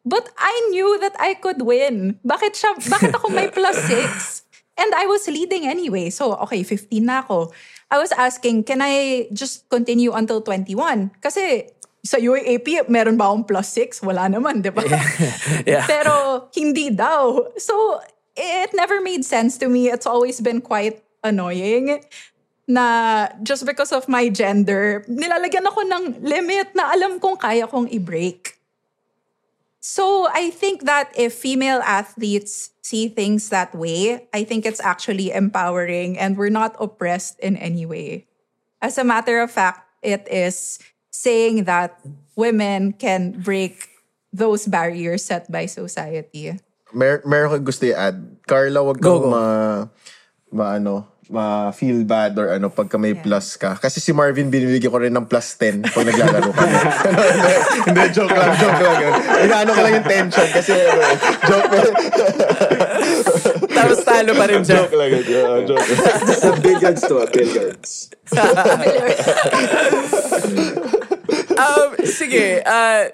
But 0.00 0.32
I 0.40 0.72
knew 0.72 0.96
that 1.04 1.12
I 1.20 1.36
could 1.36 1.60
win. 1.60 2.16
Bakit 2.24 2.56
siya, 2.56 2.72
bakit 2.88 3.12
ako 3.12 3.28
may 3.28 3.52
plus 3.52 3.76
6? 3.92 4.48
And 4.80 4.96
I 4.96 5.04
was 5.04 5.28
leading 5.28 5.68
anyway. 5.68 6.08
So, 6.08 6.40
okay, 6.48 6.64
15 6.64 7.04
na 7.04 7.20
ako. 7.20 7.52
I 7.92 8.00
was 8.00 8.16
asking, 8.16 8.64
can 8.64 8.80
I 8.80 9.28
just 9.28 9.68
continue 9.68 10.16
until 10.16 10.40
21? 10.40 11.20
Kasi 11.20 11.68
sa 12.00 12.16
UAAP, 12.16 12.88
meron 12.88 13.20
ba 13.20 13.28
akong 13.28 13.44
plus 13.44 13.68
6? 13.76 14.00
Wala 14.08 14.32
naman, 14.32 14.64
di 14.64 14.72
ba? 14.72 14.80
Yeah. 15.68 15.84
Pero 15.84 16.48
hindi 16.56 16.88
daw. 16.88 17.52
So, 17.60 18.00
it 18.32 18.72
never 18.72 19.04
made 19.04 19.20
sense 19.28 19.60
to 19.60 19.68
me. 19.68 19.92
It's 19.92 20.08
always 20.08 20.40
been 20.40 20.64
quite 20.64 21.04
annoying 21.20 22.00
na 22.70 23.26
just 23.42 23.66
because 23.66 23.90
of 23.90 24.06
my 24.06 24.30
gender, 24.30 25.02
nilalagyan 25.10 25.66
ako 25.66 25.82
ng 25.82 26.04
limit 26.22 26.70
na 26.78 26.94
alam 26.94 27.18
kong 27.18 27.34
kaya 27.34 27.66
kong 27.66 27.90
i-break. 27.90 28.62
So 29.82 30.28
I 30.30 30.54
think 30.54 30.86
that 30.86 31.10
if 31.18 31.34
female 31.34 31.82
athletes 31.82 32.70
see 32.84 33.08
things 33.08 33.48
that 33.50 33.74
way, 33.74 34.28
I 34.30 34.44
think 34.44 34.62
it's 34.62 34.78
actually 34.78 35.32
empowering 35.34 36.14
and 36.14 36.38
we're 36.38 36.52
not 36.52 36.76
oppressed 36.78 37.40
in 37.40 37.56
any 37.56 37.88
way. 37.88 38.30
As 38.78 38.96
a 38.96 39.04
matter 39.04 39.40
of 39.40 39.50
fact, 39.50 39.88
it 40.04 40.28
is 40.30 40.78
saying 41.10 41.64
that 41.64 41.98
women 42.36 42.92
can 42.92 43.40
break 43.40 43.88
those 44.32 44.68
barriers 44.70 45.24
set 45.24 45.50
by 45.50 45.66
society. 45.66 46.54
Mer 46.94 47.22
meron 47.26 47.50
ko 47.50 47.58
gusto 47.58 47.90
i-add. 47.90 48.20
Carla, 48.46 48.82
wag 48.82 49.02
kang 49.02 49.26
ma, 49.26 49.44
ma 50.54 50.64
ano, 50.78 51.09
ma 51.30 51.70
feel 51.70 52.02
bad 52.02 52.34
or 52.34 52.50
ano 52.50 52.66
pagka 52.66 52.98
may 52.98 53.14
Yeah. 53.14 53.22
plus 53.22 53.54
ka. 53.54 53.78
Kasi 53.78 54.02
si 54.02 54.10
Marvin 54.10 54.50
binibigyan 54.50 54.90
ko 54.90 54.98
rin 54.98 55.14
ng 55.14 55.26
plus 55.30 55.54
10 55.54 55.86
pag 55.86 56.02
naglalaro 56.02 56.50
ka. 56.50 56.62
hindi, 57.86 58.02
joke 58.10 58.34
lang, 58.34 58.50
joke 58.58 58.82
lang 58.82 58.98
yun. 58.98 59.12
Inaano 59.46 59.70
ko 59.70 59.80
lang 59.80 59.92
yung 59.94 60.08
tension 60.10 60.48
kasi 60.50 60.74
ano, 60.74 61.02
joke 61.46 61.70
Tapos 63.70 63.98
talo 64.02 64.34
pa 64.34 64.44
rin 64.50 64.62
siya. 64.66 64.82
joke 64.82 64.94
lang. 64.98 65.08
Uh, 65.14 65.62
joke. 65.70 65.86
Sa 66.34 66.50
billiards 66.58 67.02
to, 67.06 67.14
ah, 67.22 67.28
billiards. 67.30 67.90
um, 71.62 71.88
sige, 72.02 72.62
uh, 72.66 73.06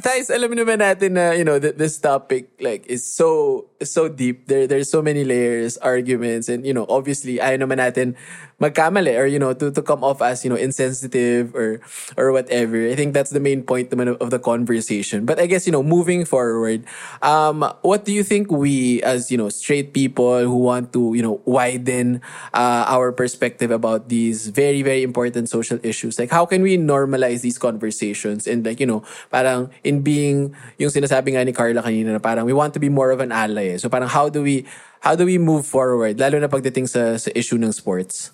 Thais, 0.00 0.32
alam 0.32 0.52
naman 0.52 0.80
natin 0.80 1.14
na, 1.14 1.32
you 1.36 1.44
know, 1.44 1.60
th- 1.60 1.76
this 1.76 1.96
topic, 2.00 2.50
like, 2.60 2.84
is 2.88 3.04
so, 3.04 3.68
so 3.84 4.08
deep. 4.08 4.48
There, 4.48 4.66
there's 4.66 4.90
so 4.90 5.00
many 5.00 5.24
layers, 5.24 5.76
arguments, 5.78 6.48
and, 6.48 6.66
you 6.66 6.74
know, 6.74 6.84
obviously, 6.88 7.38
ayaw 7.38 7.62
naman 7.62 7.78
natin 7.78 8.16
magkamali 8.60 9.16
or, 9.16 9.26
you 9.26 9.38
know, 9.38 9.52
to, 9.52 9.70
to 9.72 9.82
come 9.82 10.04
off 10.04 10.20
as, 10.20 10.44
you 10.44 10.50
know, 10.50 10.56
insensitive 10.56 11.54
or, 11.54 11.80
or 12.16 12.32
whatever. 12.32 12.88
I 12.88 12.94
think 12.94 13.14
that's 13.14 13.30
the 13.30 13.40
main 13.40 13.62
point 13.62 13.92
of, 13.92 14.30
the 14.30 14.38
conversation. 14.38 15.24
But 15.24 15.40
I 15.40 15.46
guess, 15.46 15.66
you 15.66 15.72
know, 15.72 15.82
moving 15.82 16.24
forward, 16.24 16.84
um, 17.22 17.64
what 17.82 18.04
do 18.04 18.12
you 18.12 18.22
think 18.22 18.52
we, 18.52 19.02
as, 19.02 19.30
you 19.30 19.38
know, 19.38 19.48
straight 19.48 19.92
people 19.92 20.44
who 20.44 20.56
want 20.56 20.92
to, 20.92 21.14
you 21.14 21.22
know, 21.22 21.40
widen 21.44 22.20
uh, 22.52 22.84
our 22.86 23.12
perspective 23.12 23.70
about 23.70 24.08
these 24.08 24.48
very, 24.48 24.82
very 24.82 25.02
important 25.02 25.48
social 25.48 25.80
issues, 25.82 26.18
like, 26.18 26.30
how 26.30 26.44
can 26.44 26.62
we 26.62 26.76
normalize 26.76 27.40
these 27.40 27.58
conversations 27.58 28.46
and, 28.46 28.64
like, 28.64 28.78
you 28.78 28.86
know, 28.86 29.02
parang 29.32 29.70
in 29.82 30.02
being, 30.02 30.54
yung 30.78 30.90
sinasabi 30.90 31.32
nga 31.32 31.44
ni 31.44 31.52
Carla 31.52 31.82
kanina 31.82 32.12
na 32.12 32.18
parang 32.18 32.44
we 32.44 32.52
want 32.52 32.74
to 32.74 32.80
be 32.80 32.88
more 32.88 33.10
of 33.10 33.20
an 33.20 33.32
ally. 33.32 33.76
So 33.76 33.88
parang 33.88 34.08
how 34.08 34.28
do 34.28 34.42
we, 34.42 34.66
how 35.00 35.16
do 35.16 35.24
we 35.24 35.38
move 35.38 35.64
forward, 35.64 36.20
lalo 36.20 36.38
na 36.38 36.48
pagdating 36.48 36.88
sa, 36.88 37.16
sa 37.16 37.30
issue 37.34 37.56
ng 37.56 37.72
sports? 37.72 38.32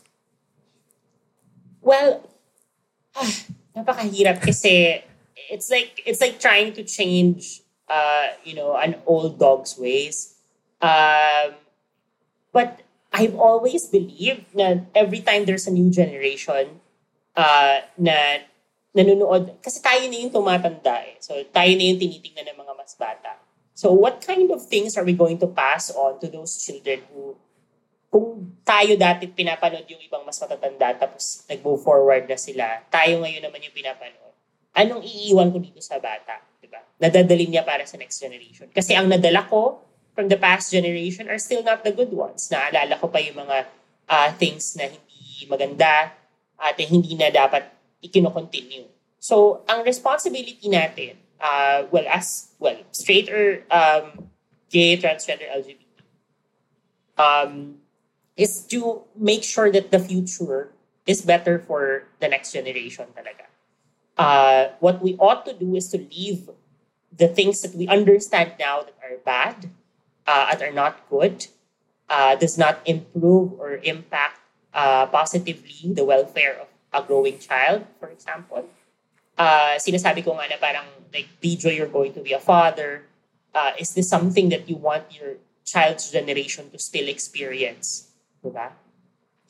Well, 1.86 2.26
ah, 3.14 3.32
napakahirap 3.78 4.42
kasi 4.42 5.06
it's 5.46 5.70
like 5.70 6.02
it's 6.02 6.18
like 6.18 6.42
trying 6.42 6.74
to 6.74 6.82
change 6.82 7.62
uh, 7.86 8.34
you 8.42 8.58
know, 8.58 8.74
an 8.74 8.98
old 9.06 9.38
dog's 9.38 9.78
ways. 9.78 10.34
Um, 10.82 11.54
but 12.50 12.82
I've 13.12 13.38
always 13.38 13.86
believed 13.86 14.50
na 14.50 14.82
every 14.98 15.22
time 15.22 15.46
there's 15.46 15.70
a 15.70 15.70
new 15.70 15.86
generation 15.94 16.82
uh, 17.38 17.86
na 17.94 18.42
nanonood, 18.90 19.62
kasi 19.62 19.78
tayo 19.78 20.10
na 20.10 20.16
yung 20.18 20.34
tumatanda 20.34 21.06
eh. 21.06 21.22
So 21.22 21.38
tayo 21.54 21.70
na 21.78 21.84
yung 21.86 22.02
tinitingnan 22.02 22.50
ng 22.50 22.58
mga 22.66 22.72
mas 22.74 22.98
bata. 22.98 23.38
So 23.78 23.94
what 23.94 24.26
kind 24.26 24.50
of 24.50 24.64
things 24.66 24.98
are 24.98 25.06
we 25.06 25.14
going 25.14 25.38
to 25.38 25.46
pass 25.46 25.94
on 25.94 26.18
to 26.18 26.26
those 26.26 26.58
children 26.58 27.06
who 27.14 27.38
kung 28.10 28.56
tayo 28.62 28.94
dati 28.94 29.28
pinapanood 29.28 29.86
yung 29.86 30.02
ibang 30.02 30.22
mas 30.22 30.38
matatanda 30.38 30.94
tapos 30.96 31.44
nag-move 31.50 31.82
forward 31.82 32.24
na 32.26 32.38
sila, 32.38 32.82
tayo 32.88 33.22
ngayon 33.22 33.42
naman 33.42 33.60
yung 33.62 33.76
pinapanood. 33.76 34.34
Anong 34.76 35.02
iiwan 35.02 35.50
ko 35.50 35.58
dito 35.58 35.80
sa 35.80 35.96
bata? 35.96 36.40
Diba? 36.60 36.80
Nadadalin 37.00 37.48
niya 37.48 37.64
para 37.64 37.84
sa 37.88 37.96
next 37.96 38.20
generation. 38.20 38.68
Kasi 38.70 38.92
ang 38.92 39.08
nadala 39.08 39.48
ko 39.48 39.80
from 40.16 40.28
the 40.32 40.36
past 40.36 40.72
generation 40.72 41.28
are 41.28 41.40
still 41.40 41.64
not 41.64 41.84
the 41.84 41.92
good 41.92 42.12
ones. 42.12 42.48
Naalala 42.48 42.96
ko 43.00 43.08
pa 43.08 43.20
yung 43.20 43.40
mga 43.40 43.68
ah, 44.08 44.30
things 44.36 44.76
na 44.76 44.88
hindi 44.88 45.48
maganda 45.48 46.12
at 46.56 46.76
hindi 46.80 47.12
na 47.16 47.28
dapat 47.28 47.68
ikino-continue. 48.00 48.88
So, 49.20 49.66
ang 49.66 49.82
responsibility 49.84 50.70
natin, 50.70 51.18
uh, 51.40 51.84
well, 51.90 52.06
as, 52.08 52.52
well, 52.60 52.78
straight 52.92 53.28
or 53.28 53.64
um, 53.68 54.30
gay, 54.70 54.96
transgender, 54.96 55.50
LGBT, 55.50 55.82
um, 57.18 57.80
is 58.36 58.60
to 58.68 59.02
make 59.16 59.42
sure 59.42 59.70
that 59.72 59.90
the 59.90 59.98
future 59.98 60.72
is 61.06 61.22
better 61.22 61.58
for 61.58 62.04
the 62.20 62.28
next 62.28 62.52
generation 62.52 63.06
talaga. 63.16 63.48
Uh, 64.16 64.72
what 64.80 65.02
we 65.02 65.16
ought 65.18 65.44
to 65.44 65.52
do 65.52 65.76
is 65.76 65.88
to 65.88 65.98
leave 65.98 66.50
the 67.16 67.28
things 67.28 67.62
that 67.62 67.74
we 67.74 67.88
understand 67.88 68.52
now 68.58 68.82
that 68.82 68.96
are 69.00 69.16
bad, 69.24 69.70
uh, 70.26 70.48
and 70.52 70.62
are 70.62 70.72
not 70.72 71.08
good, 71.08 71.46
uh, 72.08 72.34
does 72.36 72.58
not 72.58 72.80
improve 72.84 73.52
or 73.58 73.80
impact 73.84 74.40
uh, 74.74 75.06
positively 75.06 75.92
the 75.94 76.04
welfare 76.04 76.60
of 76.60 76.68
a 76.92 77.06
growing 77.06 77.38
child, 77.38 77.86
for 77.98 78.08
example. 78.08 78.68
Uh, 79.38 79.76
sinasabi 79.76 80.24
ko 80.24 80.32
nga 80.36 80.48
na 80.48 80.56
parang, 80.56 80.84
like, 81.12 81.28
Bijo, 81.40 81.74
you're 81.74 81.88
going 81.88 82.12
to 82.12 82.20
be 82.20 82.32
a 82.32 82.40
father. 82.40 83.04
Uh, 83.54 83.72
is 83.78 83.94
this 83.94 84.08
something 84.08 84.48
that 84.48 84.68
you 84.68 84.76
want 84.76 85.04
your 85.16 85.36
child's 85.64 86.10
generation 86.10 86.70
to 86.70 86.78
still 86.78 87.08
experience? 87.08 88.05
Diba? 88.46 88.68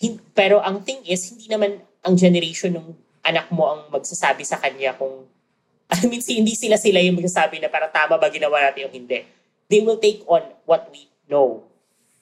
Hin- 0.01 0.22
pero 0.32 0.61
ang 0.61 0.80
thing 0.80 1.05
is, 1.05 1.28
hindi 1.32 1.49
naman 1.49 1.80
ang 2.05 2.14
generation 2.16 2.72
ng 2.76 2.88
anak 3.26 3.51
mo 3.51 3.66
ang 3.66 3.80
magsasabi 3.90 4.47
sa 4.47 4.57
kanya 4.61 4.94
kung 4.94 5.26
I 5.94 6.03
mean, 6.11 6.18
hindi 6.18 6.59
sila 6.59 6.74
sila 6.74 6.99
yung 6.99 7.14
magsasabi 7.14 7.62
na 7.62 7.70
para 7.70 7.86
tama 7.86 8.18
ba 8.18 8.26
ginawa 8.26 8.59
natin 8.59 8.90
o 8.90 8.90
hindi. 8.90 9.22
They 9.70 9.82
will 9.86 10.03
take 10.03 10.22
on 10.26 10.42
what 10.66 10.90
we 10.90 11.07
know. 11.30 11.62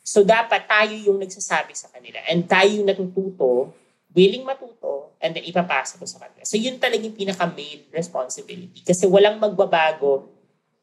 So 0.04 0.20
dapat 0.20 0.68
tayo 0.68 0.92
yung 0.92 1.16
nagsasabi 1.16 1.72
sa 1.72 1.88
kanila 1.88 2.20
and 2.28 2.44
tayo 2.44 2.68
yung 2.68 2.84
natututo, 2.84 3.72
willing 4.12 4.44
matuto, 4.44 5.16
and 5.16 5.32
then 5.32 5.48
ipapasa 5.48 5.96
ko 5.96 6.04
sa 6.04 6.20
kanila. 6.20 6.44
So 6.44 6.60
yun 6.60 6.76
talaga 6.76 7.08
yung 7.08 7.16
pinaka-main 7.16 7.88
responsibility. 7.88 8.84
Kasi 8.84 9.08
walang 9.08 9.40
magbabago 9.40 10.28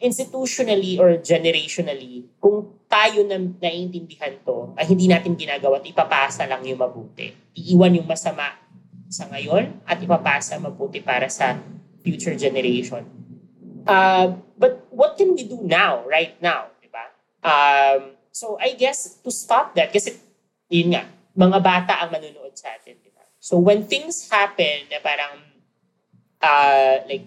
institutionally 0.01 0.97
or 0.97 1.21
generationally 1.21 2.25
kung 2.41 2.73
tayo 2.91 3.23
na 3.23 3.39
naiintindihan 3.39 4.35
to 4.43 4.75
ay 4.75 4.83
hindi 4.83 5.07
natin 5.07 5.39
ginagawa 5.39 5.79
at 5.79 5.87
ipapasa 5.87 6.43
lang 6.43 6.59
yung 6.67 6.83
mabuti. 6.83 7.31
Iiwan 7.55 7.95
yung 7.95 8.07
masama 8.07 8.51
sa 9.07 9.31
ngayon 9.31 9.87
at 9.87 9.95
ipapasa 10.03 10.59
mabuti 10.59 10.99
para 10.99 11.31
sa 11.31 11.55
future 12.03 12.35
generation. 12.35 13.07
Uh, 13.87 14.35
but 14.59 14.83
what 14.91 15.15
can 15.15 15.31
we 15.31 15.47
do 15.47 15.63
now, 15.63 16.03
right 16.03 16.35
now? 16.43 16.67
Diba? 16.83 17.05
Um, 17.41 18.19
so 18.35 18.59
I 18.59 18.75
guess 18.75 19.23
to 19.23 19.31
stop 19.31 19.71
that, 19.79 19.95
kasi 19.95 20.19
yun 20.67 20.91
nga, 20.91 21.07
mga 21.31 21.63
bata 21.63 21.93
ang 22.03 22.11
manunood 22.11 22.51
sa 22.59 22.75
atin. 22.75 22.99
Diba? 22.99 23.23
So 23.39 23.55
when 23.55 23.87
things 23.87 24.27
happen 24.27 24.91
na 24.91 24.99
parang 24.99 25.39
uh, 26.43 27.07
like 27.07 27.25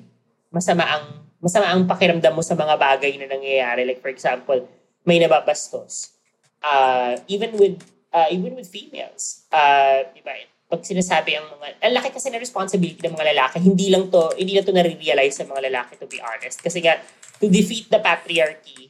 masama 0.52 0.84
ang 0.84 1.24
masama 1.44 1.68
ang 1.68 1.84
pakiramdam 1.84 2.32
mo 2.32 2.40
sa 2.40 2.56
mga 2.56 2.74
bagay 2.80 3.12
na 3.20 3.28
nangyayari. 3.28 3.84
Like 3.84 4.00
for 4.00 4.08
example, 4.08 4.64
may 5.04 5.20
nababastos. 5.20 6.16
Uh, 6.64 7.20
even 7.28 7.52
with 7.60 7.76
uh, 8.14 8.28
even 8.30 8.54
with 8.54 8.70
females. 8.70 9.44
Uh, 9.50 10.06
diba? 10.14 10.46
Pag 10.70 10.80
sinasabi 10.86 11.36
ang 11.36 11.50
mga, 11.58 11.76
ang 11.82 11.92
laki 11.98 12.08
kasi 12.14 12.30
na 12.30 12.40
responsibility 12.40 13.02
ng 13.02 13.12
mga 13.12 13.36
lalaki, 13.36 13.60
hindi 13.60 13.92
lang 13.92 14.08
to, 14.08 14.32
hindi 14.38 14.56
na 14.56 14.64
to 14.64 14.72
nare-realize 14.72 15.36
ng 15.42 15.50
mga 15.50 15.62
lalaki 15.68 15.92
to 16.00 16.08
be 16.08 16.22
honest. 16.22 16.62
Kasi 16.62 16.80
nga, 16.80 17.02
to 17.36 17.50
defeat 17.50 17.90
the 17.92 18.00
patriarchy, 18.00 18.88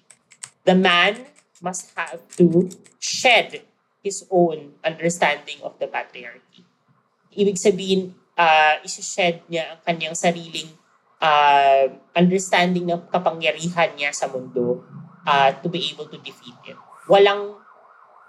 the 0.62 0.76
man 0.76 1.26
must 1.58 1.90
have 1.98 2.22
to 2.36 2.70
shed 3.00 3.64
his 4.04 4.22
own 4.30 4.76
understanding 4.84 5.58
of 5.64 5.74
the 5.80 5.88
patriarchy. 5.88 6.62
Ibig 7.34 7.58
sabihin, 7.58 8.14
uh, 8.38 8.78
isi-shed 8.84 9.42
niya 9.50 9.74
ang 9.74 9.80
kanyang 9.82 10.14
sariling 10.14 10.70
uh, 11.18 11.90
understanding 12.14 12.86
ng 12.86 13.02
kapangyarihan 13.10 13.90
niya 13.98 14.14
sa 14.14 14.30
mundo 14.30 14.84
uh, 15.26 15.50
to 15.60 15.68
be 15.68 15.80
able 15.92 16.06
to 16.08 16.18
defeat 16.20 16.56
it. 16.68 16.78
Walang 17.08 17.60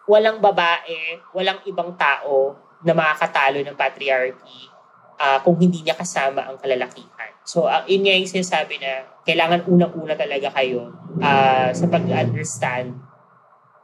walang 0.05 0.37
babae, 0.39 1.17
walang 1.33 1.61
ibang 1.65 1.97
tao 1.97 2.55
na 2.85 2.93
makakatalo 2.93 3.65
ng 3.65 3.73
patriarchy 3.73 4.69
uh, 5.17 5.41
kung 5.41 5.57
hindi 5.57 5.81
niya 5.81 5.97
kasama 5.97 6.45
ang 6.45 6.57
kalalakihan. 6.61 7.33
So, 7.45 7.65
uh, 7.65 7.85
yun 7.89 8.05
nga 8.05 8.13
yung 8.13 8.29
sinasabi 8.29 8.77
na 8.81 9.05
kailangan 9.25 9.65
unang-una 9.65 10.13
talaga 10.13 10.53
kayo 10.53 10.93
uh, 11.21 11.69
sa 11.73 11.85
pag-understand 11.89 12.93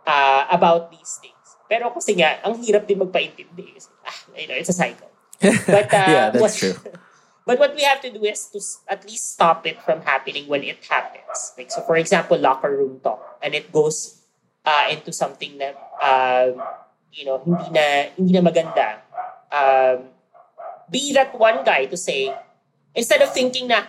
uh, 0.05 0.43
about 0.53 0.93
these 0.93 1.21
things. 1.21 1.57
Pero 1.65 1.89
kasi 1.93 2.17
nga, 2.17 2.41
ang 2.45 2.57
hirap 2.61 2.85
din 2.85 3.01
magpaintindi. 3.01 3.77
Kasi, 3.77 3.89
ah, 4.05 4.17
you 4.37 4.47
know, 4.49 4.57
it's 4.57 4.69
a 4.69 4.77
cycle. 4.77 5.09
But, 5.41 5.89
uh, 5.97 6.09
Yeah, 6.09 6.25
that's 6.29 6.41
what, 6.41 6.53
true. 6.53 6.77
But 7.41 7.57
what 7.57 7.73
we 7.73 7.81
have 7.81 8.01
to 8.05 8.11
do 8.13 8.21
is 8.21 8.45
to 8.53 8.61
at 8.85 9.01
least 9.03 9.33
stop 9.33 9.65
it 9.65 9.81
from 9.81 10.05
happening 10.05 10.45
when 10.45 10.61
it 10.61 10.77
happens. 10.85 11.10
Like, 11.57 11.71
so 11.71 11.81
for 11.81 11.95
example, 11.95 12.37
locker 12.37 12.71
room 12.71 12.99
talk. 13.03 13.39
And 13.41 13.55
it 13.55 13.71
goes 13.71 14.21
uh, 14.65 14.87
into 14.91 15.11
something 15.13 15.57
na, 15.57 15.73
uh, 16.01 16.51
you 17.11 17.25
know, 17.25 17.41
hindi 17.43 17.67
na, 17.71 17.85
hindi 18.15 18.31
na 18.33 18.43
maganda. 18.43 18.87
Um, 19.51 20.11
be 20.89 21.13
that 21.13 21.33
one 21.37 21.63
guy 21.63 21.85
to 21.85 21.97
say, 21.97 22.33
instead 22.95 23.21
of 23.21 23.33
thinking 23.33 23.67
na, 23.67 23.87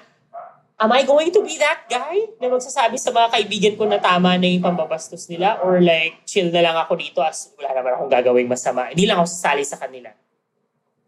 am 0.83 0.91
I 0.91 1.07
going 1.07 1.31
to 1.31 1.43
be 1.47 1.59
that 1.63 1.87
guy 1.87 2.27
na 2.43 2.51
magsasabi 2.51 2.99
sa 2.99 3.15
mga 3.15 3.29
kaibigan 3.31 3.75
ko 3.79 3.87
na 3.87 4.03
tama 4.03 4.35
na 4.35 4.47
yung 4.51 4.67
pambabastos 4.67 5.31
nila 5.31 5.63
or 5.63 5.79
like 5.79 6.27
chill 6.27 6.51
na 6.51 6.59
lang 6.59 6.75
ako 6.75 6.99
dito 6.99 7.23
as 7.23 7.55
wala 7.55 7.71
naman 7.71 7.95
akong 7.95 8.11
gagawing 8.11 8.51
masama. 8.51 8.91
Hindi 8.91 9.07
lang 9.07 9.23
ako 9.23 9.29
sasali 9.31 9.63
sa 9.63 9.79
kanila. 9.79 10.11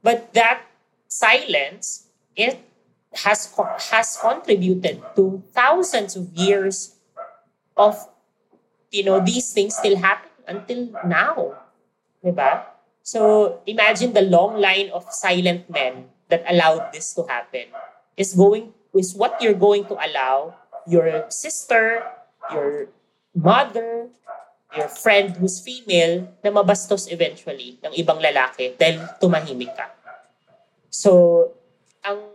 But 0.04 0.30
that 0.38 0.62
silence, 1.10 2.06
it 2.38 2.60
has 3.14 3.46
has 3.90 4.18
contributed 4.18 5.02
to 5.14 5.42
thousands 5.54 6.16
of 6.16 6.32
years 6.34 6.96
of 7.76 7.94
you 8.90 9.04
know 9.04 9.20
these 9.20 9.52
things 9.52 9.76
still 9.76 9.96
happen 9.96 10.30
until 10.46 10.90
now. 11.06 11.54
Diba? 12.24 12.64
So 13.04 13.60
imagine 13.66 14.12
the 14.16 14.24
long 14.24 14.56
line 14.58 14.88
of 14.90 15.04
silent 15.12 15.68
men 15.68 16.08
that 16.28 16.42
allowed 16.48 16.92
this 16.92 17.12
to 17.14 17.22
happen 17.28 17.68
is 18.16 18.32
going 18.32 18.72
is 18.96 19.14
what 19.14 19.36
you're 19.42 19.58
going 19.58 19.84
to 19.86 19.94
allow 20.00 20.56
your 20.86 21.28
sister, 21.28 22.02
your 22.50 22.88
mother, 23.34 24.08
your 24.76 24.88
friend 24.88 25.36
who's 25.36 25.60
female 25.60 26.26
na 26.42 26.50
mabastos 26.50 27.10
eventually 27.10 27.78
ng 27.82 27.94
ibang 27.94 28.18
lalaki 28.18 28.74
dahil 28.74 29.06
tumahimik 29.22 29.70
ka. 29.74 29.90
So, 30.90 31.50
ang 32.02 32.33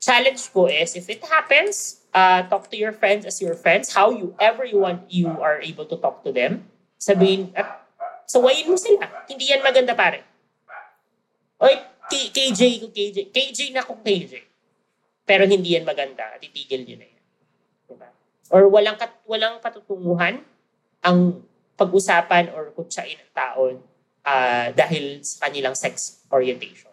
challenge 0.00 0.48
ko 0.50 0.66
is 0.66 0.96
if 0.96 1.06
it 1.12 1.20
happens, 1.28 2.00
uh, 2.16 2.42
talk 2.48 2.72
to 2.72 2.76
your 2.76 2.90
friends 2.90 3.28
as 3.28 3.38
your 3.38 3.54
friends, 3.54 3.92
how 3.92 4.10
you 4.10 4.34
ever 4.40 4.64
you 4.64 4.80
want 4.80 5.04
you 5.12 5.28
are 5.28 5.60
able 5.60 5.84
to 5.84 6.00
talk 6.00 6.24
to 6.24 6.32
them. 6.32 6.64
Sabihin, 6.96 7.52
at 7.52 7.84
sawayin 8.24 8.68
mo 8.68 8.76
sila. 8.80 9.04
Hindi 9.28 9.52
yan 9.52 9.60
maganda 9.60 9.92
pare. 9.92 10.24
Oy, 11.60 11.76
K- 12.10 12.32
KJ 12.32 12.60
ko 12.82 12.86
KJ. 12.90 13.16
KJ 13.30 13.58
na 13.76 13.84
kung 13.84 14.00
KJ. 14.00 14.40
Pero 15.28 15.46
hindi 15.46 15.76
yan 15.76 15.86
maganda. 15.86 16.26
Titigil 16.40 16.82
nyo 16.88 16.96
na 16.98 17.06
yan. 17.06 17.22
Diba? 17.86 18.08
Or 18.50 18.66
walang, 18.66 18.98
kat, 18.98 19.12
walang 19.28 19.62
katutunguhan 19.62 20.42
ang 21.04 21.18
pag-usapan 21.78 22.52
or 22.52 22.74
kutsain 22.76 23.16
ng 23.16 23.32
taon 23.32 23.74
uh, 24.26 24.68
dahil 24.74 25.22
sa 25.24 25.48
kanilang 25.48 25.76
sex 25.76 26.24
orientation. 26.28 26.92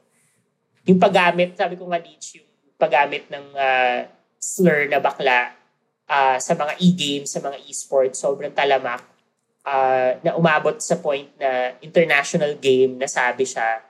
Yung 0.88 1.02
paggamit, 1.02 1.58
sabi 1.60 1.76
ko 1.76 1.90
nga 1.92 2.00
Leech, 2.00 2.40
yung 2.40 2.47
paggamit 2.78 3.26
ng 3.28 3.46
uh, 3.58 4.06
slur 4.38 4.88
na 4.88 5.02
bakla 5.02 5.54
uh, 6.08 6.38
sa 6.38 6.54
mga 6.54 6.74
e-games, 6.80 7.34
sa 7.34 7.42
mga 7.42 7.58
e-sports, 7.66 8.22
sobrang 8.22 8.54
talamak. 8.54 9.04
Uh, 9.68 10.16
na 10.24 10.32
umabot 10.40 10.80
sa 10.80 10.96
point 10.96 11.28
na 11.36 11.76
international 11.84 12.56
game 12.56 12.96
nasabi 12.96 13.44
siya. 13.44 13.84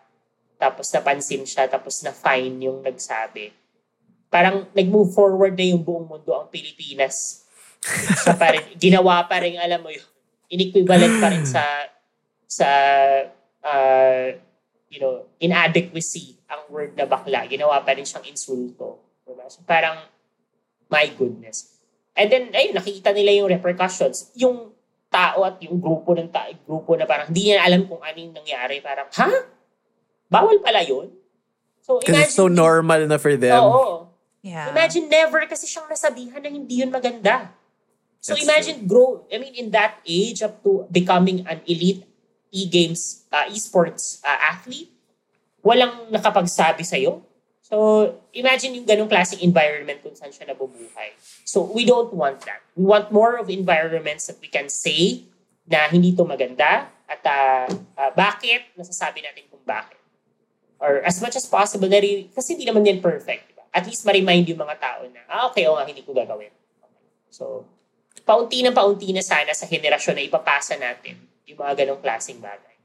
Tapos 0.57 0.89
napansin 0.89 1.45
siya 1.45 1.69
tapos 1.69 2.01
na 2.01 2.09
fine 2.09 2.65
yung 2.65 2.81
nagsabi. 2.81 3.53
Parang 4.33 4.65
nag-move 4.73 5.13
forward 5.13 5.53
na 5.53 5.69
yung 5.69 5.85
buong 5.85 6.09
mundo 6.09 6.33
ang 6.33 6.49
Pilipinas. 6.49 7.45
Sa 8.25 8.33
pa 8.33 8.57
rin, 8.57 8.73
ginawa 8.81 9.21
pa 9.29 9.37
rin 9.37 9.53
alam 9.61 9.85
mo 9.85 9.93
yun 9.93 10.07
inequivalent 10.51 11.19
pa 11.19 11.27
rin 11.31 11.43
sa 11.43 11.63
sa 12.47 12.69
uh, 13.63 14.27
you 14.87 14.99
know 14.99 15.27
inadequacy 15.39 16.39
ang 16.47 16.67
word 16.71 16.95
na 16.95 17.03
bakla 17.03 17.43
ginawa 17.47 17.83
pa 17.83 17.95
rin 17.95 18.07
siyang 18.07 18.25
insulto 18.27 19.03
diba? 19.27 19.45
so 19.51 19.63
parang 19.67 19.99
my 20.87 21.07
goodness 21.15 21.79
and 22.15 22.31
then 22.31 22.47
ayun 22.55 22.75
nakikita 22.75 23.11
nila 23.11 23.43
yung 23.43 23.49
repercussions 23.51 24.31
yung 24.35 24.77
tao 25.07 25.47
at 25.47 25.55
yung 25.63 25.79
grupo 25.79 26.11
ng 26.13 26.29
ta- 26.29 26.51
grupo 26.67 26.99
na 26.99 27.07
parang 27.07 27.31
hindi 27.31 27.51
niya 27.51 27.63
alam 27.63 27.87
kung 27.87 28.03
anong 28.03 28.35
nangyari. 28.35 28.83
Parang, 28.83 29.07
ha? 29.07 29.29
Bawal 30.27 30.59
pala 30.59 30.83
yun? 30.83 31.11
So, 31.79 32.03
Because 32.03 32.27
it's 32.27 32.35
so 32.35 32.51
normal 32.51 33.07
na 33.07 33.15
for 33.15 33.33
them. 33.39 33.63
Oo. 33.63 34.11
Yeah. 34.43 34.71
Imagine 34.71 35.07
never 35.07 35.43
kasi 35.47 35.67
siyang 35.67 35.87
nasabihan 35.87 36.43
na 36.43 36.51
hindi 36.51 36.83
yun 36.83 36.91
maganda. 36.91 37.51
So 38.19 38.35
That's 38.35 38.43
imagine 38.43 38.77
grow, 38.83 39.23
I 39.31 39.39
mean, 39.39 39.55
in 39.55 39.71
that 39.71 40.03
age 40.03 40.43
up 40.43 40.59
to 40.67 40.83
becoming 40.91 41.47
an 41.47 41.63
elite 41.63 42.03
e-games, 42.51 43.27
uh, 43.31 43.45
esports 43.51 44.23
uh, 44.23 44.39
athlete, 44.53 44.91
walang 45.63 46.07
nakapagsabi 46.11 46.83
sa'yo. 46.83 47.23
So 47.67 47.75
imagine 48.31 48.79
yung 48.79 48.87
ganong 48.87 49.11
klaseng 49.11 49.43
environment 49.43 49.99
kung 49.99 50.15
saan 50.15 50.31
siya 50.31 50.47
nabubuhay. 50.47 51.11
So 51.43 51.67
we 51.67 51.83
don't 51.83 52.15
want 52.15 52.47
that. 52.47 52.63
We 52.79 52.87
want 52.87 53.11
more 53.11 53.35
of 53.35 53.51
environments 53.51 54.31
that 54.31 54.39
we 54.39 54.47
can 54.47 54.71
say 54.71 55.27
na 55.67 55.91
hindi 55.91 56.15
to 56.15 56.23
maganda 56.23 56.87
at 57.07 57.21
uh, 57.27 57.67
uh, 57.99 58.11
bakit, 58.15 58.71
nasasabi 58.79 59.19
natin 59.19 59.51
kung 59.51 59.63
bakit. 59.67 59.99
Or 60.79 61.03
as 61.03 61.19
much 61.19 61.35
as 61.35 61.43
possible, 61.43 61.91
na 61.91 61.99
re- 61.99 62.31
kasi 62.31 62.55
hindi 62.55 62.63
naman 62.63 62.87
yan 62.87 63.03
perfect. 63.03 63.51
Diba? 63.51 63.67
At 63.75 63.83
least 63.83 64.07
ma-remind 64.07 64.47
yung 64.47 64.63
mga 64.63 64.75
tao 64.79 65.03
na, 65.11 65.19
ah, 65.27 65.51
okay, 65.51 65.67
o 65.67 65.75
nga, 65.75 65.83
hindi 65.83 66.05
ko 66.07 66.15
gagawin. 66.15 66.53
So, 67.27 67.67
paunti 68.23 68.63
na 68.63 68.71
paunti 68.71 69.11
na 69.11 69.23
sana 69.23 69.51
sa 69.51 69.67
henerasyon 69.67 70.15
na 70.15 70.23
ipapasa 70.23 70.79
natin 70.79 71.19
yung 71.47 71.59
mga 71.63 71.73
ganong 71.83 72.03
klaseng 72.03 72.43
bagay. 72.43 72.75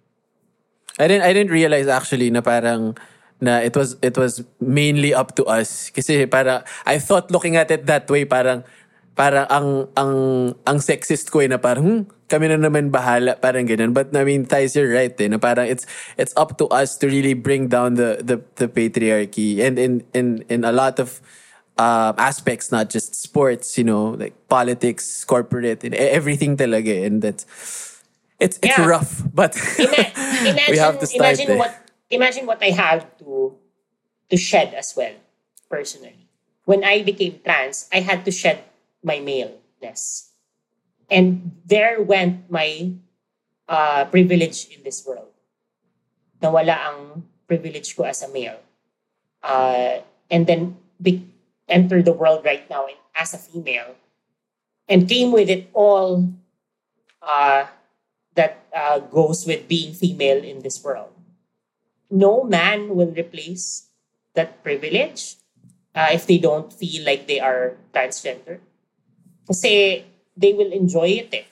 I 1.02 1.04
didn't 1.10 1.26
I 1.26 1.32
didn't 1.34 1.50
realize 1.50 1.90
actually 1.90 2.30
na 2.30 2.46
parang 2.46 2.94
na 3.42 3.58
it 3.58 3.74
was 3.74 3.98
it 3.98 4.14
was 4.14 4.46
mainly 4.62 5.10
up 5.10 5.34
to 5.34 5.42
us 5.50 5.90
kasi 5.90 6.30
para 6.30 6.62
I 6.86 7.02
thought 7.02 7.34
looking 7.34 7.58
at 7.58 7.74
it 7.74 7.90
that 7.90 8.06
way 8.06 8.22
parang 8.22 8.62
parang 9.18 9.50
ang 9.50 9.68
ang 9.98 10.14
ang 10.62 10.78
sexist 10.78 11.34
ko 11.34 11.42
eh 11.42 11.50
na 11.50 11.58
parang 11.58 11.82
hmm, 11.82 12.02
kami 12.30 12.54
na 12.54 12.60
naman 12.60 12.94
bahala 12.94 13.34
parang 13.34 13.66
ganun 13.66 13.90
but 13.90 14.14
I 14.14 14.22
mean 14.22 14.46
Thais 14.46 14.78
you're 14.78 14.94
right 14.94 15.12
eh 15.18 15.26
na 15.26 15.42
parang 15.42 15.66
it's 15.66 15.88
it's 16.14 16.36
up 16.38 16.54
to 16.62 16.70
us 16.70 16.94
to 17.02 17.10
really 17.10 17.34
bring 17.34 17.66
down 17.66 17.98
the 17.98 18.22
the 18.22 18.38
the 18.62 18.70
patriarchy 18.70 19.58
and 19.58 19.74
in 19.80 20.06
in 20.14 20.46
in 20.46 20.62
a 20.62 20.70
lot 20.70 21.02
of 21.02 21.18
um, 21.82 22.14
aspects 22.20 22.70
not 22.70 22.94
just 22.94 23.18
sports 23.18 23.74
you 23.74 23.84
know 23.84 24.14
like 24.14 24.36
politics 24.46 25.26
corporate 25.26 25.82
and 25.82 25.98
everything 25.98 26.54
talaga 26.54 26.94
eh. 26.94 27.08
and 27.10 27.26
that's 27.26 27.42
it's 28.42 28.58
it's 28.62 28.74
Yeah. 28.76 28.86
rough 28.90 29.22
but 29.30 29.54
Ima- 29.78 30.10
imagine, 30.50 30.70
we 30.74 30.78
have 30.82 30.98
to 30.98 31.06
start 31.06 31.38
imagine 31.38 31.48
eh. 31.54 31.58
what 31.62 31.72
imagine 32.10 32.44
what 32.46 32.60
I 32.62 32.70
have 32.74 33.06
to 33.22 33.54
to 34.30 34.36
shed 34.36 34.74
as 34.74 34.94
well 34.96 35.12
personally. 35.68 36.28
When 36.64 36.84
I 36.84 37.02
became 37.02 37.40
trans, 37.44 37.88
I 37.92 38.00
had 38.00 38.24
to 38.24 38.30
shed 38.30 38.62
my 39.02 39.18
maleness. 39.20 40.30
And 41.10 41.52
there 41.66 42.00
went 42.00 42.48
my 42.48 42.92
uh, 43.68 44.04
privilege 44.06 44.68
in 44.70 44.84
this 44.84 45.04
world. 45.04 45.28
Nawala 46.40 46.76
ang 46.76 46.98
privilege 47.48 47.96
ko 47.96 48.04
as 48.04 48.22
a 48.22 48.28
male. 48.30 48.60
Uh, 49.42 50.00
and 50.30 50.46
then 50.46 50.76
be- 51.02 51.26
enter 51.68 52.00
the 52.00 52.12
world 52.12 52.44
right 52.44 52.64
now 52.70 52.86
as 53.16 53.34
a 53.34 53.38
female. 53.38 53.96
And 54.88 55.08
came 55.08 55.32
with 55.32 55.50
it 55.50 55.68
all 55.74 56.30
uh, 57.20 57.66
that 58.34 58.64
uh, 58.74 58.98
goes 59.00 59.46
with 59.46 59.68
being 59.68 59.92
female 59.94 60.42
in 60.42 60.62
this 60.62 60.82
world. 60.82 61.12
No 62.10 62.44
man 62.44 62.94
will 62.94 63.12
replace 63.12 63.88
that 64.34 64.62
privilege 64.62 65.36
uh, 65.94 66.08
if 66.12 66.26
they 66.26 66.38
don't 66.38 66.72
feel 66.72 67.04
like 67.04 67.26
they 67.26 67.40
are 67.40 67.76
transgender. 67.92 68.60
Kasi 69.46 70.04
they 70.36 70.52
will 70.52 70.72
enjoy 70.72 71.24
it 71.24 71.30
eh. 71.32 71.46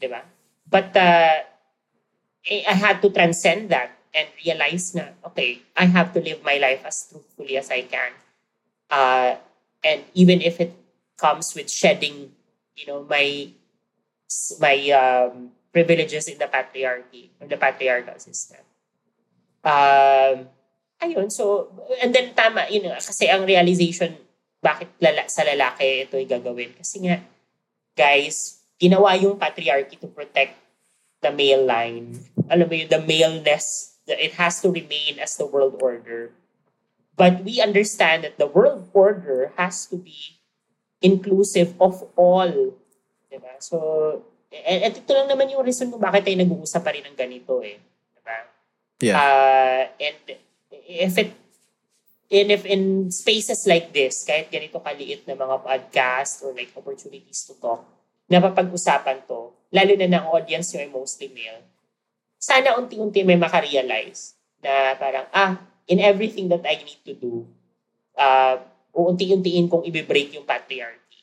Di 0.00 0.08
ba? 0.08 0.22
But 0.68 0.96
uh, 0.96 1.40
I 2.46 2.74
had 2.76 3.00
to 3.02 3.10
transcend 3.10 3.70
that 3.70 3.96
and 4.14 4.28
realize 4.44 4.94
na, 4.94 5.12
okay, 5.24 5.62
I 5.76 5.84
have 5.86 6.12
to 6.14 6.20
live 6.20 6.42
my 6.44 6.56
life 6.58 6.84
as 6.84 7.08
truthfully 7.08 7.56
as 7.56 7.70
I 7.70 7.82
can. 7.82 8.12
Uh, 8.90 9.36
and 9.84 10.04
even 10.14 10.40
if 10.40 10.60
it 10.60 10.72
comes 11.16 11.54
with 11.54 11.70
shedding, 11.70 12.32
you 12.76 12.86
know, 12.86 13.04
my 13.08 13.50
my 14.60 14.76
um, 14.90 15.55
privileges 15.76 16.24
in 16.32 16.40
the 16.40 16.48
patriarchy, 16.48 17.28
in 17.36 17.52
the 17.52 17.60
patriarchal 17.60 18.16
system. 18.16 18.64
Um, 19.60 20.48
ayun, 21.04 21.28
so, 21.28 21.68
and 22.00 22.16
then 22.16 22.32
tama, 22.32 22.64
yun 22.72 22.88
nga, 22.88 22.96
kasi 22.96 23.28
ang 23.28 23.44
realization, 23.44 24.16
bakit 24.64 24.88
lala, 25.04 25.28
sa 25.28 25.44
lalaki 25.44 26.08
ito 26.08 26.16
gagawin? 26.24 26.72
Kasi 26.80 27.04
nga, 27.04 27.20
guys, 27.92 28.64
ginawa 28.80 29.20
yung 29.20 29.36
patriarchy 29.36 30.00
to 30.00 30.08
protect 30.08 30.56
the 31.20 31.28
male 31.28 31.68
line. 31.68 32.24
Alam 32.48 32.72
mo 32.72 32.74
yun, 32.74 32.88
the 32.88 33.04
maleness, 33.04 34.00
the, 34.08 34.16
it 34.16 34.32
has 34.40 34.64
to 34.64 34.72
remain 34.72 35.20
as 35.20 35.36
the 35.36 35.44
world 35.44 35.76
order. 35.84 36.32
But 37.20 37.44
we 37.44 37.60
understand 37.60 38.24
that 38.24 38.40
the 38.40 38.48
world 38.48 38.88
order 38.96 39.52
has 39.60 39.84
to 39.92 40.00
be 40.00 40.40
inclusive 41.04 41.76
of 41.80 42.00
all. 42.16 42.76
Diba? 43.28 43.60
So, 43.60 44.24
and, 44.64 44.80
and 44.88 44.94
ito 44.96 45.12
lang 45.12 45.28
naman 45.28 45.52
yung 45.52 45.66
reason 45.66 45.92
kung 45.92 46.00
bakit 46.00 46.24
tayo 46.24 46.38
nag-uusap 46.40 46.80
pa 46.80 46.94
rin 46.94 47.04
ng 47.04 47.18
ganito 47.18 47.60
eh. 47.60 47.76
Diba? 48.16 48.36
yeah 49.04 49.16
Uh, 49.16 49.82
and 50.00 50.18
if 50.86 51.14
it 51.20 51.30
and 52.30 52.48
if 52.50 52.62
in 52.66 53.10
spaces 53.10 53.66
like 53.70 53.94
this, 53.94 54.26
kahit 54.26 54.50
ganito 54.50 54.82
kaliit 54.82 55.26
na 55.26 55.38
mga 55.38 55.62
podcast 55.62 56.42
or 56.42 56.50
like 56.54 56.74
opportunities 56.74 57.46
to 57.46 57.54
talk, 57.58 57.86
napapag-usapan 58.26 59.22
to, 59.30 59.54
lalo 59.70 59.92
na 59.94 60.10
ng 60.10 60.26
audience 60.34 60.74
ay 60.74 60.90
mostly 60.90 61.30
male, 61.30 61.62
sana 62.34 62.74
unti-unti 62.78 63.22
may 63.22 63.38
makarealize 63.38 64.34
na 64.58 64.98
parang, 64.98 65.26
ah, 65.30 65.54
in 65.86 66.02
everything 66.02 66.50
that 66.50 66.66
I 66.66 66.82
need 66.82 67.00
to 67.06 67.14
do, 67.14 67.46
uh, 68.18 68.58
uunti-untiin 68.90 69.70
kong 69.70 69.86
i-break 69.86 70.34
yung 70.34 70.46
patriarchy. 70.46 71.22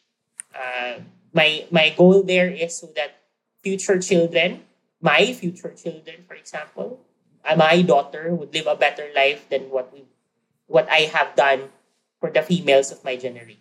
Uh, 0.55 1.03
my, 1.35 1.67
my 1.67 1.91
goal 1.91 2.23
there 2.23 2.47
is 2.47 2.79
so 2.79 2.87
that 2.95 3.22
future 3.63 3.97
children, 3.99 4.61
my 5.01 5.33
future 5.33 5.73
children, 5.73 6.27
for 6.27 6.35
example, 6.35 6.99
uh, 7.43 7.55
my 7.55 7.81
daughter 7.81 8.35
would 8.35 8.53
live 8.53 8.67
a 8.67 8.75
better 8.75 9.07
life 9.15 9.47
than 9.49 9.71
what 9.71 9.91
we 9.93 10.03
what 10.67 10.87
I 10.89 11.07
have 11.11 11.35
done 11.35 11.69
for 12.19 12.29
the 12.29 12.41
females 12.41 12.91
of 12.91 13.03
my 13.03 13.15
generation. 13.15 13.59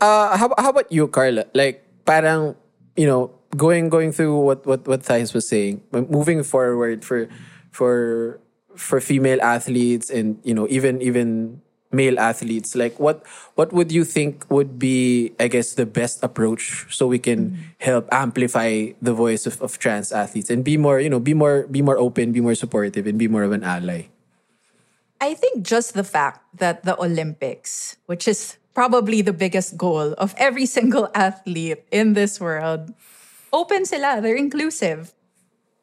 Uh, 0.00 0.36
how, 0.36 0.48
how 0.56 0.70
about 0.70 0.90
you, 0.90 1.06
Carla? 1.08 1.44
Like, 1.52 1.84
parang, 2.06 2.56
you 2.96 3.06
know, 3.06 3.30
going 3.56 3.90
going 3.90 4.12
through 4.12 4.40
what 4.40 4.64
what 4.64 4.88
what 4.88 5.02
Thais 5.02 5.34
was 5.34 5.46
saying, 5.46 5.82
moving 5.92 6.42
forward 6.42 7.04
for 7.04 7.28
for 7.70 8.40
for 8.76 9.00
female 9.00 9.42
athletes 9.42 10.08
and 10.08 10.38
you 10.42 10.54
know 10.54 10.66
even 10.70 11.02
even 11.02 11.60
male 11.92 12.18
athletes? 12.18 12.74
Like 12.74 12.98
what 12.98 13.26
what 13.54 13.72
would 13.72 13.92
you 13.92 14.04
think 14.04 14.48
would 14.50 14.78
be 14.78 15.32
i 15.38 15.48
guess 15.48 15.74
the 15.74 15.86
best 15.86 16.22
approach 16.22 16.86
so 16.88 17.06
we 17.06 17.18
can 17.18 17.50
mm. 17.50 17.56
help 17.78 18.08
amplify 18.10 18.92
the 19.02 19.12
voice 19.12 19.46
of, 19.46 19.60
of 19.60 19.78
trans 19.78 20.12
athletes 20.12 20.48
and 20.48 20.64
be 20.64 20.76
more 20.76 21.00
you 21.00 21.10
know 21.10 21.20
be 21.20 21.34
more 21.34 21.66
be 21.68 21.82
more 21.82 21.98
open 21.98 22.32
be 22.32 22.40
more 22.40 22.54
supportive 22.54 23.06
and 23.06 23.18
be 23.18 23.28
more 23.28 23.42
of 23.42 23.52
an 23.52 23.64
ally? 23.64 24.08
I 25.20 25.34
think 25.34 25.62
just 25.62 25.92
the 25.92 26.04
fact 26.04 26.40
that 26.56 26.82
the 26.84 26.96
Olympics, 26.96 27.96
which 28.06 28.26
is 28.26 28.56
probably 28.72 29.20
the 29.20 29.36
biggest 29.36 29.76
goal 29.76 30.16
of 30.16 30.34
every 30.38 30.64
single 30.78 31.10
athlete 31.14 31.84
in 31.92 32.14
this 32.14 32.40
world, 32.40 32.94
open 33.52 33.84
sila, 33.84 34.20
they're 34.22 34.36
inclusive. 34.36 35.12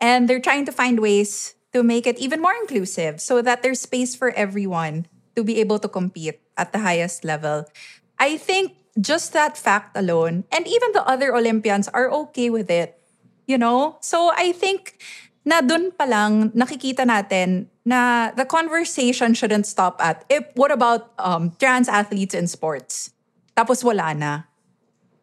And 0.02 0.28
they're 0.28 0.42
trying 0.42 0.66
to 0.66 0.72
find 0.72 1.00
ways 1.00 1.56
to 1.74 1.84
make 1.84 2.08
it 2.08 2.18
even 2.18 2.42
more 2.42 2.54
inclusive 2.62 3.22
so 3.22 3.42
that 3.42 3.62
there's 3.62 3.82
space 3.82 4.16
for 4.16 4.32
everyone 4.32 5.06
to 5.38 5.46
be 5.46 5.62
able 5.62 5.78
to 5.78 5.88
compete 5.88 6.42
at 6.58 6.74
the 6.74 6.82
highest 6.82 7.22
level. 7.22 7.70
I 8.18 8.36
think 8.42 8.74
just 8.98 9.32
that 9.38 9.54
fact 9.54 9.94
alone, 9.94 10.44
and 10.50 10.66
even 10.66 10.90
the 10.98 11.06
other 11.06 11.36
Olympians 11.38 11.88
are 11.94 12.10
okay 12.26 12.50
with 12.50 12.74
it, 12.74 12.98
you 13.46 13.58
know? 13.58 14.02
So 14.02 14.34
I 14.34 14.52
think 14.52 14.98
na 15.46 15.62
dun 15.62 15.94
pa 15.94 16.04
lang 16.10 16.50
nakikita 16.52 17.06
natin 17.06 17.70
na 17.86 18.34
the 18.34 18.44
conversation 18.44 19.38
shouldn't 19.38 19.70
stop 19.70 20.02
at, 20.02 20.26
eh, 20.34 20.42
what 20.58 20.74
about 20.74 21.14
um, 21.22 21.54
trans 21.62 21.88
athletes 21.88 22.34
in 22.34 22.50
sports? 22.50 23.14
Tapos 23.56 23.86
wala 23.86 24.18
na. 24.18 24.50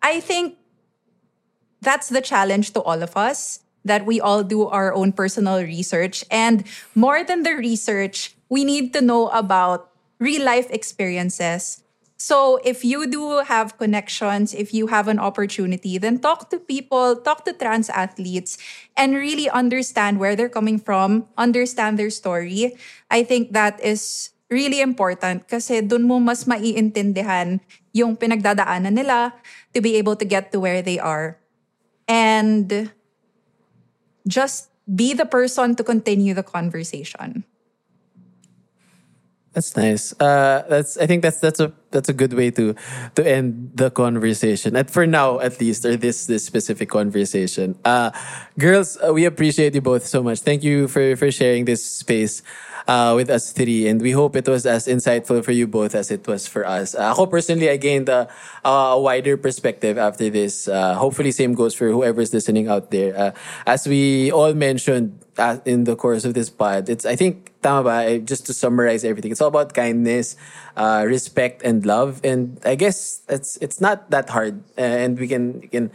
I 0.01 0.21
think 0.21 0.57
that's 1.83 2.09
the 2.09 2.23
challenge 2.23 2.73
to 2.73 2.81
all 2.81 3.03
of 3.03 3.17
us 3.19 3.61
that 3.85 4.07
we 4.07 4.21
all 4.21 4.43
do 4.43 4.65
our 4.67 4.95
own 4.95 5.12
personal 5.12 5.61
research. 5.61 6.25
And 6.31 6.65
more 6.95 7.23
than 7.23 7.43
the 7.43 7.53
research, 7.53 8.35
we 8.49 8.65
need 8.65 8.95
to 8.95 9.03
know 9.03 9.29
about 9.29 9.93
real 10.19 10.45
life 10.45 10.71
experiences. 10.71 11.83
So 12.17 12.57
if 12.65 12.85
you 12.85 13.07
do 13.07 13.45
have 13.45 13.77
connections, 13.77 14.55
if 14.55 14.73
you 14.73 14.87
have 14.87 15.09
an 15.09 15.19
opportunity, 15.19 15.99
then 15.99 16.19
talk 16.19 16.49
to 16.51 16.59
people, 16.59 17.17
talk 17.17 17.45
to 17.45 17.53
trans 17.53 17.91
athletes, 17.91 18.57
and 18.97 19.15
really 19.15 19.51
understand 19.51 20.19
where 20.19 20.37
they're 20.37 20.49
coming 20.49 20.79
from, 20.79 21.27
understand 21.37 21.99
their 21.99 22.11
story. 22.11 22.79
I 23.11 23.25
think 23.25 23.53
that 23.53 23.83
is 23.83 24.31
really 24.49 24.81
important 24.81 25.49
kasi 25.51 25.83
dun 25.83 26.07
mo 26.07 26.23
mas 26.23 26.47
maiintindihan 26.47 27.59
yung 27.93 28.15
pinagdadaanan 28.17 28.95
nila 28.95 29.35
to 29.75 29.83
be 29.83 29.99
able 29.99 30.15
to 30.15 30.25
get 30.25 30.53
to 30.55 30.62
where 30.62 30.81
they 30.81 30.97
are. 30.97 31.37
And 32.07 32.93
just 34.29 34.71
be 34.89 35.12
the 35.12 35.27
person 35.27 35.75
to 35.77 35.83
continue 35.85 36.33
the 36.33 36.45
conversation. 36.45 37.45
That's 39.55 39.76
nice. 39.76 40.12
Uh, 40.20 40.64
that's 40.68 40.96
I 40.98 41.07
think 41.07 41.22
that's 41.22 41.38
that's 41.38 41.61
a 41.61 41.72
that's 41.95 42.11
a 42.11 42.16
good 42.16 42.34
way 42.34 42.51
to 42.59 42.74
to 43.14 43.22
end 43.22 43.70
the 43.78 43.88
conversation. 43.95 44.74
And 44.74 44.90
for 44.90 45.07
now, 45.07 45.38
at 45.38 45.62
least, 45.62 45.86
or 45.86 45.95
this 45.95 46.26
this 46.26 46.42
specific 46.42 46.90
conversation. 46.90 47.78
Uh, 47.86 48.11
girls, 48.59 48.99
uh, 48.99 49.14
we 49.14 49.24
appreciate 49.24 49.74
you 49.78 49.80
both 49.80 50.05
so 50.05 50.22
much. 50.22 50.42
Thank 50.42 50.66
you 50.66 50.90
for 50.90 51.14
for 51.14 51.30
sharing 51.30 51.64
this 51.64 51.86
space 51.86 52.42
uh, 52.86 53.12
with 53.16 53.30
us 53.30 53.53
three, 53.53 53.86
and 53.88 54.01
we 54.03 54.11
hope 54.12 54.36
it 54.36 54.49
was 54.49 54.66
as 54.66 54.86
insightful 54.86 55.45
for 55.45 55.53
you 55.53 55.66
both 55.66 55.95
as 55.95 56.11
it 56.11 56.26
was 56.26 56.47
for 56.47 56.66
us. 56.66 56.95
Uh, 56.95 57.14
ako 57.14 57.26
personally, 57.26 57.70
I 57.70 57.76
gained 57.76 58.09
a, 58.09 58.28
a 58.64 58.99
wider 59.01 59.36
perspective 59.36 59.97
after 59.99 60.28
this. 60.28 60.68
Uh, 60.68 60.95
hopefully, 60.95 61.30
same 61.32 61.55
goes 61.55 61.74
for 61.74 61.88
whoever's 61.88 62.34
listening 62.34 62.68
out 62.68 62.90
there. 62.90 63.16
Uh, 63.16 63.30
as 63.66 63.86
we 63.86 64.30
all 64.32 64.53
mentioned 64.55 65.18
uh, 65.38 65.59
in 65.64 65.84
the 65.84 65.97
course 65.97 66.24
of 66.24 66.34
this 66.34 66.51
pod, 66.51 66.88
it's 66.88 67.07
I 67.07 67.16
think 67.16 67.53
tama 67.62 67.82
ba? 67.82 67.97
Eh, 68.05 68.18
Just 68.20 68.47
to 68.47 68.53
summarize 68.53 69.05
everything, 69.05 69.32
it's 69.32 69.40
all 69.40 69.49
about 69.49 69.72
kindness, 69.72 70.36
uh, 70.77 71.05
respect, 71.07 71.62
and 71.62 71.87
love. 71.87 72.20
And 72.25 72.61
I 72.64 72.75
guess 72.75 73.22
it's 73.29 73.57
it's 73.59 73.81
not 73.81 74.11
that 74.11 74.31
hard, 74.31 74.62
uh, 74.79 74.83
and 74.83 75.18
we 75.18 75.29
can 75.29 75.61
we 75.61 75.68
can 75.68 75.91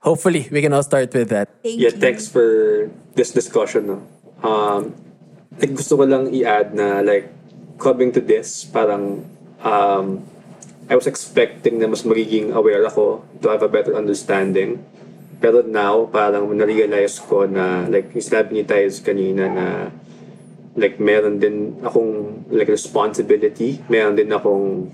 hopefully 0.00 0.48
we 0.50 0.60
can 0.60 0.72
all 0.72 0.82
start 0.82 1.12
with 1.14 1.28
that. 1.30 1.48
Thank 1.62 1.80
yeah, 1.80 1.90
you. 1.90 2.00
thanks 2.00 2.28
for 2.28 2.90
this 3.14 3.32
discussion. 3.32 3.86
No? 3.86 3.98
Um, 4.40 4.94
like 5.60 5.76
gusto 5.76 5.96
ko 5.96 6.04
lang 6.08 6.32
i-add 6.32 6.74
na 6.74 7.04
like 7.04 7.28
coming 7.80 8.12
to 8.12 8.20
this, 8.20 8.64
parang 8.64 9.24
um, 9.64 10.24
I 10.90 10.96
was 10.96 11.06
expecting 11.06 11.78
na 11.78 11.86
mas 11.86 12.02
magiging 12.02 12.52
aware 12.52 12.82
ako 12.82 13.22
to 13.40 13.46
have 13.48 13.62
a 13.62 13.70
better 13.70 13.94
understanding. 13.94 14.82
Pero 15.40 15.64
now, 15.64 16.04
parang 16.04 16.52
na-realize 16.52 17.16
ko 17.24 17.48
na 17.48 17.88
like 17.88 18.12
yung 18.12 18.26
sinabi 18.26 18.60
ni 18.60 18.62
Thais 18.66 19.00
kanina 19.00 19.48
na 19.48 19.66
like 20.76 21.02
meron 21.02 21.42
din 21.42 21.78
akong 21.82 22.44
like 22.50 22.70
responsibility, 22.70 23.82
meron 23.90 24.14
din 24.14 24.30
akong 24.30 24.90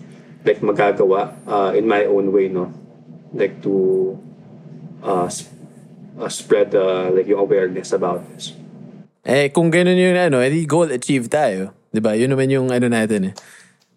like 0.47 0.63
magagawa 0.63 1.35
uh, 1.45 1.73
in 1.75 1.85
my 1.85 2.07
own 2.07 2.33
way, 2.33 2.49
no? 2.49 2.73
Like 3.35 3.61
to 3.67 4.17
uh, 5.03 5.29
sp- 5.29 5.53
uh, 6.17 6.31
spread 6.31 6.73
uh, 6.73 7.13
like 7.13 7.29
yung 7.29 7.41
awareness 7.41 7.93
about 7.93 8.25
this. 8.33 8.57
Eh, 9.27 9.51
kung 9.51 9.75
ganun 9.75 9.99
yung 9.99 10.15
ano, 10.15 10.39
edi 10.39 10.65
goal 10.65 10.89
achieved 10.95 11.35
tayo. 11.35 11.75
ba? 11.99 12.15
Yun 12.15 12.31
naman 12.31 12.47
yung 12.47 12.71
ano 12.71 12.87
natin 12.87 13.33
eh. 13.33 13.35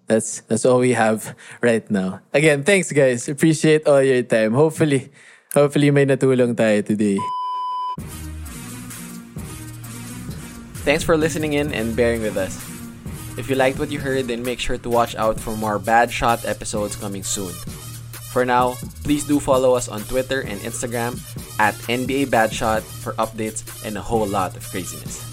That's 0.10 0.42
that's 0.50 0.66
all 0.66 0.82
we 0.82 0.98
have 0.98 1.38
right 1.62 1.86
now. 1.94 2.26
Again, 2.34 2.66
thanks 2.66 2.90
guys. 2.90 3.30
Appreciate 3.30 3.86
all 3.86 4.02
your 4.02 4.26
time. 4.26 4.58
Hopefully, 4.58 5.14
hopefully 5.54 5.94
may 5.94 6.10
natulong 6.10 6.58
tayo 6.58 6.82
today. 6.82 7.22
Thanks 10.90 11.06
for 11.06 11.16
listening 11.16 11.54
in 11.54 11.72
and 11.72 11.96
bearing 11.96 12.26
with 12.26 12.34
us. 12.34 12.58
If 13.38 13.46
you 13.46 13.54
liked 13.54 13.78
what 13.78 13.92
you 13.92 14.00
heard, 14.00 14.26
then 14.26 14.42
make 14.42 14.58
sure 14.58 14.80
to 14.80 14.90
watch 14.90 15.14
out 15.14 15.40
for 15.40 15.56
more 15.56 15.78
Bad 15.78 16.10
Shot 16.10 16.46
episodes 16.46 16.96
coming 16.96 17.22
soon. 17.22 17.54
For 18.34 18.44
now, 18.44 18.74
please 19.06 19.24
do 19.24 19.40
follow 19.40 19.78
us 19.78 19.88
on 19.88 20.02
Twitter 20.10 20.42
and 20.42 20.60
Instagram 20.66 21.22
at 21.60 21.76
NBA 21.86 22.32
Bad 22.32 22.52
Shot 22.52 22.82
for 22.82 23.14
updates 23.22 23.62
and 23.86 24.00
a 24.00 24.02
whole 24.02 24.26
lot 24.26 24.58
of 24.58 24.66
craziness. 24.66 25.29